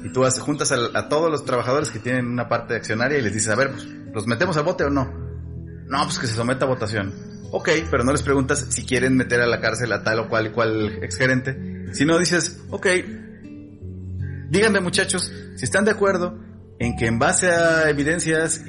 Y 0.04 0.10
tú 0.14 0.24
juntas 0.40 0.72
a, 0.72 1.10
todos 1.10 1.30
los 1.30 1.46
trabajadores 1.46 1.90
que 1.90 2.00
tienen 2.00 2.28
una 2.28 2.48
parte 2.48 2.76
accionaria 2.76 3.18
y 3.18 3.22
les 3.22 3.34
dices, 3.34 3.50
a 3.50 3.56
ver, 3.56 3.72
pues, 3.72 3.86
¿los 3.86 4.28
metemos 4.28 4.58
a 4.58 4.62
bote 4.62 4.86
o 4.86 4.90
no? 4.90 5.12
No, 5.88 6.04
pues 6.04 6.20
que 6.20 6.28
se 6.28 6.36
someta 6.36 6.66
a 6.66 6.70
votación. 6.70 7.14
Ok, 7.52 7.70
pero 7.90 8.04
no 8.04 8.12
les 8.12 8.22
preguntas 8.22 8.68
si 8.70 8.86
quieren 8.86 9.18
meter 9.18 9.42
a 9.42 9.48
la 9.48 9.60
cárcel 9.60 9.92
a 9.92 10.04
tal 10.04 10.20
o 10.20 10.30
cual 10.30 10.48
y 10.48 10.50
cual 10.52 11.04
exgerente. 11.04 11.94
Si 11.94 12.06
no 12.06 12.20
dices, 12.20 12.62
ok, 12.70 12.88
díganme 14.50 14.80
muchachos, 14.80 15.32
si 15.56 15.66
están 15.66 15.86
de 15.86 15.92
acuerdo 15.92 16.38
en 16.80 16.96
que 16.96 17.08
en 17.08 17.18
base 17.18 17.50
a 17.50 17.90
evidencias 17.90 18.64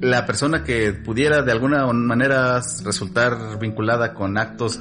la 0.00 0.24
persona 0.24 0.64
que 0.64 0.92
pudiera 0.92 1.42
de 1.42 1.52
alguna 1.52 1.86
manera 1.92 2.60
resultar 2.84 3.58
vinculada 3.60 4.14
con 4.14 4.38
actos 4.38 4.80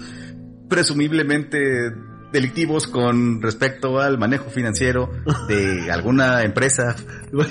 presumiblemente 0.69 1.91
delictivos 2.31 2.87
con 2.87 3.41
respecto 3.41 3.99
al 3.99 4.17
manejo 4.17 4.49
financiero 4.49 5.09
de 5.47 5.91
alguna 5.91 6.43
empresa 6.43 6.95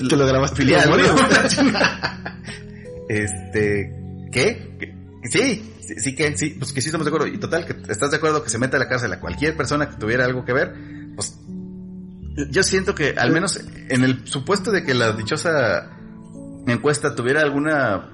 Te 0.08 0.16
lo 0.16 0.26
grabaste. 0.26 0.56
filial. 0.56 0.90
este, 3.08 3.92
¿qué? 4.32 4.76
¿Qué? 4.78 5.00
Sí, 5.24 5.74
sí, 5.80 5.94
sí 5.98 6.14
que 6.14 6.36
sí, 6.36 6.56
pues 6.58 6.72
que 6.72 6.80
sí 6.80 6.88
estamos 6.88 7.04
de 7.04 7.10
acuerdo. 7.10 7.26
Y 7.26 7.38
total, 7.38 7.66
que 7.66 7.76
estás 7.92 8.10
de 8.10 8.16
acuerdo 8.16 8.42
que 8.42 8.50
se 8.50 8.58
meta 8.58 8.76
a 8.76 8.80
la 8.80 8.88
cárcel 8.88 9.12
a 9.12 9.20
cualquier 9.20 9.56
persona 9.56 9.90
que 9.90 9.96
tuviera 9.96 10.24
algo 10.24 10.44
que 10.44 10.52
ver, 10.52 10.74
pues 11.14 11.38
yo 12.50 12.62
siento 12.62 12.94
que 12.94 13.14
al 13.18 13.32
menos 13.32 13.60
en 13.88 14.04
el 14.04 14.26
supuesto 14.26 14.70
de 14.70 14.84
que 14.84 14.94
la 14.94 15.12
dichosa 15.12 15.90
encuesta 16.66 17.14
tuviera 17.14 17.42
alguna 17.42 18.08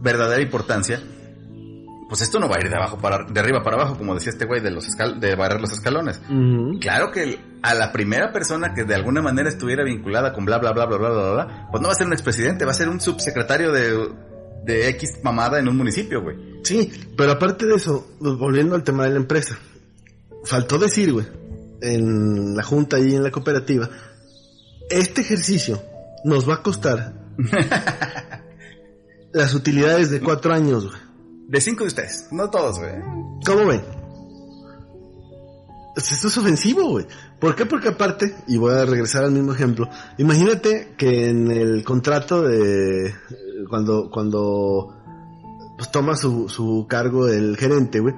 verdadera 0.00 0.42
importancia, 0.42 1.00
pues 2.10 2.22
esto 2.22 2.40
no 2.40 2.48
va 2.48 2.56
a 2.56 2.60
ir 2.60 2.68
de 2.68 2.74
abajo 2.74 2.98
para 2.98 3.24
de 3.24 3.38
arriba 3.38 3.62
para 3.62 3.76
abajo, 3.76 3.96
como 3.96 4.14
decía 4.14 4.32
este 4.32 4.44
güey 4.44 4.60
de 4.60 4.72
los 4.72 4.88
escal 4.88 5.20
de 5.20 5.36
barrer 5.36 5.60
los 5.60 5.70
escalones. 5.70 6.20
Claro 6.80 7.12
que 7.12 7.38
a 7.62 7.72
la 7.74 7.92
primera 7.92 8.32
persona 8.32 8.74
que 8.74 8.82
de 8.82 8.96
alguna 8.96 9.22
manera 9.22 9.48
estuviera 9.48 9.84
vinculada 9.84 10.32
con 10.32 10.44
bla 10.44 10.58
bla 10.58 10.72
bla 10.72 10.86
bla 10.86 10.98
bla 10.98 11.08
bla 11.08 11.32
bla, 11.32 11.68
pues 11.70 11.80
no 11.80 11.86
va 11.86 11.92
a 11.92 11.96
ser 11.96 12.08
un 12.08 12.12
expresidente, 12.12 12.64
va 12.64 12.72
a 12.72 12.74
ser 12.74 12.88
un 12.88 13.00
subsecretario 13.00 13.70
de, 13.70 14.10
de 14.64 14.88
X 14.88 15.20
mamada 15.22 15.60
en 15.60 15.68
un 15.68 15.76
municipio, 15.76 16.20
güey. 16.20 16.36
Sí, 16.64 16.90
pero 17.16 17.30
aparte 17.30 17.64
de 17.64 17.76
eso, 17.76 18.08
pues, 18.18 18.34
volviendo 18.36 18.74
al 18.74 18.82
tema 18.82 19.04
de 19.04 19.10
la 19.10 19.16
empresa, 19.16 19.56
faltó 20.44 20.78
decir, 20.78 21.12
güey, 21.12 21.26
en 21.80 22.56
la 22.56 22.64
junta 22.64 22.98
y 22.98 23.14
en 23.14 23.22
la 23.22 23.30
cooperativa, 23.30 23.88
este 24.90 25.20
ejercicio 25.20 25.80
nos 26.24 26.48
va 26.48 26.54
a 26.54 26.62
costar 26.62 27.14
las 29.32 29.54
utilidades 29.54 30.10
de 30.10 30.20
cuatro 30.20 30.52
años, 30.52 30.88
güey. 30.88 31.09
De 31.50 31.60
cinco 31.60 31.84
de 31.84 31.88
ustedes, 31.88 32.28
no 32.30 32.48
todos, 32.48 32.78
güey. 32.78 32.92
¿Cómo 33.44 33.66
ven? 33.66 33.82
Esto 35.96 36.28
es 36.28 36.38
ofensivo, 36.38 36.88
güey. 36.90 37.06
¿Por 37.40 37.54
qué? 37.56 37.66
Porque 37.66 37.88
aparte, 37.88 38.34
y 38.46 38.56
voy 38.56 38.72
a 38.74 38.84
regresar 38.86 39.24
al 39.24 39.32
mismo 39.32 39.52
ejemplo, 39.52 39.88
imagínate 40.18 40.94
que 40.96 41.28
en 41.28 41.50
el 41.50 41.82
contrato 41.84 42.42
de 42.42 43.12
cuando 43.68 44.08
cuando 44.10 44.96
pues 45.76 45.90
toma 45.90 46.14
su, 46.16 46.48
su 46.48 46.86
cargo 46.88 47.26
el 47.28 47.56
gerente, 47.56 48.00
güey, 48.00 48.14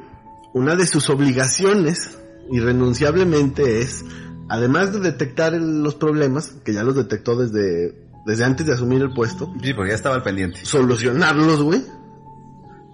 una 0.53 0.77
de 0.77 0.87
sus 0.87 1.09
obligaciones, 1.09 2.19
irrenunciablemente, 2.51 3.81
es, 3.81 4.05
además 4.49 4.93
de 4.93 5.01
detectar 5.01 5.55
el- 5.55 5.83
los 5.83 5.95
problemas, 5.95 6.53
que 6.65 6.75
ya 6.75 6.83
los 6.83 6.95
detectó 6.97 7.37
desde, 7.37 7.95
desde 8.27 8.45
antes 8.45 8.67
de 8.67 8.75
asumir 8.75 9.01
el 9.01 9.15
puesto, 9.15 9.51
Sí, 9.63 9.73
porque 9.73 9.91
ya 9.91 9.97
estaba 9.97 10.17
al 10.17 10.23
pendiente. 10.23 10.59
solucionarlos, 10.65 11.63
güey. 11.63 11.83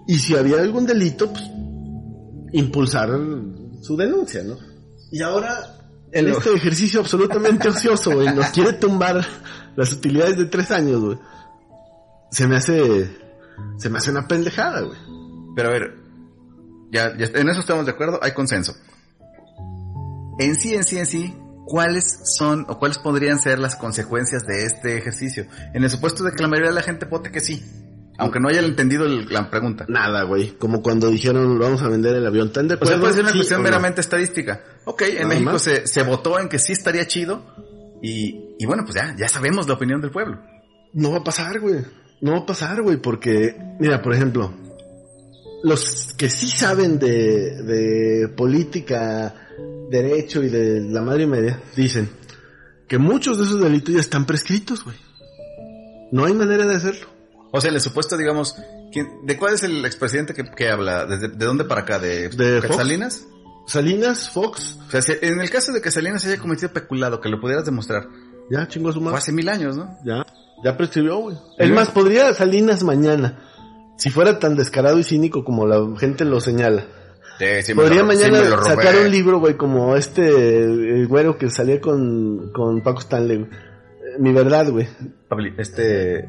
Y 0.09 0.17
si 0.17 0.35
había 0.35 0.59
algún 0.59 0.87
delito, 0.87 1.31
pues 1.31 1.43
impulsar 2.51 3.11
su 3.79 3.95
denuncia, 3.95 4.41
¿no? 4.41 4.57
Y 5.11 5.21
ahora, 5.21 5.53
en 6.11 6.29
este 6.29 6.51
ejercicio 6.51 7.01
absolutamente 7.01 7.69
ocioso, 7.69 8.15
güey, 8.15 8.33
nos 8.33 8.47
quiere 8.47 8.73
tumbar 8.73 9.23
las 9.75 9.93
utilidades 9.93 10.35
de 10.39 10.45
tres 10.45 10.71
años, 10.71 10.99
güey. 10.99 11.19
Se 12.31 12.47
me 12.47 12.55
hace, 12.55 13.07
se 13.77 13.89
me 13.91 13.99
hace 13.99 14.09
una 14.09 14.27
pendejada, 14.27 14.81
güey. 14.81 14.97
Pero 15.55 15.69
a 15.69 15.73
ver, 15.73 15.95
ya, 16.91 17.15
ya 17.15 17.27
en 17.27 17.47
eso 17.47 17.59
estamos 17.59 17.85
de 17.85 17.91
acuerdo, 17.91 18.19
hay 18.23 18.31
consenso. 18.31 18.73
En 20.39 20.55
sí, 20.55 20.73
en 20.73 20.85
sí, 20.85 20.97
en 20.97 21.05
sí, 21.05 21.35
¿cuáles 21.67 22.21
son 22.35 22.65
o 22.67 22.79
cuáles 22.79 22.97
podrían 22.97 23.37
ser 23.39 23.59
las 23.59 23.75
consecuencias 23.75 24.47
de 24.47 24.65
este 24.65 24.97
ejercicio? 24.97 25.45
En 25.75 25.83
el 25.83 25.89
supuesto 25.91 26.23
de 26.23 26.31
que 26.31 26.41
la 26.41 26.47
mayoría 26.47 26.71
de 26.71 26.75
la 26.77 26.81
gente 26.81 27.05
vote 27.05 27.31
que 27.31 27.41
sí, 27.41 27.63
aunque 28.19 28.39
no 28.39 28.49
haya 28.49 28.59
entendido 28.61 29.05
el- 29.05 29.27
la 29.29 29.49
pregunta. 29.49 29.85
Nada, 29.87 30.23
güey. 30.23 30.51
Como 30.57 30.81
cuando 30.81 31.09
dijeron, 31.09 31.57
vamos 31.57 31.81
a 31.81 31.87
vender 31.87 32.15
el 32.15 32.25
avión 32.27 32.51
tan 32.53 32.67
de 32.67 32.75
O 32.75 32.77
acuerdo. 32.77 32.93
sea, 32.93 32.99
puede 33.01 33.13
ser 33.13 33.23
una 33.23 33.31
sí 33.31 33.37
cuestión 33.39 33.59
o 33.59 33.63
no? 33.63 33.69
meramente 33.69 34.01
estadística. 34.01 34.61
Ok, 34.85 35.01
en 35.03 35.15
Nada 35.15 35.27
México 35.29 35.51
más. 35.53 35.61
se, 35.61 35.87
se 35.87 36.03
votó 36.03 36.39
en 36.39 36.49
que 36.49 36.59
sí 36.59 36.73
estaría 36.73 37.07
chido 37.07 37.43
y, 38.03 38.55
y 38.59 38.65
bueno, 38.65 38.83
pues 38.83 38.95
ya, 38.95 39.15
ya 39.17 39.27
sabemos 39.27 39.67
la 39.67 39.73
opinión 39.75 40.01
del 40.01 40.11
pueblo. 40.11 40.39
No 40.93 41.11
va 41.11 41.17
a 41.19 41.23
pasar, 41.23 41.59
güey. 41.59 41.75
No 42.21 42.31
va 42.33 42.37
a 42.39 42.45
pasar, 42.45 42.81
güey, 42.81 42.97
porque, 42.97 43.55
mira, 43.79 44.01
por 44.01 44.13
ejemplo, 44.13 44.53
los 45.63 46.13
que 46.17 46.29
sí 46.29 46.47
saben 46.49 46.99
de, 46.99 47.61
de 47.63 48.27
política, 48.29 49.33
derecho 49.89 50.41
y 50.43 50.49
de 50.49 50.81
la 50.81 51.01
madre 51.01 51.23
y 51.23 51.27
media, 51.27 51.61
dicen 51.75 52.09
que 52.87 52.97
muchos 52.97 53.37
de 53.37 53.43
esos 53.45 53.61
delitos 53.61 53.93
ya 53.93 53.99
están 54.01 54.25
prescritos, 54.25 54.83
güey. 54.83 54.95
No 56.11 56.25
hay 56.25 56.33
manera 56.33 56.65
de 56.65 56.75
hacerlo. 56.75 57.07
O 57.51 57.59
sea, 57.61 57.71
el 57.71 57.81
supuesto, 57.81 58.15
digamos, 58.17 58.55
¿quién- 58.91 59.25
¿de 59.25 59.37
cuál 59.37 59.53
es 59.55 59.63
el 59.63 59.83
expresidente 59.85 60.33
que, 60.33 60.43
que 60.51 60.69
habla? 60.69 61.05
¿Desde, 61.05 61.29
¿De 61.29 61.45
dónde 61.45 61.63
para 61.65 61.81
acá? 61.81 61.97
¿De, 61.99 62.29
De 62.29 62.61
Fox. 62.61 62.75
Salinas? 62.75 63.25
Salinas, 63.67 64.29
Fox, 64.31 64.77
O 64.87 64.91
sea, 64.91 65.01
si 65.01 65.13
en 65.21 65.39
el 65.41 65.49
caso 65.49 65.71
de 65.71 65.81
que 65.81 65.91
Salinas 65.91 66.25
haya 66.25 66.37
cometido 66.39 66.69
peculado, 66.73 67.21
que 67.21 67.29
lo 67.29 67.39
pudieras 67.39 67.65
demostrar, 67.65 68.07
ya 68.49 68.67
chingó 68.67 68.89
a 68.89 68.93
su 68.93 68.99
fue 68.99 69.05
madre. 69.05 69.17
hace 69.19 69.31
mil 69.31 69.47
años, 69.49 69.77
¿no? 69.77 69.95
Ya, 70.05 70.25
ya 70.63 70.75
prescribió, 70.77 71.17
güey. 71.17 71.37
Es 71.59 71.69
más, 71.71 71.89
podría 71.91 72.33
Salinas 72.33 72.83
mañana, 72.83 73.39
si 73.97 74.09
fuera 74.09 74.39
tan 74.39 74.55
descarado 74.55 74.97
y 74.97 75.03
cínico 75.03 75.43
como 75.43 75.67
la 75.67 75.79
gente 75.99 76.25
lo 76.25 76.39
señala. 76.41 76.85
Sí, 77.37 77.45
sí 77.63 77.73
Podría 77.73 78.01
lo- 78.01 78.07
mañana 78.07 78.43
sacar 78.63 78.95
un 78.97 79.11
libro, 79.11 79.39
güey, 79.39 79.55
como 79.55 79.95
este 79.95 80.63
el 80.63 81.07
güero 81.07 81.37
que 81.37 81.49
salía 81.49 81.79
con, 81.79 82.51
con 82.51 82.81
Paco 82.81 82.99
Stanley, 82.99 83.37
güey. 83.37 83.49
Mi 84.17 84.33
verdad, 84.33 84.69
güey. 84.71 84.87
Este... 85.57 86.27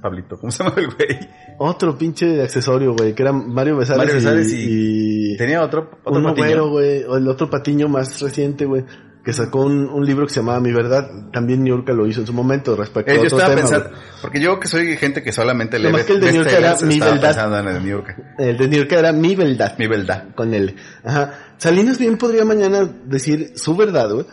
Pablito, 0.00 0.38
¿cómo 0.38 0.50
se 0.52 0.62
llama 0.62 0.76
el 0.78 0.86
güey? 0.86 1.18
Otro 1.58 1.96
pinche 1.98 2.42
accesorio, 2.42 2.94
güey, 2.94 3.14
que 3.14 3.22
era 3.22 3.32
Mario 3.32 3.76
Besares, 3.78 3.98
Mario 3.98 4.14
Besares 4.14 4.52
y, 4.52 5.32
y 5.32 5.36
Tenía 5.36 5.62
otro, 5.62 5.90
otro 6.04 6.22
patiño. 6.22 6.34
güero, 6.46 6.68
güey, 6.70 7.04
o 7.04 7.16
el 7.16 7.26
otro 7.28 7.50
patiño 7.50 7.88
más 7.88 8.20
reciente, 8.20 8.64
güey, 8.64 8.84
que 9.24 9.32
sacó 9.32 9.62
un, 9.64 9.88
un 9.90 10.06
libro 10.06 10.26
que 10.26 10.32
se 10.32 10.40
llamaba 10.40 10.60
Mi 10.60 10.72
verdad. 10.72 11.06
También 11.32 11.62
Niurka 11.64 11.92
lo 11.92 12.06
hizo 12.06 12.20
en 12.20 12.26
su 12.26 12.32
momento 12.32 12.76
respecto 12.76 13.10
Eh, 13.10 13.14
a 13.14 13.16
yo 13.18 13.24
otro 13.26 13.38
estaba 13.38 13.54
tema, 13.56 13.68
pensando, 13.68 13.88
güey. 13.90 14.00
porque 14.22 14.40
yo 14.40 14.60
que 14.60 14.68
soy 14.68 14.96
gente 14.96 15.22
que 15.22 15.32
solamente 15.32 15.78
lee 15.78 15.86
Nomás 15.86 16.04
que 16.04 16.12
el 16.12 16.20
de 16.20 16.32
York 16.32 16.48
era 16.50 16.76
mi 16.82 17.00
verdad. 17.00 17.60
en 17.60 17.76
el. 17.76 18.14
El 18.38 18.56
de 18.56 18.68
Niurka 18.68 18.98
era 18.98 19.12
Mi 19.12 19.34
verdad. 19.34 19.74
Mi 19.78 19.86
verdad. 19.86 20.28
con 20.34 20.54
él. 20.54 20.76
Ajá. 21.04 21.34
Salinas 21.58 21.98
bien 21.98 22.16
podría 22.16 22.44
mañana 22.44 22.88
decir 23.04 23.52
su 23.56 23.76
verdad, 23.76 24.10
güey. 24.12 24.26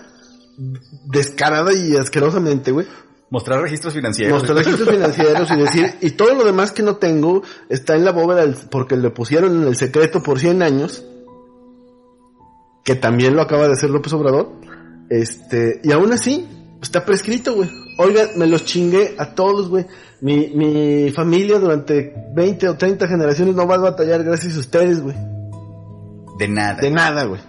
Descarada 1.08 1.74
y 1.74 1.96
asquerosamente, 1.98 2.72
güey. 2.72 2.86
Mostrar 3.30 3.62
registros 3.62 3.94
financieros. 3.94 4.38
Mostrar 4.38 4.58
registros 4.58 4.90
financieros 4.90 5.50
y 5.52 5.58
decir, 5.58 5.96
y 6.02 6.12
todo 6.12 6.36
lo 6.36 6.44
demás 6.44 6.72
que 6.72 6.84
no 6.84 6.98
tengo 6.98 7.42
está 7.70 7.96
en 7.96 8.06
la 8.06 8.12
bóveda 8.12 8.46
porque 8.70 8.96
le 8.96 9.10
pusieron 9.10 9.62
en 9.62 9.68
el 9.68 9.76
secreto 9.76 10.22
por 10.22 10.40
100 10.40 10.62
años. 10.62 11.04
Que 12.84 12.96
también 12.96 13.36
lo 13.36 13.42
acaba 13.42 13.68
de 13.68 13.74
hacer 13.74 13.90
López 13.90 14.14
Obrador. 14.14 14.52
Este, 15.10 15.82
y 15.84 15.92
aún 15.92 16.14
así, 16.14 16.48
está 16.82 17.04
prescrito, 17.04 17.56
güey. 17.56 17.70
Oiga, 17.98 18.30
me 18.36 18.46
los 18.46 18.64
chingué 18.64 19.16
a 19.18 19.34
todos, 19.34 19.70
güey. 19.70 19.86
Mi, 20.22 20.50
mi 20.50 21.12
familia 21.12 21.58
durante 21.58 22.14
20 22.36 22.70
o 22.70 22.78
30 22.78 23.08
generaciones 23.08 23.56
no 23.56 23.68
va 23.68 23.76
a 23.76 23.80
batallar 23.80 24.24
gracias 24.24 24.56
a 24.56 24.60
ustedes, 24.60 25.02
güey. 25.02 25.16
De 26.38 26.48
nada. 26.48 26.76
De 26.80 26.92
nada, 26.92 27.24
güey. 27.24 27.42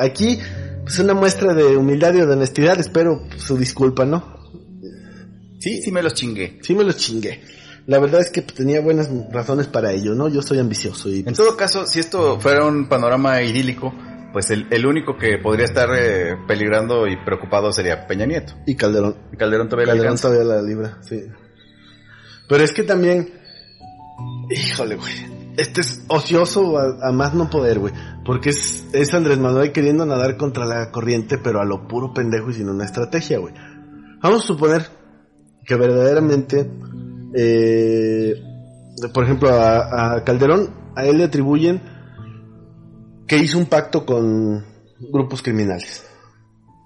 Aquí, 0.00 0.38
pues 0.82 0.98
una 1.00 1.12
muestra 1.12 1.52
de 1.52 1.76
humildad 1.76 2.14
y 2.14 2.18
de 2.18 2.32
honestidad, 2.32 2.78
espero 2.80 3.22
su 3.36 3.58
disculpa, 3.58 4.06
¿no? 4.06 4.37
Sí, 5.58 5.82
sí 5.82 5.92
me 5.92 6.02
los 6.02 6.14
chingué. 6.14 6.58
Sí 6.62 6.74
me 6.74 6.84
los 6.84 6.96
chingué. 6.96 7.40
La 7.86 7.98
verdad 7.98 8.20
es 8.20 8.30
que 8.30 8.42
tenía 8.42 8.80
buenas 8.80 9.08
razones 9.32 9.66
para 9.66 9.92
ello, 9.92 10.14
¿no? 10.14 10.28
Yo 10.28 10.42
soy 10.42 10.58
ambicioso 10.58 11.08
y 11.08 11.20
En 11.20 11.24
pues, 11.24 11.38
todo 11.38 11.56
caso, 11.56 11.86
si 11.86 12.00
esto 12.00 12.38
fuera 12.38 12.66
un 12.66 12.86
panorama 12.88 13.40
idílico, 13.42 13.94
pues 14.32 14.50
el, 14.50 14.66
el 14.70 14.84
único 14.84 15.16
que 15.16 15.38
podría 15.38 15.64
estar 15.64 15.88
eh, 15.98 16.36
peligrando 16.46 17.06
y 17.06 17.16
preocupado 17.24 17.72
sería 17.72 18.06
Peña 18.06 18.26
Nieto. 18.26 18.52
y 18.66 18.76
Calderón. 18.76 19.16
Y 19.32 19.36
Calderón 19.36 19.68
todavía 19.68 19.94
le 19.94 19.98
Calderón 19.98 20.18
todavía 20.20 20.44
la 20.44 20.62
libra, 20.62 20.98
sí. 21.00 21.24
Pero 22.46 22.62
es 22.62 22.72
que 22.72 22.82
también, 22.82 23.32
híjole, 24.50 24.96
güey. 24.96 25.14
Este 25.56 25.80
es 25.80 26.04
ocioso 26.08 26.78
a, 26.78 27.08
a 27.08 27.12
más 27.12 27.34
no 27.34 27.50
poder, 27.50 27.78
güey. 27.78 27.92
Porque 28.24 28.50
es, 28.50 28.84
es 28.92 29.14
Andrés 29.14 29.38
Manuel 29.38 29.72
queriendo 29.72 30.04
nadar 30.04 30.36
contra 30.36 30.66
la 30.66 30.90
corriente, 30.92 31.38
pero 31.38 31.60
a 31.60 31.64
lo 31.64 31.88
puro 31.88 32.12
pendejo 32.12 32.50
y 32.50 32.54
sin 32.54 32.68
una 32.68 32.84
estrategia, 32.84 33.38
güey. 33.38 33.54
Vamos 34.20 34.44
a 34.44 34.46
suponer 34.46 34.97
que 35.68 35.76
verdaderamente, 35.76 36.66
eh, 37.34 38.42
por 39.12 39.24
ejemplo, 39.24 39.50
a, 39.50 40.14
a 40.14 40.24
Calderón, 40.24 40.70
a 40.96 41.04
él 41.04 41.18
le 41.18 41.24
atribuyen 41.24 41.82
que 43.26 43.36
hizo 43.36 43.58
un 43.58 43.66
pacto 43.66 44.06
con 44.06 44.64
grupos 45.12 45.42
criminales. 45.42 46.06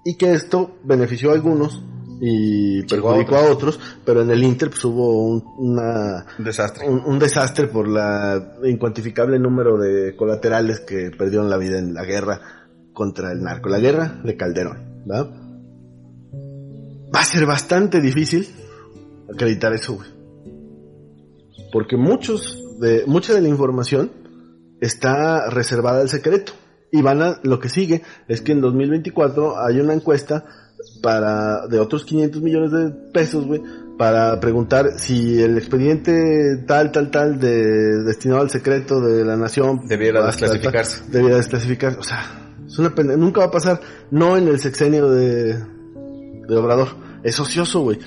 Y 0.03 0.17
que 0.17 0.33
esto 0.33 0.79
benefició 0.83 1.31
a 1.31 1.35
algunos 1.35 1.81
y 2.19 2.83
perjudicó 2.83 3.37
a 3.37 3.49
otros, 3.49 3.79
pero 4.05 4.21
en 4.21 4.29
el 4.31 4.43
Inter 4.43 4.69
pues, 4.69 4.83
hubo 4.83 5.27
un, 5.27 5.43
una, 5.57 6.25
Un 6.37 6.43
desastre. 6.43 6.87
un, 6.87 7.03
un 7.05 7.17
desastre 7.19 7.67
por 7.67 7.87
la 7.87 8.57
incuantificable 8.65 9.39
número 9.39 9.77
de 9.77 10.13
colaterales 10.17 10.81
que 10.81 11.09
perdieron 11.17 11.49
la 11.49 11.55
vida 11.57 11.79
en 11.79 11.93
la 11.93 12.03
guerra 12.03 12.41
contra 12.91 13.31
el 13.31 13.41
narco, 13.41 13.69
la 13.69 13.79
guerra 13.79 14.19
de 14.23 14.35
Calderón, 14.35 15.03
¿verdad? 15.05 15.31
Va 17.15 17.21
a 17.21 17.25
ser 17.25 17.45
bastante 17.45 18.01
difícil 18.01 18.47
acreditar 19.33 19.73
eso, 19.73 19.93
güey. 19.95 20.09
Porque 21.71 21.97
muchos 21.97 22.59
de, 22.79 23.03
mucha 23.07 23.33
de 23.33 23.41
la 23.41 23.49
información 23.49 24.11
está 24.81 25.49
reservada 25.49 26.01
al 26.01 26.09
secreto. 26.09 26.53
Y 26.91 27.01
van 27.01 27.21
a, 27.23 27.39
lo 27.43 27.59
que 27.59 27.69
sigue 27.69 28.03
es 28.27 28.41
que 28.41 28.51
en 28.51 28.61
2024 28.61 29.59
hay 29.59 29.79
una 29.79 29.93
encuesta 29.93 30.45
para, 31.01 31.65
de 31.67 31.79
otros 31.79 32.05
500 32.05 32.41
millones 32.41 32.71
de 32.71 32.91
pesos, 33.11 33.47
güey, 33.47 33.61
para 33.97 34.39
preguntar 34.39 34.89
si 34.97 35.41
el 35.41 35.57
expediente 35.57 36.63
tal, 36.67 36.91
tal, 36.91 37.09
tal, 37.09 37.39
de, 37.39 38.03
destinado 38.03 38.41
al 38.41 38.51
secreto 38.51 39.01
de 39.01 39.25
la 39.25 39.35
nación 39.37 39.87
Debiera 39.87 40.23
desclasificarse. 40.25 41.01
tal, 41.03 41.11
Debiera 41.11 41.37
desclasificarse. 41.37 41.97
O 41.99 42.03
sea, 42.03 42.55
es 42.67 42.77
una 42.77 42.93
pende- 42.93 43.17
nunca 43.17 43.39
va 43.39 43.47
a 43.47 43.51
pasar, 43.51 43.79
no 44.11 44.37
en 44.37 44.47
el 44.47 44.59
sexenio 44.59 45.09
de, 45.09 45.55
de 45.55 46.55
Obrador. 46.55 46.89
Es 47.23 47.39
ocioso, 47.39 47.81
güey. 47.81 47.97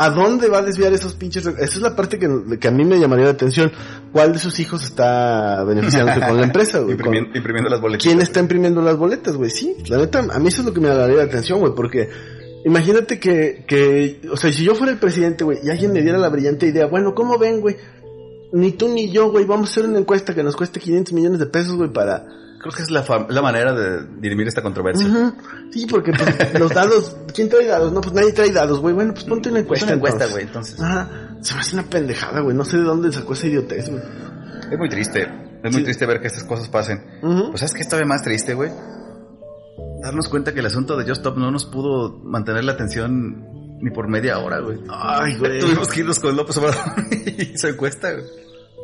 ¿A 0.00 0.10
dónde 0.10 0.48
va 0.48 0.58
a 0.58 0.62
desviar 0.62 0.92
esos 0.92 1.14
pinches? 1.14 1.44
Esa 1.44 1.64
es 1.64 1.80
la 1.80 1.96
parte 1.96 2.20
que, 2.20 2.28
que 2.60 2.68
a 2.68 2.70
mí 2.70 2.84
me 2.84 3.00
llamaría 3.00 3.24
la 3.24 3.32
atención. 3.32 3.72
¿Cuál 4.12 4.32
de 4.32 4.38
sus 4.38 4.60
hijos 4.60 4.84
está 4.84 5.64
beneficiándose 5.64 6.20
con 6.20 6.36
la 6.36 6.44
empresa, 6.44 6.78
güey? 6.78 6.92
Imprimiendo, 6.92 7.36
imprimiendo 7.36 7.68
las 7.68 7.80
boletas. 7.80 8.04
¿Quién 8.04 8.20
está 8.20 8.38
imprimiendo 8.38 8.80
las 8.80 8.96
boletas, 8.96 9.34
güey? 9.34 9.50
Sí, 9.50 9.76
la 9.88 9.98
neta, 9.98 10.20
a 10.20 10.38
mí 10.38 10.46
eso 10.46 10.62
es 10.62 10.66
lo 10.68 10.72
que 10.72 10.80
me 10.80 10.86
daría 10.86 11.16
la 11.16 11.24
atención, 11.24 11.58
güey, 11.58 11.72
porque 11.74 12.08
imagínate 12.64 13.18
que, 13.18 13.64
que, 13.66 14.20
o 14.30 14.36
sea, 14.36 14.52
si 14.52 14.62
yo 14.62 14.76
fuera 14.76 14.92
el 14.92 15.00
presidente, 15.00 15.42
güey, 15.42 15.58
y 15.64 15.68
alguien 15.68 15.92
me 15.92 16.00
diera 16.00 16.16
la 16.16 16.28
brillante 16.28 16.66
idea, 16.66 16.86
bueno, 16.86 17.12
¿cómo 17.16 17.36
ven, 17.36 17.60
güey? 17.60 17.76
Ni 18.52 18.70
tú 18.70 18.88
ni 18.88 19.10
yo, 19.10 19.32
güey, 19.32 19.46
vamos 19.46 19.68
a 19.68 19.72
hacer 19.72 19.86
una 19.86 19.98
encuesta 19.98 20.32
que 20.32 20.44
nos 20.44 20.54
cueste 20.54 20.78
500 20.78 21.12
millones 21.12 21.40
de 21.40 21.46
pesos, 21.46 21.74
güey, 21.74 21.92
para... 21.92 22.24
Creo 22.60 22.72
que 22.74 22.82
es 22.82 22.90
la, 22.90 23.04
la 23.28 23.42
manera 23.42 23.72
de 23.72 24.04
dirimir 24.20 24.48
esta 24.48 24.62
controversia. 24.62 25.06
Sí, 25.70 25.86
porque 25.86 26.12
pues, 26.12 26.54
los 26.60 26.72
dados, 26.72 27.16
¿quién 27.34 27.48
trae 27.48 27.66
dados? 27.66 27.92
No, 27.92 28.00
pues 28.00 28.12
nadie 28.14 28.32
trae 28.32 28.50
dados, 28.50 28.80
güey, 28.80 28.94
bueno, 28.94 29.12
pues 29.14 29.24
ponte 29.24 29.48
una 29.48 29.60
Es 29.60 29.64
encuesta. 29.64 29.86
una 29.86 29.94
encuesta, 29.94 30.26
güey, 30.26 30.44
entonces. 30.44 30.80
Ajá, 30.80 31.08
se 31.40 31.54
me 31.54 31.60
hace 31.60 31.74
una 31.74 31.84
pendejada, 31.84 32.40
güey, 32.40 32.56
no 32.56 32.64
sé 32.64 32.78
de 32.78 32.82
dónde 32.82 33.12
sacó 33.12 33.34
esa 33.34 33.46
idiotez, 33.46 33.88
güey. 33.88 34.02
Es 34.72 34.78
muy 34.78 34.88
triste. 34.88 35.22
Es 35.62 35.72
muy 35.72 35.80
Sí. 35.80 35.84
triste 35.84 36.06
ver 36.06 36.20
que 36.20 36.26
estas 36.28 36.44
cosas 36.44 36.68
pasen. 36.68 37.00
Pues 37.20 37.60
sabes 37.60 37.74
que 37.74 37.82
es 37.82 37.88
todavía 37.88 38.08
más 38.08 38.22
triste, 38.22 38.54
güey. 38.54 38.70
Darnos 40.02 40.28
cuenta 40.28 40.52
que 40.52 40.60
el 40.60 40.66
asunto 40.66 40.96
de 40.96 41.02
Just 41.04 41.18
Stop 41.18 41.36
no 41.36 41.50
nos 41.50 41.66
pudo 41.66 42.18
mantener 42.24 42.64
la 42.64 42.72
atención 42.72 43.44
ni 43.80 43.90
por 43.90 44.08
media 44.08 44.38
hora, 44.38 44.60
güey. 44.60 44.78
Ay, 44.88 45.36
güey. 45.36 45.58
Tuvimos 45.60 45.88
que 45.88 46.00
irnos 46.00 46.18
con 46.20 46.36
López 46.36 46.56
Obrador 46.58 46.80
y 47.38 47.56
su 47.58 47.66
encuesta, 47.68 48.12
güey. 48.12 48.24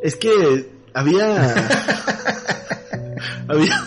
Es 0.02 0.16
que 0.16 0.72
había... 0.94 1.54
había... 3.48 3.80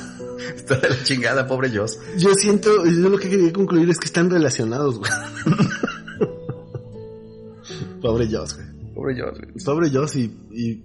Está 0.55 0.77
de 0.77 0.89
la 0.89 1.03
chingada, 1.03 1.47
pobre 1.47 1.75
Joss. 1.75 1.99
Yo 2.17 2.33
siento, 2.33 2.85
yo 2.85 3.09
lo 3.09 3.17
que 3.17 3.29
quería 3.29 3.51
concluir 3.51 3.89
es 3.89 3.97
que 3.97 4.05
están 4.05 4.29
relacionados, 4.29 4.99
güey. 4.99 5.11
pobre 8.01 8.27
Joss, 8.31 8.55
güey. 8.55 8.93
Pobre 8.93 9.19
Joss, 9.19 9.39
güey. 9.39 9.51
Pobre 9.65 9.89
Joss 9.89 10.15
y, 10.15 10.25
y, 10.51 10.83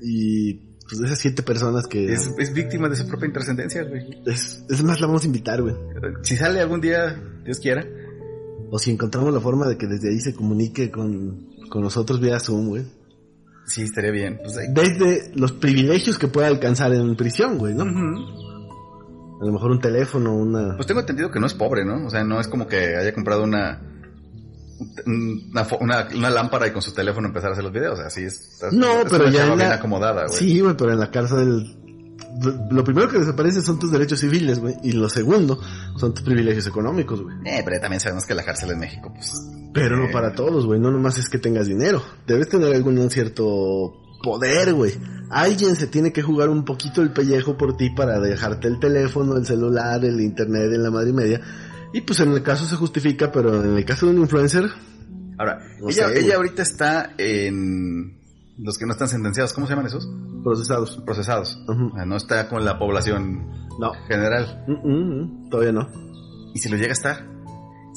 y 0.00 0.54
pues 0.88 1.00
esas 1.00 1.18
siete 1.18 1.42
personas 1.42 1.86
que... 1.86 2.12
Es, 2.12 2.30
es 2.38 2.52
víctima 2.52 2.88
de 2.88 2.96
su 2.96 3.06
propia 3.06 3.26
intrascendencia, 3.26 3.84
güey. 3.84 4.22
Es, 4.26 4.64
es 4.68 4.82
más, 4.82 5.00
la 5.00 5.06
vamos 5.06 5.24
a 5.24 5.26
invitar, 5.26 5.60
güey. 5.60 5.74
Si 6.22 6.36
sale 6.36 6.60
algún 6.60 6.80
día, 6.80 7.20
Dios 7.44 7.60
quiera. 7.60 7.84
O 8.70 8.78
si 8.78 8.90
encontramos 8.90 9.32
la 9.32 9.40
forma 9.40 9.66
de 9.66 9.76
que 9.76 9.86
desde 9.86 10.10
ahí 10.10 10.20
se 10.20 10.34
comunique 10.34 10.90
con, 10.90 11.48
con 11.68 11.82
nosotros 11.82 12.20
vía 12.20 12.40
Zoom, 12.40 12.68
güey. 12.68 12.84
Sí, 13.68 13.82
estaría 13.82 14.10
bien. 14.10 14.40
Pues, 14.42 14.56
Desde 14.74 15.30
los 15.34 15.52
privilegios 15.52 16.18
que 16.18 16.26
pueda 16.28 16.48
alcanzar 16.48 16.92
en 16.94 17.14
prisión, 17.16 17.58
güey, 17.58 17.74
¿no? 17.74 17.84
A 17.84 19.44
lo 19.44 19.52
mejor 19.52 19.70
un 19.70 19.80
teléfono, 19.80 20.34
una... 20.34 20.74
Pues 20.74 20.86
tengo 20.88 21.00
entendido 21.00 21.30
que 21.30 21.38
no 21.38 21.46
es 21.46 21.54
pobre, 21.54 21.84
¿no? 21.84 22.06
O 22.06 22.10
sea, 22.10 22.24
no 22.24 22.40
es 22.40 22.48
como 22.48 22.66
que 22.66 22.96
haya 22.96 23.12
comprado 23.14 23.44
una 23.44 23.80
una, 25.06 25.64
fo- 25.64 25.78
una, 25.80 26.08
una 26.14 26.30
lámpara 26.30 26.66
y 26.66 26.70
con 26.72 26.82
su 26.82 26.92
teléfono 26.92 27.28
empezar 27.28 27.50
a 27.50 27.52
hacer 27.52 27.64
los 27.64 27.72
videos. 27.72 27.98
Así 28.00 28.22
es. 28.24 28.40
está- 28.54 28.70
No, 28.72 29.00
es 29.02 29.06
pero 29.10 29.24
una 29.24 29.32
ya 29.32 29.42
en 29.46 29.56
bien 29.56 29.68
la- 29.68 29.74
acomodada, 29.76 30.26
güey. 30.26 30.38
Sí, 30.38 30.60
güey, 30.60 30.76
pero 30.76 30.92
en 30.92 31.00
la 31.00 31.10
cárcel... 31.10 31.74
Lo 32.70 32.84
primero 32.84 33.08
que 33.08 33.18
desaparece 33.18 33.60
son 33.62 33.78
tus 33.78 33.90
derechos 33.90 34.20
civiles, 34.20 34.60
güey. 34.60 34.74
Y 34.84 34.92
lo 34.92 35.08
segundo 35.08 35.60
son 35.96 36.14
tus 36.14 36.22
privilegios 36.24 36.66
económicos, 36.66 37.20
güey. 37.22 37.36
Eh, 37.44 37.62
pero 37.64 37.80
también 37.80 38.00
sabemos 38.00 38.26
que 38.26 38.34
la 38.34 38.44
cárcel 38.44 38.70
en 38.70 38.78
México, 38.78 39.12
pues... 39.12 39.32
Pero 39.72 39.96
no 39.96 40.04
eh, 40.06 40.10
para 40.12 40.34
todos, 40.34 40.66
güey. 40.66 40.80
No 40.80 40.90
nomás 40.90 41.18
es 41.18 41.28
que 41.28 41.38
tengas 41.38 41.66
dinero. 41.66 42.02
Debes 42.26 42.48
tener 42.48 42.74
algún 42.74 43.10
cierto 43.10 44.02
poder, 44.22 44.74
güey. 44.74 44.92
Alguien 45.30 45.76
se 45.76 45.86
tiene 45.86 46.12
que 46.12 46.22
jugar 46.22 46.48
un 46.48 46.64
poquito 46.64 47.02
el 47.02 47.12
pellejo 47.12 47.56
por 47.56 47.76
ti 47.76 47.90
para 47.90 48.18
dejarte 48.18 48.66
el 48.68 48.78
teléfono, 48.80 49.36
el 49.36 49.46
celular, 49.46 50.04
el 50.04 50.20
internet, 50.20 50.72
en 50.72 50.82
la 50.82 50.90
madre 50.90 51.10
y 51.10 51.14
media. 51.14 51.40
Y 51.92 52.00
pues 52.00 52.20
en 52.20 52.32
el 52.32 52.42
caso 52.42 52.66
se 52.66 52.76
justifica, 52.76 53.30
pero 53.30 53.62
en 53.62 53.76
el 53.76 53.84
caso 53.84 54.06
de 54.06 54.12
un 54.12 54.20
influencer, 54.22 54.64
Ahora, 55.40 55.60
No 55.80 55.88
ella, 55.88 56.08
sé, 56.08 56.20
ella 56.20 56.34
ahorita 56.34 56.62
está 56.62 57.12
en... 57.16 58.18
Los 58.58 58.76
que 58.76 58.86
no 58.86 58.92
están 58.92 59.06
sentenciados, 59.06 59.52
¿cómo 59.52 59.66
se 59.68 59.72
llaman 59.72 59.86
esos? 59.86 60.08
procesados. 60.42 61.00
Procesados. 61.06 61.62
Ujú. 61.68 61.86
O 61.92 61.94
sea, 61.94 62.04
no 62.06 62.16
está 62.16 62.48
con 62.48 62.64
la 62.64 62.76
población 62.78 63.46
No. 63.78 63.92
general. 64.08 64.64
Mm, 64.66 65.48
todavía 65.48 65.72
no. 65.72 65.88
Y 66.54 66.58
si 66.58 66.68
lo 66.68 66.76
llega 66.76 66.88
a 66.88 66.92
estar, 66.92 67.26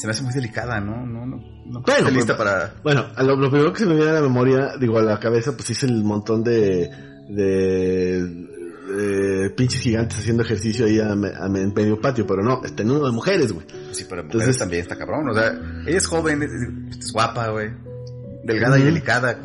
se 0.02 0.08
me 0.08 0.12
hace 0.12 0.24
muy 0.24 0.34
delicada, 0.34 0.80
¿no? 0.82 1.06
No, 1.06 1.28
no. 1.28 1.38
no 1.38 1.82
Bueno, 1.82 1.98
estoy 2.00 2.14
lista 2.16 2.36
pues, 2.36 2.50
para... 2.50 2.74
Bueno, 2.82 3.06
a 3.16 3.22
lo, 3.22 3.36
lo 3.36 3.52
primero 3.52 3.72
que 3.72 3.80
se 3.80 3.86
me 3.86 3.94
viene 3.94 4.10
a 4.10 4.14
la 4.16 4.22
memoria, 4.22 4.72
digo, 4.80 4.98
a 4.98 5.04
la 5.04 5.20
cabeza, 5.20 5.52
pues 5.56 5.70
es 5.70 5.84
el 5.84 6.04
montón 6.04 6.44
de, 6.44 6.90
de, 7.30 8.24
de 8.96 9.50
pinches 9.52 9.80
gigantes 9.82 10.18
haciendo 10.18 10.42
ejercicio 10.42 10.88
ahí 10.88 11.00
a, 11.00 11.12
en 11.12 11.74
medio 11.74 12.02
patio, 12.02 12.26
pero 12.26 12.42
no, 12.42 12.64
está 12.66 12.82
en 12.82 12.90
uno 12.90 13.06
de 13.06 13.12
mujeres, 13.12 13.52
güey. 13.52 13.68
Sí, 13.92 14.06
pero 14.10 14.24
mujeres 14.24 14.42
Entonces- 14.42 14.58
también 14.58 14.82
está 14.82 14.96
cabrón. 14.98 15.30
O 15.30 15.34
sea, 15.36 15.54
ella 15.86 15.98
es 15.98 16.08
joven, 16.08 16.42
es, 16.42 16.52
es 16.98 17.12
guapa, 17.14 17.50
güey. 17.50 17.70
Delgada 18.44 18.80
y 18.80 18.84
delicada. 18.84 19.38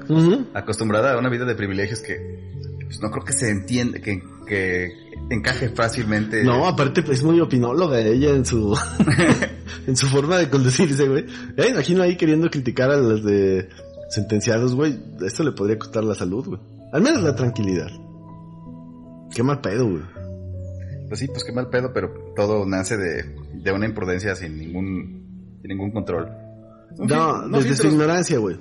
Acostumbrada 0.54 1.12
a 1.12 1.18
una 1.18 1.28
vida 1.28 1.44
de 1.44 1.54
privilegios 1.54 2.00
que 2.00 2.16
pues, 2.86 2.98
no 3.02 3.10
creo 3.10 3.24
que 3.26 3.34
se 3.34 3.50
entiende, 3.50 4.00
que, 4.00 4.22
que 4.46 4.92
encaje 5.30 5.68
fácilmente. 5.70 6.44
No, 6.44 6.66
aparte 6.66 7.02
pues, 7.02 7.18
es 7.18 7.24
muy 7.24 7.40
opinóloga 7.40 8.00
ella 8.00 8.30
en 8.30 8.44
su 8.44 8.78
en 9.86 9.96
su 9.96 10.06
forma 10.06 10.38
de 10.38 10.48
conducirse, 10.48 11.08
güey. 11.08 11.26
Ya 11.56 11.66
imagino 11.66 12.02
ahí 12.02 12.16
queriendo 12.16 12.50
criticar 12.50 12.90
a 12.90 12.96
los 12.96 13.24
de 13.24 13.68
sentenciados, 14.08 14.74
güey. 14.74 14.98
Esto 15.24 15.42
le 15.42 15.52
podría 15.52 15.78
costar 15.78 16.04
la 16.04 16.14
salud, 16.14 16.46
güey. 16.46 16.60
Al 16.92 17.02
menos 17.02 17.22
la 17.22 17.34
tranquilidad. 17.34 17.88
Qué 19.34 19.42
mal 19.42 19.60
pedo, 19.60 19.88
güey. 19.88 20.02
Pues 21.08 21.20
sí, 21.20 21.28
pues 21.28 21.44
qué 21.44 21.52
mal 21.52 21.68
pedo, 21.68 21.92
pero 21.92 22.32
todo 22.34 22.66
nace 22.66 22.96
de, 22.96 23.36
de 23.54 23.72
una 23.72 23.86
imprudencia 23.86 24.34
sin 24.34 24.58
ningún, 24.58 25.58
sin 25.60 25.68
ningún 25.68 25.90
control. 25.92 26.28
No, 26.98 27.48
desde 27.48 27.76
su 27.76 27.88
ignorancia, 27.88 28.38
güey. 28.38 28.56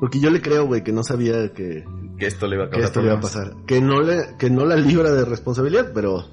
Porque 0.00 0.20
yo 0.20 0.30
le 0.30 0.42
creo, 0.42 0.66
güey, 0.66 0.82
que 0.82 0.92
no 0.92 1.02
sabía 1.02 1.52
que, 1.52 1.84
Que 2.18 2.26
esto 2.26 2.46
le 2.46 2.56
iba 2.56 2.64
a 2.66 2.70
que 2.70 2.80
esto 2.80 3.00
le 3.00 3.08
iba 3.08 3.16
a 3.16 3.20
pasar. 3.20 3.52
Que 3.66 3.80
no 3.80 4.00
le, 4.00 4.36
que 4.38 4.50
no 4.50 4.64
la 4.64 4.76
libra 4.76 5.10
de 5.10 5.24
responsabilidad, 5.24 5.90
pero, 5.94 6.24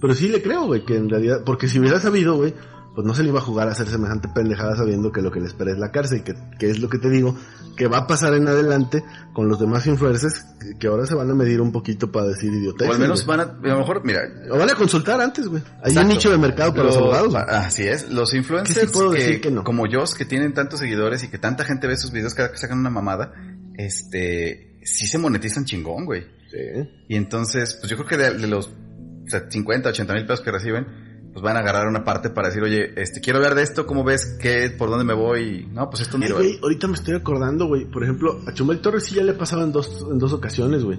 pero 0.00 0.14
sí 0.14 0.28
le 0.28 0.42
creo, 0.42 0.66
güey, 0.66 0.84
que 0.84 0.96
en 0.96 1.08
realidad, 1.08 1.42
porque 1.44 1.68
si 1.68 1.78
hubiera 1.78 2.00
sabido, 2.00 2.36
güey, 2.36 2.54
pues 2.94 3.06
no 3.06 3.14
se 3.14 3.22
le 3.22 3.28
iba 3.28 3.40
a 3.40 3.42
jugar 3.42 3.68
a 3.68 3.72
hacer 3.72 3.88
semejante 3.88 4.28
pendejada 4.34 4.74
sabiendo 4.74 5.12
que 5.12 5.20
lo 5.20 5.30
que 5.30 5.38
le 5.40 5.46
espera 5.46 5.70
es 5.70 5.78
la 5.78 5.90
cárcel, 5.92 6.22
que, 6.24 6.34
que 6.58 6.70
es 6.70 6.78
lo 6.80 6.88
que 6.88 6.96
te 6.98 7.10
digo, 7.10 7.36
que 7.76 7.88
va 7.88 7.98
a 7.98 8.06
pasar 8.06 8.32
en 8.32 8.48
adelante 8.48 9.04
con 9.34 9.48
los 9.48 9.60
demás 9.60 9.86
influencers, 9.86 10.46
que, 10.80 10.86
ahora 10.86 11.04
se 11.04 11.14
van 11.14 11.30
a 11.30 11.34
medir 11.34 11.60
un 11.60 11.72
poquito 11.72 12.10
para 12.10 12.28
decir 12.28 12.50
idioteces. 12.54 12.88
O 12.90 12.94
al 12.94 12.98
menos 12.98 13.26
van 13.26 13.40
a, 13.40 13.42
a 13.42 13.54
lo 13.68 13.78
mejor, 13.80 14.02
mira. 14.02 14.22
O 14.50 14.56
van 14.58 14.70
a 14.70 14.74
consultar 14.74 15.20
antes, 15.20 15.46
güey. 15.46 15.62
Hay 15.82 15.90
Exacto. 15.90 16.00
un 16.00 16.08
nicho 16.08 16.30
de 16.30 16.38
mercado 16.38 16.72
para 16.72 16.84
los 16.84 16.94
Los- 16.94 17.02
abogados. 17.04 17.32
güey. 17.32 17.44
Así 17.48 17.82
es, 17.86 18.10
los 18.10 18.30
¿Qué 18.30 18.38
influencers 18.38 18.90
sí 18.90 18.98
que, 18.98 19.14
decir 19.18 19.40
que 19.42 19.50
no? 19.50 19.62
como 19.62 19.86
yo, 19.86 20.04
que 20.16 20.24
tienen 20.24 20.54
tantos 20.54 20.80
seguidores 20.80 21.22
y 21.22 21.28
que 21.28 21.36
tanta 21.36 21.64
gente 21.64 21.86
ve 21.86 21.98
sus 21.98 22.12
videos 22.12 22.32
cada 22.32 22.50
que 22.50 22.56
sacan 22.56 22.78
una 22.78 22.88
mamada, 22.88 23.34
este, 23.74 24.75
sí 24.86 25.06
se 25.06 25.18
monetizan 25.18 25.64
chingón, 25.64 26.04
güey. 26.06 26.22
Sí. 26.50 26.58
Y 27.08 27.16
entonces, 27.16 27.76
pues 27.80 27.90
yo 27.90 27.96
creo 27.96 28.08
que 28.08 28.16
de, 28.16 28.38
de 28.38 28.46
los 28.46 28.66
o 28.68 29.28
sea, 29.28 29.50
50, 29.50 29.88
80 29.90 30.14
mil 30.14 30.24
pesos 30.26 30.40
que 30.44 30.52
reciben, 30.52 30.86
pues 31.32 31.42
van 31.42 31.56
a 31.56 31.60
agarrar 31.60 31.86
una 31.88 32.04
parte 32.04 32.30
para 32.30 32.48
decir, 32.48 32.62
oye, 32.62 32.92
este, 32.96 33.20
quiero 33.20 33.40
ver 33.40 33.54
de 33.54 33.62
esto, 33.62 33.84
¿cómo 33.86 34.04
ves? 34.04 34.38
¿Qué? 34.40 34.70
¿Por 34.70 34.88
dónde 34.88 35.04
me 35.04 35.12
voy? 35.14 35.68
No, 35.72 35.90
pues 35.90 36.02
esto 36.02 36.16
no. 36.16 36.26
güey, 36.34 36.58
ahorita 36.62 36.86
me 36.88 36.94
estoy 36.94 37.14
acordando, 37.14 37.66
güey. 37.66 37.84
Por 37.84 38.04
ejemplo, 38.04 38.40
a 38.46 38.54
Chumel 38.54 38.80
Torres 38.80 39.04
sí 39.04 39.14
ya 39.16 39.22
le 39.24 39.34
pasaba 39.34 39.64
en 39.64 39.72
dos, 39.72 40.06
en 40.10 40.18
dos 40.18 40.32
ocasiones, 40.32 40.82
güey. 40.84 40.98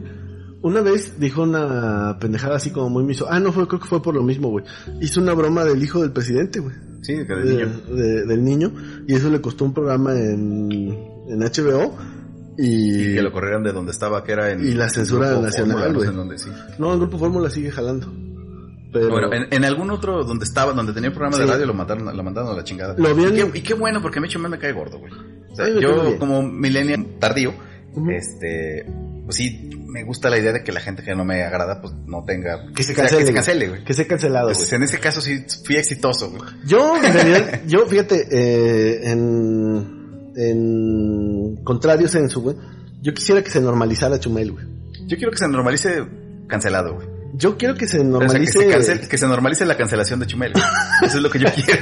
Una 0.61 0.81
vez 0.81 1.19
dijo 1.19 1.43
una 1.43 2.17
pendejada 2.19 2.57
así 2.57 2.71
como 2.71 2.89
muy 2.89 3.03
miso. 3.03 3.27
Ah, 3.29 3.39
no 3.39 3.51
fue, 3.53 3.67
creo 3.67 3.79
que 3.79 3.87
fue 3.87 4.01
por 4.01 4.13
lo 4.15 4.23
mismo, 4.23 4.49
güey. 4.49 4.65
Hizo 5.01 5.21
una 5.21 5.33
broma 5.33 5.63
del 5.63 5.81
hijo 5.81 6.01
del 6.01 6.11
presidente, 6.11 6.59
güey. 6.59 6.75
Sí, 7.03 7.13
que 7.25 7.33
de 7.35 7.43
De- 7.43 7.53
niño. 7.65 7.81
de- 7.95 8.25
del 8.25 8.43
niño. 8.43 8.73
Y 9.07 9.13
eso 9.15 9.29
le 9.29 9.39
costó 9.39 9.65
un 9.65 9.73
programa 9.73 10.13
en, 10.19 10.71
en 11.29 11.39
HBO. 11.39 11.95
Y, 12.57 13.11
Y 13.11 13.15
que 13.15 13.21
lo 13.21 13.31
corrieran 13.31 13.63
de 13.63 13.71
donde 13.71 13.91
estaba, 13.91 14.23
que 14.23 14.31
era 14.31 14.51
en... 14.51 14.67
y 14.67 14.71
la 14.73 14.89
censura 14.89 15.31
nacional, 15.39 15.93
Fórmula, 15.93 16.11
no 16.25 16.37
sí. 16.37 16.49
no, 16.79 16.93
el 16.93 16.99
Grupo 16.99 17.19
Fórmula 17.19 17.49
sigue 17.49 17.69
jalando. 17.71 18.11
Pero 18.91 19.09
Bueno, 19.09 19.31
en, 19.33 19.47
en 19.53 19.65
algún 19.65 19.91
otro 19.91 20.23
donde 20.23 20.45
estaba, 20.45 20.71
donde 20.73 20.93
tenía 20.93 21.09
un 21.09 21.15
programa 21.15 21.37
de 21.37 21.43
Sí. 21.43 21.49
radio, 21.49 21.65
lo 21.65 21.73
mandaron, 21.73 22.17
lo 22.17 22.23
mandaron 22.23 22.51
a 22.51 22.55
la 22.55 22.63
chingada. 22.63 22.95
Lo 22.97 23.09
habían- 23.09 23.33
y, 23.37 23.51
qué, 23.51 23.59
y 23.59 23.61
qué 23.61 23.73
bueno, 23.73 24.01
porque 24.01 24.19
a 24.19 24.21
mí 24.21 24.27
me 24.49 24.57
cae 24.57 24.71
gordo, 24.71 24.97
güey. 24.99 25.11
O 25.51 25.55
sea, 25.55 25.67
yo 25.79 26.03
bien. 26.03 26.17
como 26.17 26.41
millennial 26.41 27.05
tardío, 27.19 27.53
este, 28.09 28.85
pues 29.25 29.35
sí, 29.35 29.69
me 29.87 30.03
gusta 30.03 30.29
la 30.29 30.37
idea 30.37 30.53
de 30.53 30.63
que 30.63 30.71
la 30.71 30.79
gente 30.79 31.03
que 31.03 31.15
no 31.15 31.25
me 31.25 31.43
agrada, 31.43 31.81
pues 31.81 31.93
no 32.05 32.23
tenga... 32.25 32.71
que 32.73 32.83
se 32.83 32.93
o 32.93 32.95
sea, 32.95 33.03
cancele. 33.03 33.21
que 33.21 33.27
se 33.27 33.33
cancele, 33.33 33.67
güey. 33.69 33.83
Que 33.83 33.93
se 33.93 34.07
cancelado, 34.07 34.47
Pues, 34.47 34.71
en 34.73 34.83
ese 34.83 34.99
caso 34.99 35.21
sí 35.21 35.45
fui 35.65 35.75
exitoso, 35.75 36.29
güey. 36.31 36.41
Yo, 36.65 36.95
en 36.97 37.13
realidad, 37.13 37.61
yo, 37.67 37.85
fíjate, 37.87 38.27
eh, 38.31 39.11
en, 39.11 39.96
en 40.37 41.57
contrario 41.63 42.07
censo, 42.07 42.41
güey, 42.41 42.55
yo 43.01 43.13
quisiera 43.13 43.41
que 43.43 43.49
se 43.49 43.59
normalizara 43.59 44.19
Chumel, 44.19 44.51
güey. 44.51 44.65
Yo 45.07 45.17
quiero 45.17 45.31
que 45.31 45.37
se 45.39 45.47
normalice 45.47 46.05
cancelado, 46.47 46.95
güey. 46.95 47.07
Yo 47.33 47.57
quiero 47.57 47.75
que 47.75 47.87
se 47.87 47.97
O 47.97 48.01
sea, 48.01 48.03
que 48.03 48.09
normalice... 48.11 48.51
se, 48.59 48.69
cancel- 48.69 49.07
que 49.07 49.17
se 49.17 49.27
normalice 49.27 49.65
la 49.65 49.75
cancelación 49.77 50.19
de 50.19 50.27
Chumel. 50.27 50.53
Eso 51.03 51.17
es 51.17 51.23
lo 51.23 51.29
que 51.29 51.39
yo 51.39 51.47
quiero. 51.53 51.81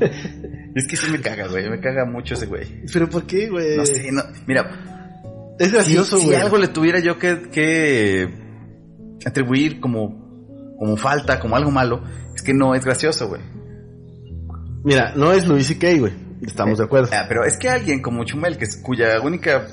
es 0.74 0.86
que 0.86 0.96
sí 0.96 1.10
me 1.10 1.20
caga, 1.20 1.48
güey. 1.48 1.68
Me 1.70 1.80
caga 1.80 2.04
mucho 2.04 2.34
ese 2.34 2.46
güey. 2.46 2.66
Pero 2.92 3.08
¿por 3.08 3.24
qué, 3.26 3.48
güey? 3.48 3.76
No 3.76 3.86
sé, 3.86 4.10
no. 4.12 4.22
Mira, 4.46 4.70
Es 5.58 5.68
si, 5.68 5.74
gracioso, 5.74 6.18
si 6.18 6.26
güey. 6.26 6.36
algo 6.38 6.58
le 6.58 6.68
tuviera 6.68 7.00
yo 7.00 7.18
que, 7.18 7.48
que 7.50 8.28
atribuir 9.24 9.80
como, 9.80 10.74
como 10.78 10.96
falta, 10.96 11.38
como 11.40 11.56
algo 11.56 11.70
malo, 11.70 12.02
es 12.34 12.42
que 12.42 12.52
no 12.54 12.74
es 12.74 12.84
gracioso, 12.84 13.28
güey. 13.28 13.40
Mira, 14.84 15.14
no 15.16 15.32
es 15.32 15.46
Luis 15.46 15.66
C.K., 15.68 15.98
güey. 15.98 16.12
Estamos 16.42 16.78
de 16.78 16.84
acuerdo. 16.84 17.10
Ah, 17.12 17.24
pero 17.28 17.44
es 17.44 17.56
que 17.56 17.68
alguien 17.68 18.02
como 18.02 18.24
Chumel, 18.24 18.56
que 18.56 18.64
es, 18.64 18.76
cuya 18.76 19.20
única 19.20 19.66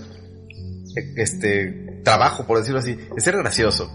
este 1.16 2.02
trabajo, 2.04 2.46
por 2.46 2.58
decirlo 2.58 2.80
así, 2.80 2.98
es 3.16 3.24
ser 3.24 3.38
gracioso, 3.38 3.92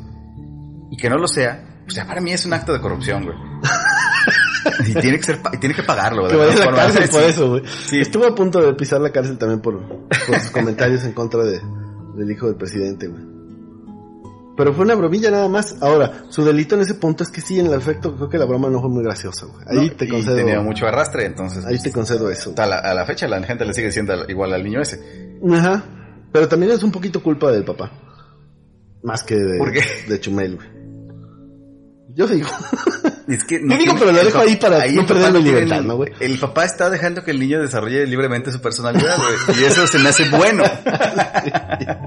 y 0.91 0.97
que 0.97 1.11
no 1.11 1.17
lo 1.17 1.29
sea, 1.29 1.83
pues 1.85 1.95
ya 1.95 2.07
para 2.07 2.21
mí 2.21 2.33
es 2.33 2.45
un 2.47 2.53
acto 2.53 2.73
de 2.73 2.81
corrupción, 2.81 3.25
güey. 3.25 3.37
y 4.89 4.95
tiene 4.95 5.19
que 5.19 5.25
ser, 5.25 5.41
y 5.53 5.59
tiene 5.59 5.75
que 5.75 5.83
pagarlo, 5.83 6.23
güey. 6.23 6.33
Que 6.33 6.39
vaya 6.39 6.63
a 6.63 6.71
la 6.71 6.77
cárcel 6.77 7.09
por 7.09 7.23
eso, 7.23 7.49
güey. 7.51 7.63
Sí. 7.87 8.01
Estuvo 8.01 8.27
a 8.27 8.35
punto 8.35 8.61
de 8.61 8.75
pisar 8.75 9.01
la 9.01 9.11
cárcel 9.11 9.39
también 9.39 9.61
por, 9.61 9.81
por 10.09 10.41
sus 10.41 10.51
comentarios 10.51 11.05
en 11.05 11.13
contra 11.13 11.45
de, 11.45 11.61
del 12.17 12.31
hijo 12.31 12.47
del 12.47 12.57
presidente, 12.57 13.07
güey. 13.09 13.36
Pero 14.57 14.73
fue 14.73 14.85
una 14.85 14.95
bromilla 14.95 15.31
nada 15.31 15.49
más. 15.49 15.77
Ahora, 15.83 16.25
su 16.31 16.45
delito 16.45 16.75
en 16.77 16.81
ese 16.81 16.95
punto 16.95 17.23
es 17.25 17.29
que 17.31 17.41
sí, 17.43 17.61
en 17.61 17.67
el 17.67 17.75
efecto, 17.75 18.17
creo 18.17 18.29
que 18.29 18.39
la 18.39 18.47
broma 18.47 18.71
no 18.71 18.81
fue 18.81 18.89
muy 18.89 19.05
graciosa, 19.05 19.47
güey. 19.47 19.65
Ahí 19.69 19.91
No, 19.91 19.97
te 19.97 20.05
y 20.07 20.09
concedo. 20.09 20.37
tenía 20.37 20.61
mucho 20.61 20.87
arrastre, 20.87 21.27
entonces. 21.27 21.65
Ahí 21.67 21.79
te 21.79 21.93
concedo 21.93 22.31
eso. 22.31 22.55
A 22.57 22.65
la, 22.67 22.79
a 22.79 22.95
la 22.95 23.05
fecha 23.05 23.29
la 23.29 23.43
gente 23.43 23.65
le 23.67 23.75
sigue 23.75 23.89
diciendo 23.89 24.15
igual 24.29 24.55
al 24.55 24.65
niño 24.65 24.81
ese. 24.81 25.39
Ajá. 25.53 25.85
Pero 26.33 26.49
también 26.49 26.73
es 26.73 26.83
un 26.83 26.91
poquito 26.93 27.23
culpa 27.23 27.51
del 27.53 27.65
papá. 27.65 27.91
Más 29.03 29.23
que 29.23 29.35
de, 29.37 29.59
¿Por 29.59 29.73
qué? 29.73 29.83
de 30.09 30.21
Chumel, 30.21 30.57
güey. 30.57 30.69
Yo 32.15 32.27
digo. 32.27 32.49
Es 33.29 33.43
que 33.43 33.61
Yo 33.61 33.77
digo, 33.77 33.95
pero 33.99 34.13
lo 34.13 34.23
dejo 34.25 34.39
ahí 34.39 34.55
para 34.55 34.87
no 34.87 35.05
perder 35.05 35.33
la 35.33 35.41
libertad, 35.41 35.79
el- 35.81 35.87
¿no, 35.89 35.97
güey? 35.97 36.13
El 36.21 36.39
papá 36.39 36.65
está 36.65 36.89
dejando 36.91 37.25
que 37.25 37.33
el 37.33 37.41
niño 37.41 37.61
desarrolle 37.61 38.07
libremente 38.07 38.53
su 38.53 38.61
personalidad, 38.61 39.17
güey. 39.19 39.61
Y 39.61 39.65
eso 39.65 39.85
se 39.89 39.99
me 39.99 40.11
hace 40.11 40.31
bueno. 40.31 40.63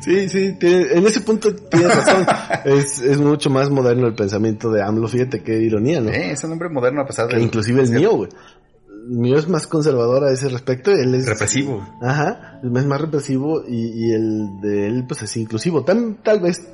sí, 0.00 0.28
sí, 0.28 0.56
en 0.60 1.06
ese 1.06 1.20
punto 1.20 1.54
tienes 1.54 1.94
razón. 1.94 2.26
es, 2.64 3.00
es 3.00 3.18
mucho 3.18 3.50
más 3.50 3.70
moderno 3.70 4.06
el 4.06 4.14
pensamiento 4.14 4.70
de 4.70 4.82
AMLO, 4.82 5.08
fíjate 5.08 5.42
qué 5.42 5.58
ironía, 5.60 6.00
¿no? 6.00 6.10
Eh, 6.10 6.32
es 6.32 6.44
un 6.44 6.52
hombre 6.52 6.68
moderno 6.68 7.02
a 7.02 7.06
pesar 7.06 7.28
Que 7.28 7.36
de... 7.36 7.42
inclusive 7.42 7.82
el 7.82 7.90
mío, 7.90 8.12
güey. 8.12 8.30
Mío 9.08 9.38
es 9.38 9.48
más 9.48 9.66
conservador 9.66 10.24
a 10.24 10.32
ese 10.32 10.48
respecto, 10.48 10.90
él 10.90 11.14
es... 11.14 11.26
Represivo. 11.26 11.86
Ajá, 12.02 12.60
es 12.62 12.86
más 12.86 13.00
represivo 13.00 13.62
y, 13.66 14.06
y 14.06 14.12
el 14.12 14.60
de 14.60 14.88
él 14.88 15.04
pues 15.06 15.22
es 15.22 15.36
inclusivo. 15.36 15.84
Tal, 15.84 16.18
tal 16.24 16.40
vez 16.40 16.66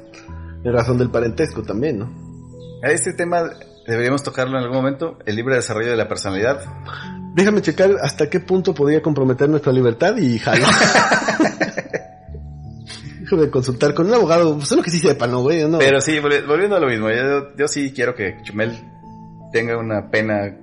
en 0.64 0.72
razón 0.72 0.98
del 0.98 1.10
parentesco 1.10 1.62
también, 1.62 1.98
¿no? 1.98 2.10
A 2.82 2.90
este 2.90 3.12
tema 3.12 3.50
deberíamos 3.86 4.22
tocarlo 4.22 4.58
en 4.58 4.64
algún 4.64 4.78
momento, 4.78 5.18
el 5.26 5.36
libre 5.36 5.56
desarrollo 5.56 5.90
de 5.90 5.96
la 5.96 6.08
personalidad. 6.08 6.60
Déjame 7.34 7.62
checar 7.62 7.90
hasta 8.02 8.28
qué 8.28 8.40
punto 8.40 8.74
podría 8.74 9.02
comprometer 9.02 9.48
nuestra 9.48 9.72
libertad 9.72 10.16
y 10.16 10.38
jalo. 10.38 10.66
Déjame 13.22 13.50
consultar 13.50 13.94
con 13.94 14.06
un 14.06 14.14
abogado, 14.14 14.56
pues 14.56 14.68
solo 14.68 14.82
que 14.82 14.90
sí 14.90 14.98
sepa, 14.98 15.26
¿no, 15.26 15.42
güey? 15.42 15.68
No. 15.68 15.78
Pero 15.78 16.00
sí, 16.00 16.12
volvi- 16.18 16.46
volviendo 16.46 16.76
a 16.76 16.80
lo 16.80 16.88
mismo, 16.88 17.08
yo, 17.10 17.54
yo 17.56 17.68
sí 17.68 17.92
quiero 17.94 18.14
que 18.14 18.36
Chumel 18.42 18.76
tenga 19.52 19.78
una 19.78 20.10
pena. 20.10 20.56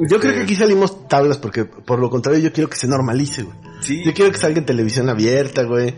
yo 0.00 0.18
creo 0.18 0.30
este- 0.30 0.34
que 0.34 0.42
aquí 0.42 0.54
salimos 0.56 1.08
tablas 1.08 1.38
porque 1.38 1.64
por 1.64 1.98
lo 1.98 2.08
contrario 2.10 2.40
yo 2.40 2.52
quiero 2.52 2.70
que 2.70 2.76
se 2.76 2.86
normalice, 2.88 3.42
güey. 3.42 3.56
Sí, 3.80 4.02
Yo 4.04 4.12
quiero 4.14 4.30
que 4.32 4.38
salga 4.38 4.58
en 4.58 4.66
televisión 4.66 5.08
abierta, 5.10 5.62
güey. 5.64 5.94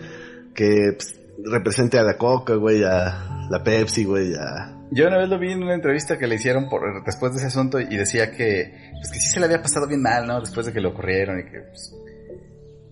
Que 0.55 0.93
pues, 0.97 1.14
represente 1.45 1.99
a 1.99 2.03
la 2.03 2.16
Coca, 2.16 2.55
güey, 2.55 2.82
a 2.82 3.47
la 3.51 3.62
Pepsi, 3.62 4.05
güey, 4.05 4.34
a... 4.34 4.74
yo 4.91 5.07
una 5.07 5.18
vez 5.18 5.28
lo 5.28 5.39
vi 5.39 5.53
en 5.53 5.62
una 5.62 5.74
entrevista 5.74 6.16
que 6.18 6.26
le 6.26 6.34
hicieron 6.37 6.68
por 6.68 7.05
después 7.05 7.32
de 7.32 7.39
ese 7.39 7.47
asunto 7.49 7.78
y 7.78 7.95
decía 7.97 8.32
que, 8.32 8.91
pues 8.93 9.12
que 9.12 9.20
sí 9.20 9.28
se 9.28 9.39
le 9.39 9.47
había 9.47 9.61
pasado 9.62 9.87
bien 9.87 10.01
mal, 10.03 10.26
¿no? 10.26 10.41
Después 10.41 10.66
de 10.66 10.72
que 10.72 10.80
lo 10.80 10.95
corrieron 10.95 11.39
y 11.39 11.45
que, 11.45 11.61
pues, 11.61 11.95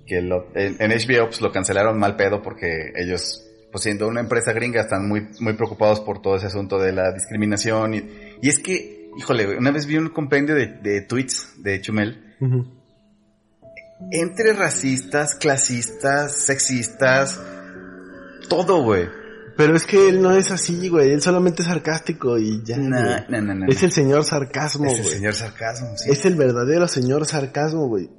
que 0.07 0.21
lo, 0.21 0.47
en, 0.55 0.77
en 0.81 0.91
HBO 0.91 1.27
pues, 1.27 1.41
lo 1.41 1.51
cancelaron 1.53 1.99
mal 1.99 2.17
pedo 2.17 2.43
porque 2.43 2.93
ellos, 2.97 3.45
pues 3.73 3.85
siendo 3.85 4.07
una 4.09 4.21
empresa 4.21 4.53
gringa, 4.53 4.83
están 4.83 5.09
muy, 5.09 5.29
muy 5.41 5.55
preocupados 5.55 6.01
por 6.01 6.21
todo 6.21 6.37
ese 6.37 6.47
asunto 6.47 6.79
de 6.79 6.93
la 6.93 7.13
discriminación 7.13 7.95
y, 7.95 8.05
y 8.43 8.49
es 8.49 8.59
que, 8.59 9.11
híjole, 9.17 9.47
güey, 9.47 9.59
una 9.59 9.71
vez 9.71 9.87
vi 9.87 9.97
un 9.97 10.09
compendio 10.11 10.55
de, 10.55 10.67
de 10.67 11.01
tweets 11.03 11.63
de 11.63 11.81
Chumel 11.81 12.35
entre 14.11 14.53
racistas, 14.53 15.35
clasistas, 15.37 16.45
sexistas, 16.45 17.41
todo, 18.49 18.83
güey. 18.83 19.09
Pero 19.57 19.77
es 19.77 19.87
que 19.87 20.09
él 20.09 20.21
no 20.21 20.33
es 20.37 20.51
así, 20.51 20.89
güey. 20.89 21.13
Él 21.13 21.23
solamente 21.23 21.63
es 21.63 21.69
sarcástico 21.69 22.39
y 22.39 22.63
ya. 22.65 22.77
No, 22.77 22.97
güey. 23.01 23.25
no, 23.29 23.41
no, 23.41 23.55
no. 23.55 23.67
Es 23.69 23.83
el 23.85 23.93
señor 23.93 24.25
sarcasmo, 24.25 24.87
Es 24.87 24.99
el 24.99 25.03
güey. 25.05 25.15
señor 25.15 25.35
sarcasmo, 25.35 25.97
sí. 25.97 26.11
Es 26.11 26.25
el 26.27 26.35
verdadero 26.35 26.89
señor 26.89 27.25
sarcasmo, 27.25 27.87
güey. 27.87 28.11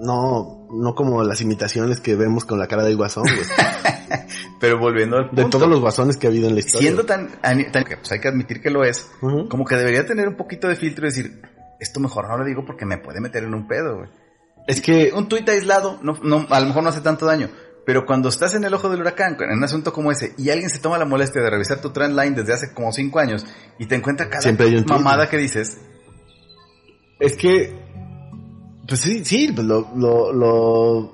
No, 0.00 0.68
no 0.70 0.94
como 0.94 1.22
las 1.24 1.40
imitaciones 1.40 2.00
que 2.00 2.14
vemos 2.16 2.44
con 2.44 2.58
la 2.58 2.66
cara 2.68 2.84
del 2.84 2.96
guasón, 2.96 3.24
güey. 3.24 3.38
Pero 4.60 4.78
volviendo 4.78 5.16
al 5.16 5.28
punto. 5.28 5.42
De 5.42 5.48
todos 5.50 5.68
los 5.68 5.80
guasones 5.80 6.16
que 6.16 6.26
ha 6.26 6.30
habido 6.30 6.48
en 6.48 6.54
la 6.54 6.60
historia. 6.60 6.80
Siendo 6.80 7.04
tan, 7.04 7.28
tan- 7.40 7.84
que 7.84 7.96
pues 7.96 8.12
hay 8.12 8.20
que 8.20 8.28
admitir 8.28 8.60
que 8.60 8.70
lo 8.70 8.84
es, 8.84 9.10
como 9.20 9.64
que 9.64 9.76
debería 9.76 10.06
tener 10.06 10.28
un 10.28 10.36
poquito 10.36 10.68
de 10.68 10.76
filtro 10.76 11.06
y 11.06 11.10
decir, 11.10 11.42
esto 11.80 12.00
mejor 12.00 12.28
no 12.28 12.38
lo 12.38 12.44
digo 12.44 12.64
porque 12.64 12.84
me 12.86 12.98
puede 12.98 13.20
meter 13.20 13.44
en 13.44 13.54
un 13.54 13.66
pedo, 13.66 13.96
güey. 13.96 14.08
Es 14.66 14.80
que 14.80 15.12
Un 15.14 15.28
tuit 15.28 15.48
aislado, 15.48 15.98
no, 16.02 16.18
no, 16.22 16.46
a 16.50 16.60
lo 16.60 16.66
mejor 16.66 16.82
no 16.82 16.88
hace 16.88 17.00
tanto 17.00 17.24
daño, 17.26 17.48
pero 17.84 18.04
cuando 18.04 18.28
estás 18.28 18.54
en 18.54 18.64
el 18.64 18.74
ojo 18.74 18.88
del 18.88 19.00
huracán, 19.00 19.36
en 19.40 19.58
un 19.58 19.64
asunto 19.64 19.92
como 19.92 20.10
ese, 20.10 20.34
y 20.38 20.50
alguien 20.50 20.70
se 20.70 20.78
toma 20.80 20.98
la 20.98 21.04
molestia 21.04 21.40
de 21.42 21.50
revisar 21.50 21.80
tu 21.80 21.90
trendline 21.90 22.34
desde 22.34 22.52
hace 22.52 22.72
como 22.74 22.92
cinco 22.92 23.18
años, 23.20 23.46
y 23.78 23.86
te 23.86 23.94
encuentra 23.94 24.28
cada 24.28 24.42
Siempre 24.42 24.66
hay 24.66 24.76
un 24.76 24.84
tuit, 24.84 24.98
mamada 24.98 25.28
que 25.30 25.36
dices, 25.38 25.78
Es 27.20 27.36
que, 27.36 27.85
pues 28.86 29.00
sí, 29.00 29.24
sí, 29.24 29.50
pues 29.54 29.66
lo, 29.66 29.88
lo, 29.96 30.32
lo, 30.32 31.12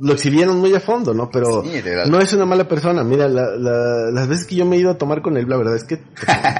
lo 0.00 0.12
exhibieron 0.12 0.58
muy 0.58 0.74
a 0.74 0.80
fondo, 0.80 1.12
¿no? 1.14 1.30
Pero 1.30 1.62
Sí, 1.62 1.70
no 2.08 2.18
es 2.20 2.32
una 2.32 2.46
mala 2.46 2.66
persona. 2.68 3.02
Mira, 3.04 3.28
la, 3.28 3.56
la- 3.56 4.10
las 4.12 4.28
veces 4.28 4.46
que 4.46 4.56
yo 4.56 4.64
me 4.64 4.76
he 4.76 4.80
ido 4.80 4.90
a 4.90 4.98
tomar 4.98 5.22
con 5.22 5.36
él, 5.36 5.46
la 5.48 5.56
verdad 5.56 5.74
es 5.76 5.84
que 5.84 5.96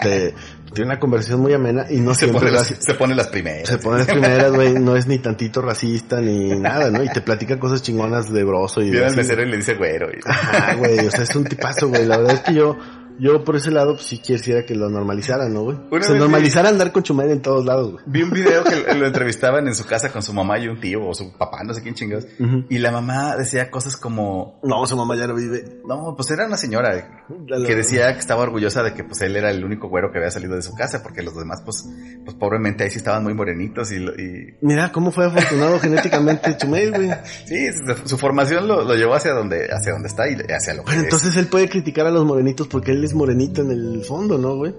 te- 0.03 0.35
tiene 0.75 0.91
una 0.91 1.01
conversación 1.01 1.41
muy 1.41 1.53
amena 1.55 1.87
y 1.89 1.99
no 2.01 2.13
se, 2.15 2.27
siempre 2.27 2.41
pone 2.41 2.53
las, 2.53 2.67
se 2.79 2.95
pone 2.95 3.15
las 3.15 3.29
primeras. 3.29 3.69
Se 3.69 3.79
pone 3.79 3.99
las 3.99 4.07
primeras, 4.07 4.53
güey, 4.53 4.75
no 4.81 4.97
es 4.97 5.07
ni 5.07 5.19
tantito 5.19 5.63
racista 5.63 6.21
ni 6.21 6.51
nada, 6.59 6.91
¿no? 6.91 7.03
Y 7.03 7.09
te 7.09 7.21
platica 7.21 7.59
cosas 7.59 7.83
chingonas 7.83 8.31
de 8.33 8.45
broso 8.45 8.83
y 8.83 8.91
Viene 8.91 9.07
al 9.07 9.17
mesero 9.17 9.43
y 9.43 9.47
le 9.51 9.57
dice 9.57 9.75
güero. 9.75 10.09
y- 10.11 10.21
Ajá, 10.27 10.75
güey, 10.75 10.99
o 11.07 11.11
sea, 11.11 11.23
es 11.23 11.35
un 11.37 11.45
tipazo, 11.45 11.89
güey. 11.89 12.05
La 12.07 12.19
verdad 12.19 12.35
es 12.35 12.41
que 12.41 12.55
yo, 12.55 12.77
yo 13.19 13.45
por 13.45 13.57
ese 13.57 13.71
lado, 13.71 13.95
pues 13.95 14.07
sí 14.07 14.19
quisiera 14.19 14.65
que 14.65 14.75
lo 14.75 14.89
normalizaran, 14.89 15.53
¿no, 15.53 15.63
güey? 15.63 15.79
Se 16.03 16.15
normalizara 16.15 16.69
andar 16.69 16.93
con 16.93 17.03
Chumel 17.03 17.31
en 17.31 17.43
todos 17.43 17.65
lados, 17.65 17.93
güey. 17.93 18.05
Vi 18.07 18.23
un 18.23 18.31
video 18.31 18.65
que 18.65 18.95
lo 18.95 19.07
entrevistaban 19.07 19.67
en 19.69 19.75
su 19.75 19.85
casa 19.87 20.11
con 20.11 20.23
su 20.23 20.33
mamá 20.33 20.59
y 20.59 20.69
un 20.69 20.81
tío 20.81 21.07
o 21.07 21.15
su 21.15 21.33
papá, 21.37 21.63
no 21.65 21.75
sé 21.75 21.83
quién 21.83 21.95
chingados. 21.95 22.27
Y 22.69 22.79
la 22.79 22.91
mamá 22.93 23.37
decía 23.37 23.71
cosas 23.71 23.97
como, 23.97 24.61
No, 24.63 24.87
su 24.87 24.97
mamá 24.97 25.17
ya 25.17 25.27
no 25.27 25.35
vive. 25.35 25.81
no, 25.87 26.15
pues 26.17 26.31
era 26.31 26.47
una 26.47 26.57
señora 26.57 27.25
que 27.67 27.75
decía 27.75 28.13
que 28.15 28.21
estaba 28.21 28.43
orgullosa 28.43 28.83
de 28.83 28.95
que 28.95 29.05
pues 29.05 29.21
él 29.23 29.37
era 29.37 29.51
el 29.51 29.65
único 29.65 29.89
güero 29.89 30.11
que 30.13 30.19
había 30.19 30.31
salido 30.31 30.55
de 30.55 30.63
su 30.63 30.75
casa 30.75 31.03
porque 31.03 31.23
los 31.23 31.37
demás 31.37 31.63
pues, 31.65 31.85
pues 32.25 32.37
pobremente 32.37 32.85
ahí 32.85 32.91
sí 32.91 32.99
estaban 32.99 33.23
muy 33.23 33.35
morenitos 33.35 33.93
y, 33.93 33.97
y 33.97 34.55
Mira 34.63 34.91
cómo 34.93 35.11
fue 35.11 35.27
afortunado 35.27 35.79
genéticamente 35.81 36.57
Chumel, 36.57 36.91
güey. 36.93 37.11
sí, 37.47 37.69
su, 38.05 38.17
formación 38.19 38.67
lo, 38.69 38.83
lo 38.85 38.95
llevó 38.95 39.15
hacia 39.15 39.33
donde, 39.33 39.69
hacia 39.71 39.93
donde 39.93 40.09
está 40.09 40.29
y 40.29 40.35
hacia 40.53 40.75
lo 40.75 40.81
que 40.83 40.87
Bueno, 40.87 41.01
es. 41.01 41.05
entonces 41.05 41.37
él 41.37 41.47
puede 41.47 41.69
criticar 41.69 42.07
a 42.07 42.11
los 42.11 42.25
morenitos 42.25 42.67
porque 42.69 42.93
él 42.93 43.05
es 43.09 43.15
morenito 43.15 43.63
en 43.63 43.71
el 43.71 44.05
fondo, 44.05 44.39
¿no, 44.39 44.57
güey? 44.57 44.75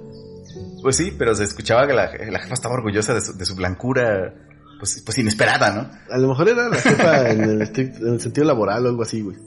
Pues 0.81 0.95
sí, 0.95 1.13
pero 1.17 1.35
se 1.35 1.43
escuchaba 1.43 1.87
que 1.87 1.93
la, 1.93 2.11
la 2.31 2.39
jefa 2.39 2.53
estaba 2.53 2.75
orgullosa 2.75 3.13
de 3.13 3.21
su, 3.21 3.37
de 3.37 3.45
su 3.45 3.55
blancura, 3.55 4.33
pues, 4.79 5.01
pues 5.05 5.17
inesperada, 5.17 5.73
¿no? 5.73 6.13
A 6.13 6.17
lo 6.17 6.29
mejor 6.29 6.49
era 6.49 6.69
la 6.69 6.77
jefa 6.77 7.29
en 7.31 7.41
el, 7.41 7.61
en 7.61 8.13
el 8.13 8.21
sentido 8.21 8.47
laboral 8.47 8.85
o 8.85 8.89
algo 8.89 9.03
así, 9.03 9.21
güey. 9.21 9.37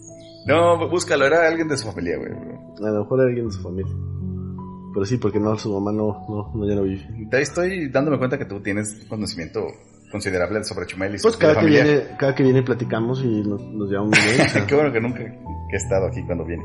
No, 0.46 0.88
búscalo, 0.88 1.24
era 1.24 1.46
alguien 1.46 1.68
de 1.68 1.76
su 1.76 1.86
familia, 1.86 2.18
güey. 2.18 2.32
A 2.32 2.90
lo 2.90 3.02
mejor 3.02 3.20
era 3.20 3.28
alguien 3.28 3.46
de 3.46 3.52
su 3.52 3.62
familia. 3.62 3.92
Pero 4.92 5.06
sí, 5.06 5.16
porque 5.16 5.38
no, 5.38 5.56
su 5.56 5.72
mamá 5.72 5.92
no, 5.92 6.26
no, 6.28 6.52
no 6.54 6.68
ya 6.68 6.74
no 6.74 6.82
vive. 6.82 7.08
Te 7.30 7.40
estoy 7.40 7.88
dándome 7.88 8.18
cuenta 8.18 8.36
que 8.36 8.44
tú 8.44 8.60
tienes 8.60 9.06
conocimiento 9.08 9.66
considerable 10.10 10.62
sobre 10.64 10.86
Chumel 10.86 11.14
y 11.14 11.18
su 11.18 11.22
Pues 11.22 11.36
cada 11.38 11.58
que 11.58 11.66
viene, 11.66 12.08
cada 12.18 12.34
que 12.34 12.42
viene 12.42 12.62
platicamos 12.62 13.22
y 13.24 13.42
nos, 13.42 13.62
nos 13.62 13.88
llevamos 13.88 14.10
bien. 14.10 14.66
Qué 14.66 14.74
bueno 14.74 14.92
que 14.92 15.00
nunca 15.00 15.22
he 15.22 15.76
estado 15.76 16.08
aquí 16.08 16.22
cuando 16.26 16.44
viene. 16.44 16.64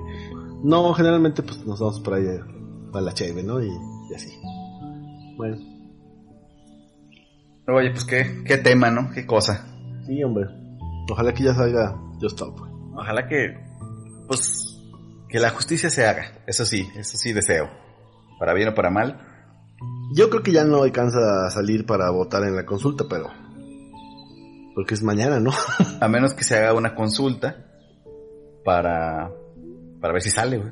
No, 0.64 0.94
generalmente 0.94 1.44
pues 1.44 1.66
nos 1.66 1.80
vamos 1.80 2.00
por 2.00 2.16
ahí 2.16 2.26
a, 2.28 2.98
a 2.98 3.02
la 3.02 3.14
cheve, 3.14 3.44
¿no? 3.44 3.62
Y, 3.62 3.68
y 3.68 4.14
así. 4.16 4.32
Bueno, 5.38 5.58
Oye, 7.70 7.92
pues 7.92 8.06
qué, 8.06 8.44
qué 8.46 8.58
tema, 8.58 8.90
¿no? 8.90 9.12
Qué 9.12 9.26
cosa. 9.26 9.66
sí, 10.06 10.24
hombre. 10.24 10.46
Ojalá 11.12 11.34
que 11.34 11.44
ya 11.44 11.54
salga 11.54 11.98
Just 12.14 12.40
Stop. 12.40 12.62
Ojalá 12.96 13.28
que, 13.28 13.58
pues, 14.28 14.82
que 15.28 15.40
la 15.40 15.50
justicia 15.50 15.90
se 15.90 16.06
haga. 16.06 16.44
Eso 16.48 16.64
sí, 16.64 16.88
eso 16.96 17.18
sí 17.18 17.34
deseo. 17.34 17.70
Para 18.40 18.54
bien 18.54 18.70
o 18.70 18.74
para 18.74 18.90
mal. 18.90 19.20
Yo 20.14 20.30
creo 20.30 20.44
que 20.44 20.54
ya 20.54 20.64
no 20.64 20.84
alcanza 20.84 21.46
a 21.46 21.52
salir 21.52 21.86
para 21.86 22.10
votar 22.10 22.44
en 22.44 22.56
la 22.56 22.66
consulta, 22.66 23.06
pero... 23.10 23.30
Porque 24.74 24.94
es 24.94 25.04
mañana, 25.04 25.40
¿no? 25.42 25.52
A 26.02 26.08
menos 26.08 26.34
que 26.34 26.46
se 26.46 26.56
haga 26.56 26.74
una 26.74 26.96
consulta 26.96 27.66
para, 28.64 29.32
para 30.08 30.14
ver 30.14 30.22
si 30.22 30.30
sale, 30.30 30.58
güey. 30.58 30.72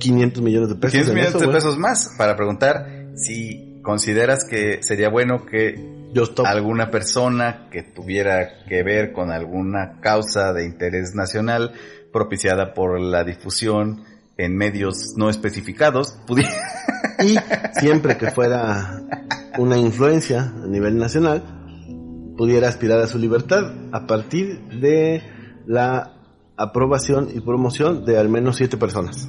500 0.00 0.42
millones 0.42 0.68
de 0.70 0.74
pesos. 0.74 0.90
500 0.90 1.08
en 1.08 1.14
millones 1.14 1.34
eso, 1.36 1.46
de 1.46 1.54
pesos 1.54 1.78
más 1.78 2.14
para 2.18 2.34
preguntar 2.34 3.12
si 3.14 3.80
consideras 3.80 4.44
que 4.44 4.82
sería 4.82 5.08
bueno 5.08 5.46
que 5.46 6.10
Stop. 6.12 6.44
alguna 6.46 6.90
persona 6.90 7.68
que 7.70 7.84
tuviera 7.84 8.64
que 8.68 8.82
ver 8.82 9.12
con 9.12 9.30
alguna 9.30 10.00
causa 10.00 10.52
de 10.52 10.64
interés 10.66 11.14
nacional 11.14 11.74
propiciada 12.12 12.74
por 12.74 13.00
la 13.00 13.22
difusión 13.22 14.02
en 14.36 14.56
medios 14.56 15.14
no 15.16 15.30
especificados 15.30 16.18
pudiera 16.26 16.50
Y 17.20 17.36
siempre 17.78 18.18
que 18.18 18.32
fuera 18.32 19.00
una 19.58 19.76
influencia 19.76 20.52
a 20.60 20.66
nivel 20.66 20.98
nacional, 20.98 21.44
pudiera 22.36 22.68
aspirar 22.68 22.98
a 22.98 23.06
su 23.06 23.20
libertad 23.20 23.72
a 23.92 24.08
partir 24.08 24.60
de 24.80 25.22
la 25.66 26.21
aprobación 26.62 27.28
y 27.34 27.40
promoción 27.40 28.04
de 28.04 28.18
al 28.18 28.28
menos 28.28 28.56
siete 28.56 28.76
personas. 28.76 29.28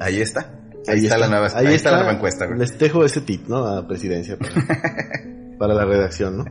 Ahí 0.00 0.20
está 0.20 0.58
ahí, 0.86 1.04
está, 1.04 1.18
la 1.18 1.28
nueva 1.28 1.48
ahí 1.54 1.66
ahí 1.66 1.74
está 1.74 1.90
la 1.90 1.98
nueva 1.98 2.12
encuesta 2.12 2.46
güey. 2.46 2.58
Les 2.58 2.78
dejo 2.78 3.04
ese 3.04 3.20
tip, 3.20 3.48
¿no? 3.48 3.66
A 3.66 3.86
presidencia 3.86 4.38
para, 4.38 4.52
para 5.58 5.74
la 5.74 5.84
redacción, 5.84 6.38
¿no? 6.38 6.44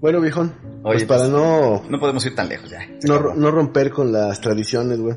Bueno, 0.00 0.20
viejón, 0.20 0.54
pues 0.82 0.96
Oye, 0.96 1.06
para 1.06 1.20
pues, 1.20 1.30
no, 1.30 1.82
no 1.88 2.00
podemos 2.00 2.24
ir 2.24 2.34
tan 2.34 2.48
lejos 2.48 2.70
ya 2.70 2.80
no, 3.06 3.34
no 3.34 3.50
romper 3.50 3.90
con 3.90 4.12
las 4.12 4.40
tradiciones, 4.40 4.98
güey. 4.98 5.16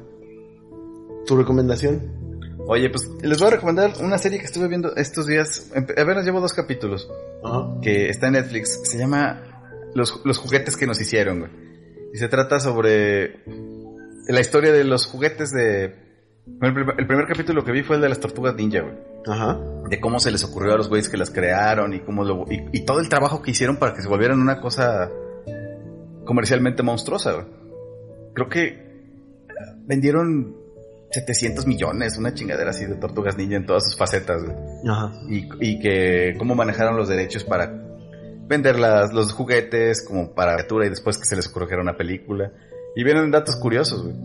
¿Tu 1.25 1.37
recomendación? 1.37 2.21
oye 2.65 2.89
pues 2.89 3.09
les 3.21 3.37
voy 3.39 3.47
a 3.49 3.51
recomendar 3.51 3.91
una 4.01 4.17
serie 4.17 4.39
que 4.39 4.45
estuve 4.45 4.69
viendo 4.69 4.95
estos 4.95 5.27
días 5.27 5.69
apenas 5.73 6.23
llevo 6.23 6.39
dos 6.39 6.53
capítulos 6.53 7.09
que 7.81 8.09
está 8.09 8.27
en 8.27 8.33
Netflix. 8.33 8.81
Se 8.83 8.97
llama 8.97 9.41
Los, 9.95 10.21
los 10.23 10.37
juguetes 10.37 10.77
que 10.77 10.87
nos 10.87 10.99
hicieron, 10.99 11.39
güey. 11.39 11.62
Y 12.13 12.17
se 12.17 12.27
trata 12.29 12.59
sobre 12.59 13.39
la 14.27 14.39
historia 14.39 14.71
de 14.71 14.83
los 14.83 15.07
juguetes 15.07 15.51
de... 15.51 15.95
El 16.61 16.73
primer, 16.73 16.95
el 16.99 17.07
primer 17.07 17.25
capítulo 17.25 17.63
que 17.63 17.71
vi 17.71 17.81
fue 17.81 17.95
el 17.95 18.03
de 18.03 18.09
las 18.09 18.19
tortugas 18.19 18.53
ninja, 18.55 18.81
güey. 18.81 18.95
Ajá. 19.25 19.59
De 19.89 19.99
cómo 19.99 20.19
se 20.19 20.29
les 20.29 20.43
ocurrió 20.43 20.73
a 20.73 20.77
los 20.77 20.89
güeyes 20.89 21.09
que 21.09 21.17
las 21.17 21.31
crearon 21.31 21.93
y 21.93 22.01
cómo 22.01 22.23
lo... 22.23 22.45
Y, 22.51 22.65
y 22.71 22.85
todo 22.85 22.99
el 22.99 23.09
trabajo 23.09 23.41
que 23.41 23.51
hicieron 23.51 23.77
para 23.77 23.95
que 23.95 24.03
se 24.03 24.07
volvieran 24.07 24.39
una 24.39 24.61
cosa 24.61 25.09
comercialmente 26.23 26.83
monstruosa, 26.83 27.33
güey. 27.33 27.45
Creo 28.35 28.47
que 28.47 28.83
vendieron 29.85 30.55
700 31.09 31.65
millones, 31.65 32.17
una 32.17 32.33
chingadera 32.33 32.69
así 32.69 32.85
de 32.85 32.95
tortugas 32.95 33.37
ninja 33.37 33.55
en 33.55 33.65
todas 33.65 33.85
sus 33.85 33.97
facetas. 33.97 34.43
güey. 34.43 34.55
Ajá. 34.87 35.13
Y, 35.29 35.49
y 35.59 35.79
que 35.79 36.35
cómo 36.37 36.53
manejaron 36.53 36.95
los 36.95 37.09
derechos 37.09 37.43
para 37.43 37.92
vender 38.53 38.79
las, 38.79 39.13
los 39.13 39.33
juguetes 39.33 40.05
como 40.05 40.33
para 40.33 40.53
criatura 40.53 40.85
y 40.85 40.89
después 40.89 41.17
que 41.17 41.25
se 41.25 41.35
les 41.35 41.47
ocurrió 41.47 41.67
que 41.67 41.73
era 41.73 41.83
una 41.83 41.97
película. 41.97 42.51
Y 42.95 43.03
vienen 43.03 43.31
datos 43.31 43.55
curiosos, 43.55 44.03
güey. 44.03 44.15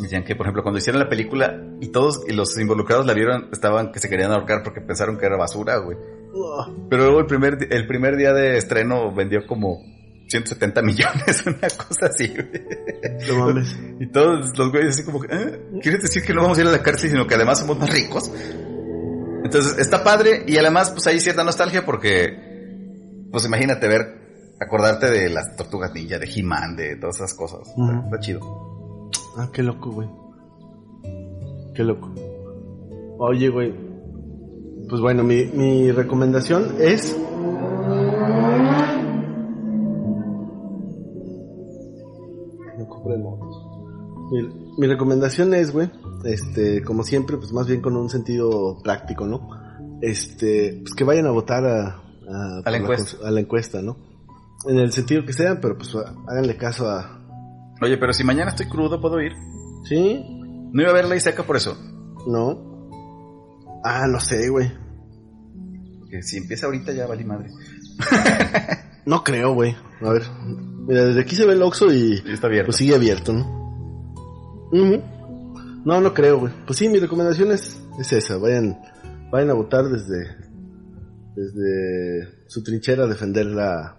Decían 0.00 0.24
que, 0.24 0.34
por 0.34 0.46
ejemplo, 0.46 0.62
cuando 0.62 0.78
hicieron 0.78 1.00
la 1.00 1.08
película 1.08 1.60
y 1.80 1.88
todos 1.88 2.22
y 2.26 2.32
los 2.32 2.56
involucrados 2.58 3.04
la 3.06 3.12
vieron, 3.12 3.48
estaban 3.52 3.92
que 3.92 3.98
se 3.98 4.08
querían 4.08 4.32
ahorcar 4.32 4.62
porque 4.62 4.80
pensaron 4.80 5.18
que 5.18 5.26
era 5.26 5.36
basura, 5.36 5.76
güey. 5.78 5.98
Pero 6.88 7.04
luego 7.04 7.20
el 7.20 7.26
primer, 7.26 7.58
el 7.70 7.86
primer 7.86 8.16
día 8.16 8.32
de 8.32 8.56
estreno 8.56 9.12
vendió 9.12 9.46
como 9.46 9.82
170 10.28 10.82
millones, 10.82 11.44
una 11.46 11.58
cosa 11.58 12.06
así, 12.06 12.28
güey. 12.28 12.48
No 13.28 13.46
mames. 13.46 13.76
Y 13.98 14.06
todos 14.06 14.56
los 14.56 14.70
güeyes 14.70 14.94
así 14.94 15.04
como 15.04 15.24
¿eh? 15.24 15.60
¿quieres 15.82 16.02
decir 16.02 16.22
que 16.22 16.32
no 16.32 16.42
vamos 16.42 16.56
a 16.56 16.60
ir 16.62 16.68
a 16.68 16.70
la 16.70 16.82
cárcel, 16.82 17.10
sino 17.10 17.26
que 17.26 17.34
además 17.34 17.58
somos 17.58 17.78
más 17.78 17.92
ricos? 17.92 18.30
Entonces, 19.44 19.78
está 19.78 20.04
padre 20.04 20.44
y 20.46 20.56
además, 20.58 20.90
pues 20.92 21.06
hay 21.08 21.18
cierta 21.20 21.42
nostalgia 21.42 21.84
porque, 21.84 22.49
pues 23.30 23.44
imagínate 23.46 23.88
ver, 23.88 24.54
acordarte 24.60 25.10
de 25.10 25.30
las 25.30 25.56
tortugas 25.56 25.92
ninja, 25.94 26.18
de 26.18 26.26
He-Man, 26.34 26.76
de 26.76 26.96
todas 26.96 27.16
esas 27.16 27.34
cosas. 27.34 27.60
Está- 28.04 28.20
chido. 28.20 28.40
Ah, 29.36 29.48
qué 29.52 29.62
loco, 29.62 29.90
güey. 29.90 30.08
Qué 31.74 31.84
loco. 31.84 32.10
Oye, 33.18 33.48
güey. 33.48 33.74
Pues 34.88 35.00
bueno, 35.00 35.22
mi, 35.22 35.44
mi 35.46 35.92
recomendación 35.92 36.74
es... 36.80 37.16
No 42.78 42.88
compren. 42.88 43.22
Mi, 44.32 44.42
mi 44.78 44.86
recomendación 44.86 45.54
es, 45.54 45.72
güey, 45.72 45.90
este, 46.24 46.82
como 46.82 47.02
siempre, 47.02 47.36
pues 47.36 47.52
más 47.52 47.66
bien 47.66 47.80
con 47.80 47.96
un 47.96 48.08
sentido 48.08 48.78
práctico, 48.82 49.26
¿no? 49.26 49.48
Este, 50.00 50.78
pues 50.82 50.94
que 50.94 51.04
vayan 51.04 51.26
a 51.26 51.30
votar 51.32 51.64
a, 51.66 52.00
a, 52.32 52.62
por 52.62 52.74
encuesta. 52.74 53.26
a 53.26 53.30
la 53.30 53.40
encuesta, 53.40 53.82
¿no? 53.82 53.96
En 54.68 54.78
el 54.78 54.92
sentido 54.92 55.24
que 55.24 55.32
sea, 55.32 55.60
pero 55.60 55.76
pues 55.76 55.94
háganle 56.28 56.56
caso 56.56 56.88
a... 56.88 57.18
Oye, 57.82 57.96
pero 57.96 58.12
si 58.12 58.24
mañana 58.24 58.50
estoy 58.50 58.66
crudo, 58.66 59.00
¿puedo 59.00 59.20
ir? 59.20 59.32
¿Sí? 59.88 60.22
No 60.72 60.82
iba 60.82 60.90
a 60.90 60.94
ver 60.94 61.06
ley 61.06 61.20
seca 61.20 61.42
por 61.44 61.56
eso. 61.56 61.76
¿No? 62.26 62.70
Ah, 63.82 64.06
no 64.06 64.20
sé, 64.20 64.48
güey. 64.50 64.70
Porque 66.00 66.22
si 66.22 66.36
empieza 66.36 66.66
ahorita 66.66 66.92
ya 66.92 67.06
vale 67.06 67.24
madre. 67.24 67.50
No 69.06 69.24
creo, 69.24 69.54
güey. 69.54 69.74
A 70.02 70.10
ver. 70.10 70.22
Mira, 70.86 71.04
desde 71.04 71.22
aquí 71.22 71.34
se 71.34 71.46
ve 71.46 71.54
el 71.54 71.62
Oxxo 71.62 71.92
y 71.92 72.22
Y 72.24 72.32
está 72.32 72.46
abierto. 72.46 72.66
pues 72.66 72.76
sigue 72.76 72.94
abierto, 72.94 73.32
¿no? 73.32 74.70
No, 75.84 76.00
no 76.00 76.14
creo, 76.14 76.38
güey. 76.40 76.52
Pues 76.66 76.78
sí, 76.78 76.88
mi 76.88 76.98
recomendación 76.98 77.50
es, 77.50 77.80
es 77.98 78.12
esa. 78.12 78.36
Vayan, 78.36 78.78
vayan 79.30 79.50
a 79.50 79.54
votar 79.54 79.86
desde, 79.86 80.36
desde 81.44 82.44
su 82.48 82.62
trinchera 82.62 83.06
defender 83.06 83.46
la, 83.46 83.96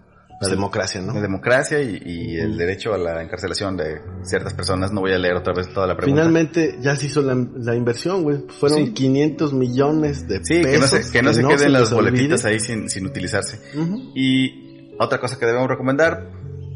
democracia, 0.49 1.01
¿no? 1.01 1.13
La 1.13 1.21
democracia 1.21 1.81
y, 1.81 2.01
y 2.03 2.37
el 2.39 2.57
derecho 2.57 2.93
a 2.93 2.97
la 2.97 3.21
encarcelación 3.21 3.77
de 3.77 4.01
ciertas 4.23 4.53
personas. 4.55 4.91
No 4.91 5.01
voy 5.01 5.11
a 5.13 5.17
leer 5.19 5.35
otra 5.35 5.53
vez 5.53 5.71
toda 5.73 5.85
la 5.87 5.95
pregunta. 5.95 6.19
Finalmente 6.21 6.77
ya 6.81 6.95
se 6.95 7.05
hizo 7.05 7.21
la, 7.21 7.35
la 7.57 7.75
inversión, 7.75 8.23
güey. 8.23 8.45
Fueron 8.59 8.85
Sí. 8.87 8.93
500 8.93 9.53
millones 9.53 10.27
de 10.27 10.39
Sí, 10.43 10.61
que 10.61 10.73
no 10.73 10.79
pesos. 10.81 11.05
se, 11.05 11.11
que 11.11 11.21
no 11.21 11.31
se 11.33 11.43
queden 11.45 11.73
las 11.73 11.93
boletitas 11.93 12.43
olvide. 12.43 12.53
ahí 12.55 12.59
sin, 12.59 12.89
sin 12.89 13.05
utilizarse. 13.05 13.59
Y 14.15 14.95
otra 14.99 15.19
cosa 15.19 15.37
que 15.37 15.45
debemos 15.45 15.67
recomendar, 15.69 16.31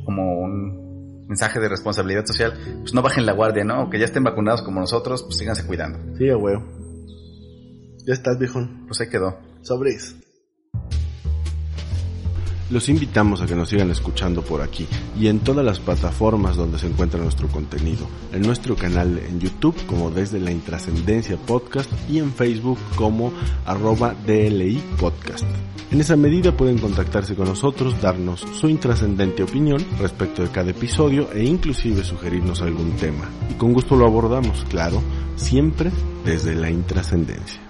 como 0.06 0.40
un 0.42 1.26
mensaje 1.28 1.60
de 1.60 1.68
responsabilidad 1.68 2.24
social, 2.28 2.54
pues 2.82 2.94
no 2.94 3.02
bajen 3.02 3.26
la 3.26 3.34
guardia, 3.34 3.64
¿no? 3.64 3.74
Aunque 3.76 3.98
ya 3.98 4.06
estén 4.06 4.24
vacunados 4.24 4.62
como 4.62 4.80
nosotros, 4.80 5.24
pues 5.24 5.38
síganse 5.38 5.66
cuidando. 5.66 5.98
Sí, 6.20 6.30
huevo. 6.32 6.64
Ya 8.06 8.14
estás, 8.14 8.38
viejón. 8.38 8.86
Pues 8.88 9.02
ahí 9.02 9.10
quedó. 9.10 9.40
Sobres. 9.64 10.16
Los 12.72 12.90
invitamos 12.90 13.42
a 13.42 13.46
que 13.46 13.56
nos 13.56 13.70
sigan 13.70 13.92
escuchando 13.92 14.42
por 14.42 14.62
aquí 14.62 14.88
y 15.20 15.28
en 15.28 15.40
todas 15.40 15.64
las 15.64 15.80
plataformas 15.80 16.56
donde 16.56 16.80
se 16.80 16.88
encuentra 16.88 17.22
nuestro 17.22 17.48
contenido, 17.48 18.08
en 18.34 18.42
nuestro 18.42 18.76
canal 18.76 19.20
en 19.20 19.40
YouTube 19.40 19.76
como 19.86 20.10
desde 20.10 20.40
la 20.40 20.52
intrascendencia 20.52 21.38
podcast 21.38 21.92
y 22.10 22.18
en 22.18 22.34
Facebook 22.34 22.80
como 22.96 23.32
arroba 23.66 24.16
DLI 24.26 24.82
podcast. 25.00 25.46
En 25.92 26.02
esa 26.02 26.16
medida 26.16 26.58
pueden 26.58 26.80
contactarse 26.80 27.36
con 27.36 27.48
nosotros, 27.48 28.02
darnos 28.02 28.40
su 28.40 28.68
intrascendente 28.68 29.44
opinión 29.44 29.86
respecto 30.00 30.42
de 30.42 30.50
cada 30.50 30.72
episodio 30.72 31.32
e 31.34 31.44
inclusive 31.44 32.04
sugerirnos 32.04 32.64
algún 32.64 32.94
tema. 32.94 33.30
Y 33.52 33.54
con 33.54 33.74
gusto 33.74 33.96
lo 33.96 34.08
abordamos, 34.08 34.66
claro, 34.70 35.04
siempre 35.36 35.92
desde 36.26 36.56
la 36.56 36.72
intrascendencia. 36.72 37.62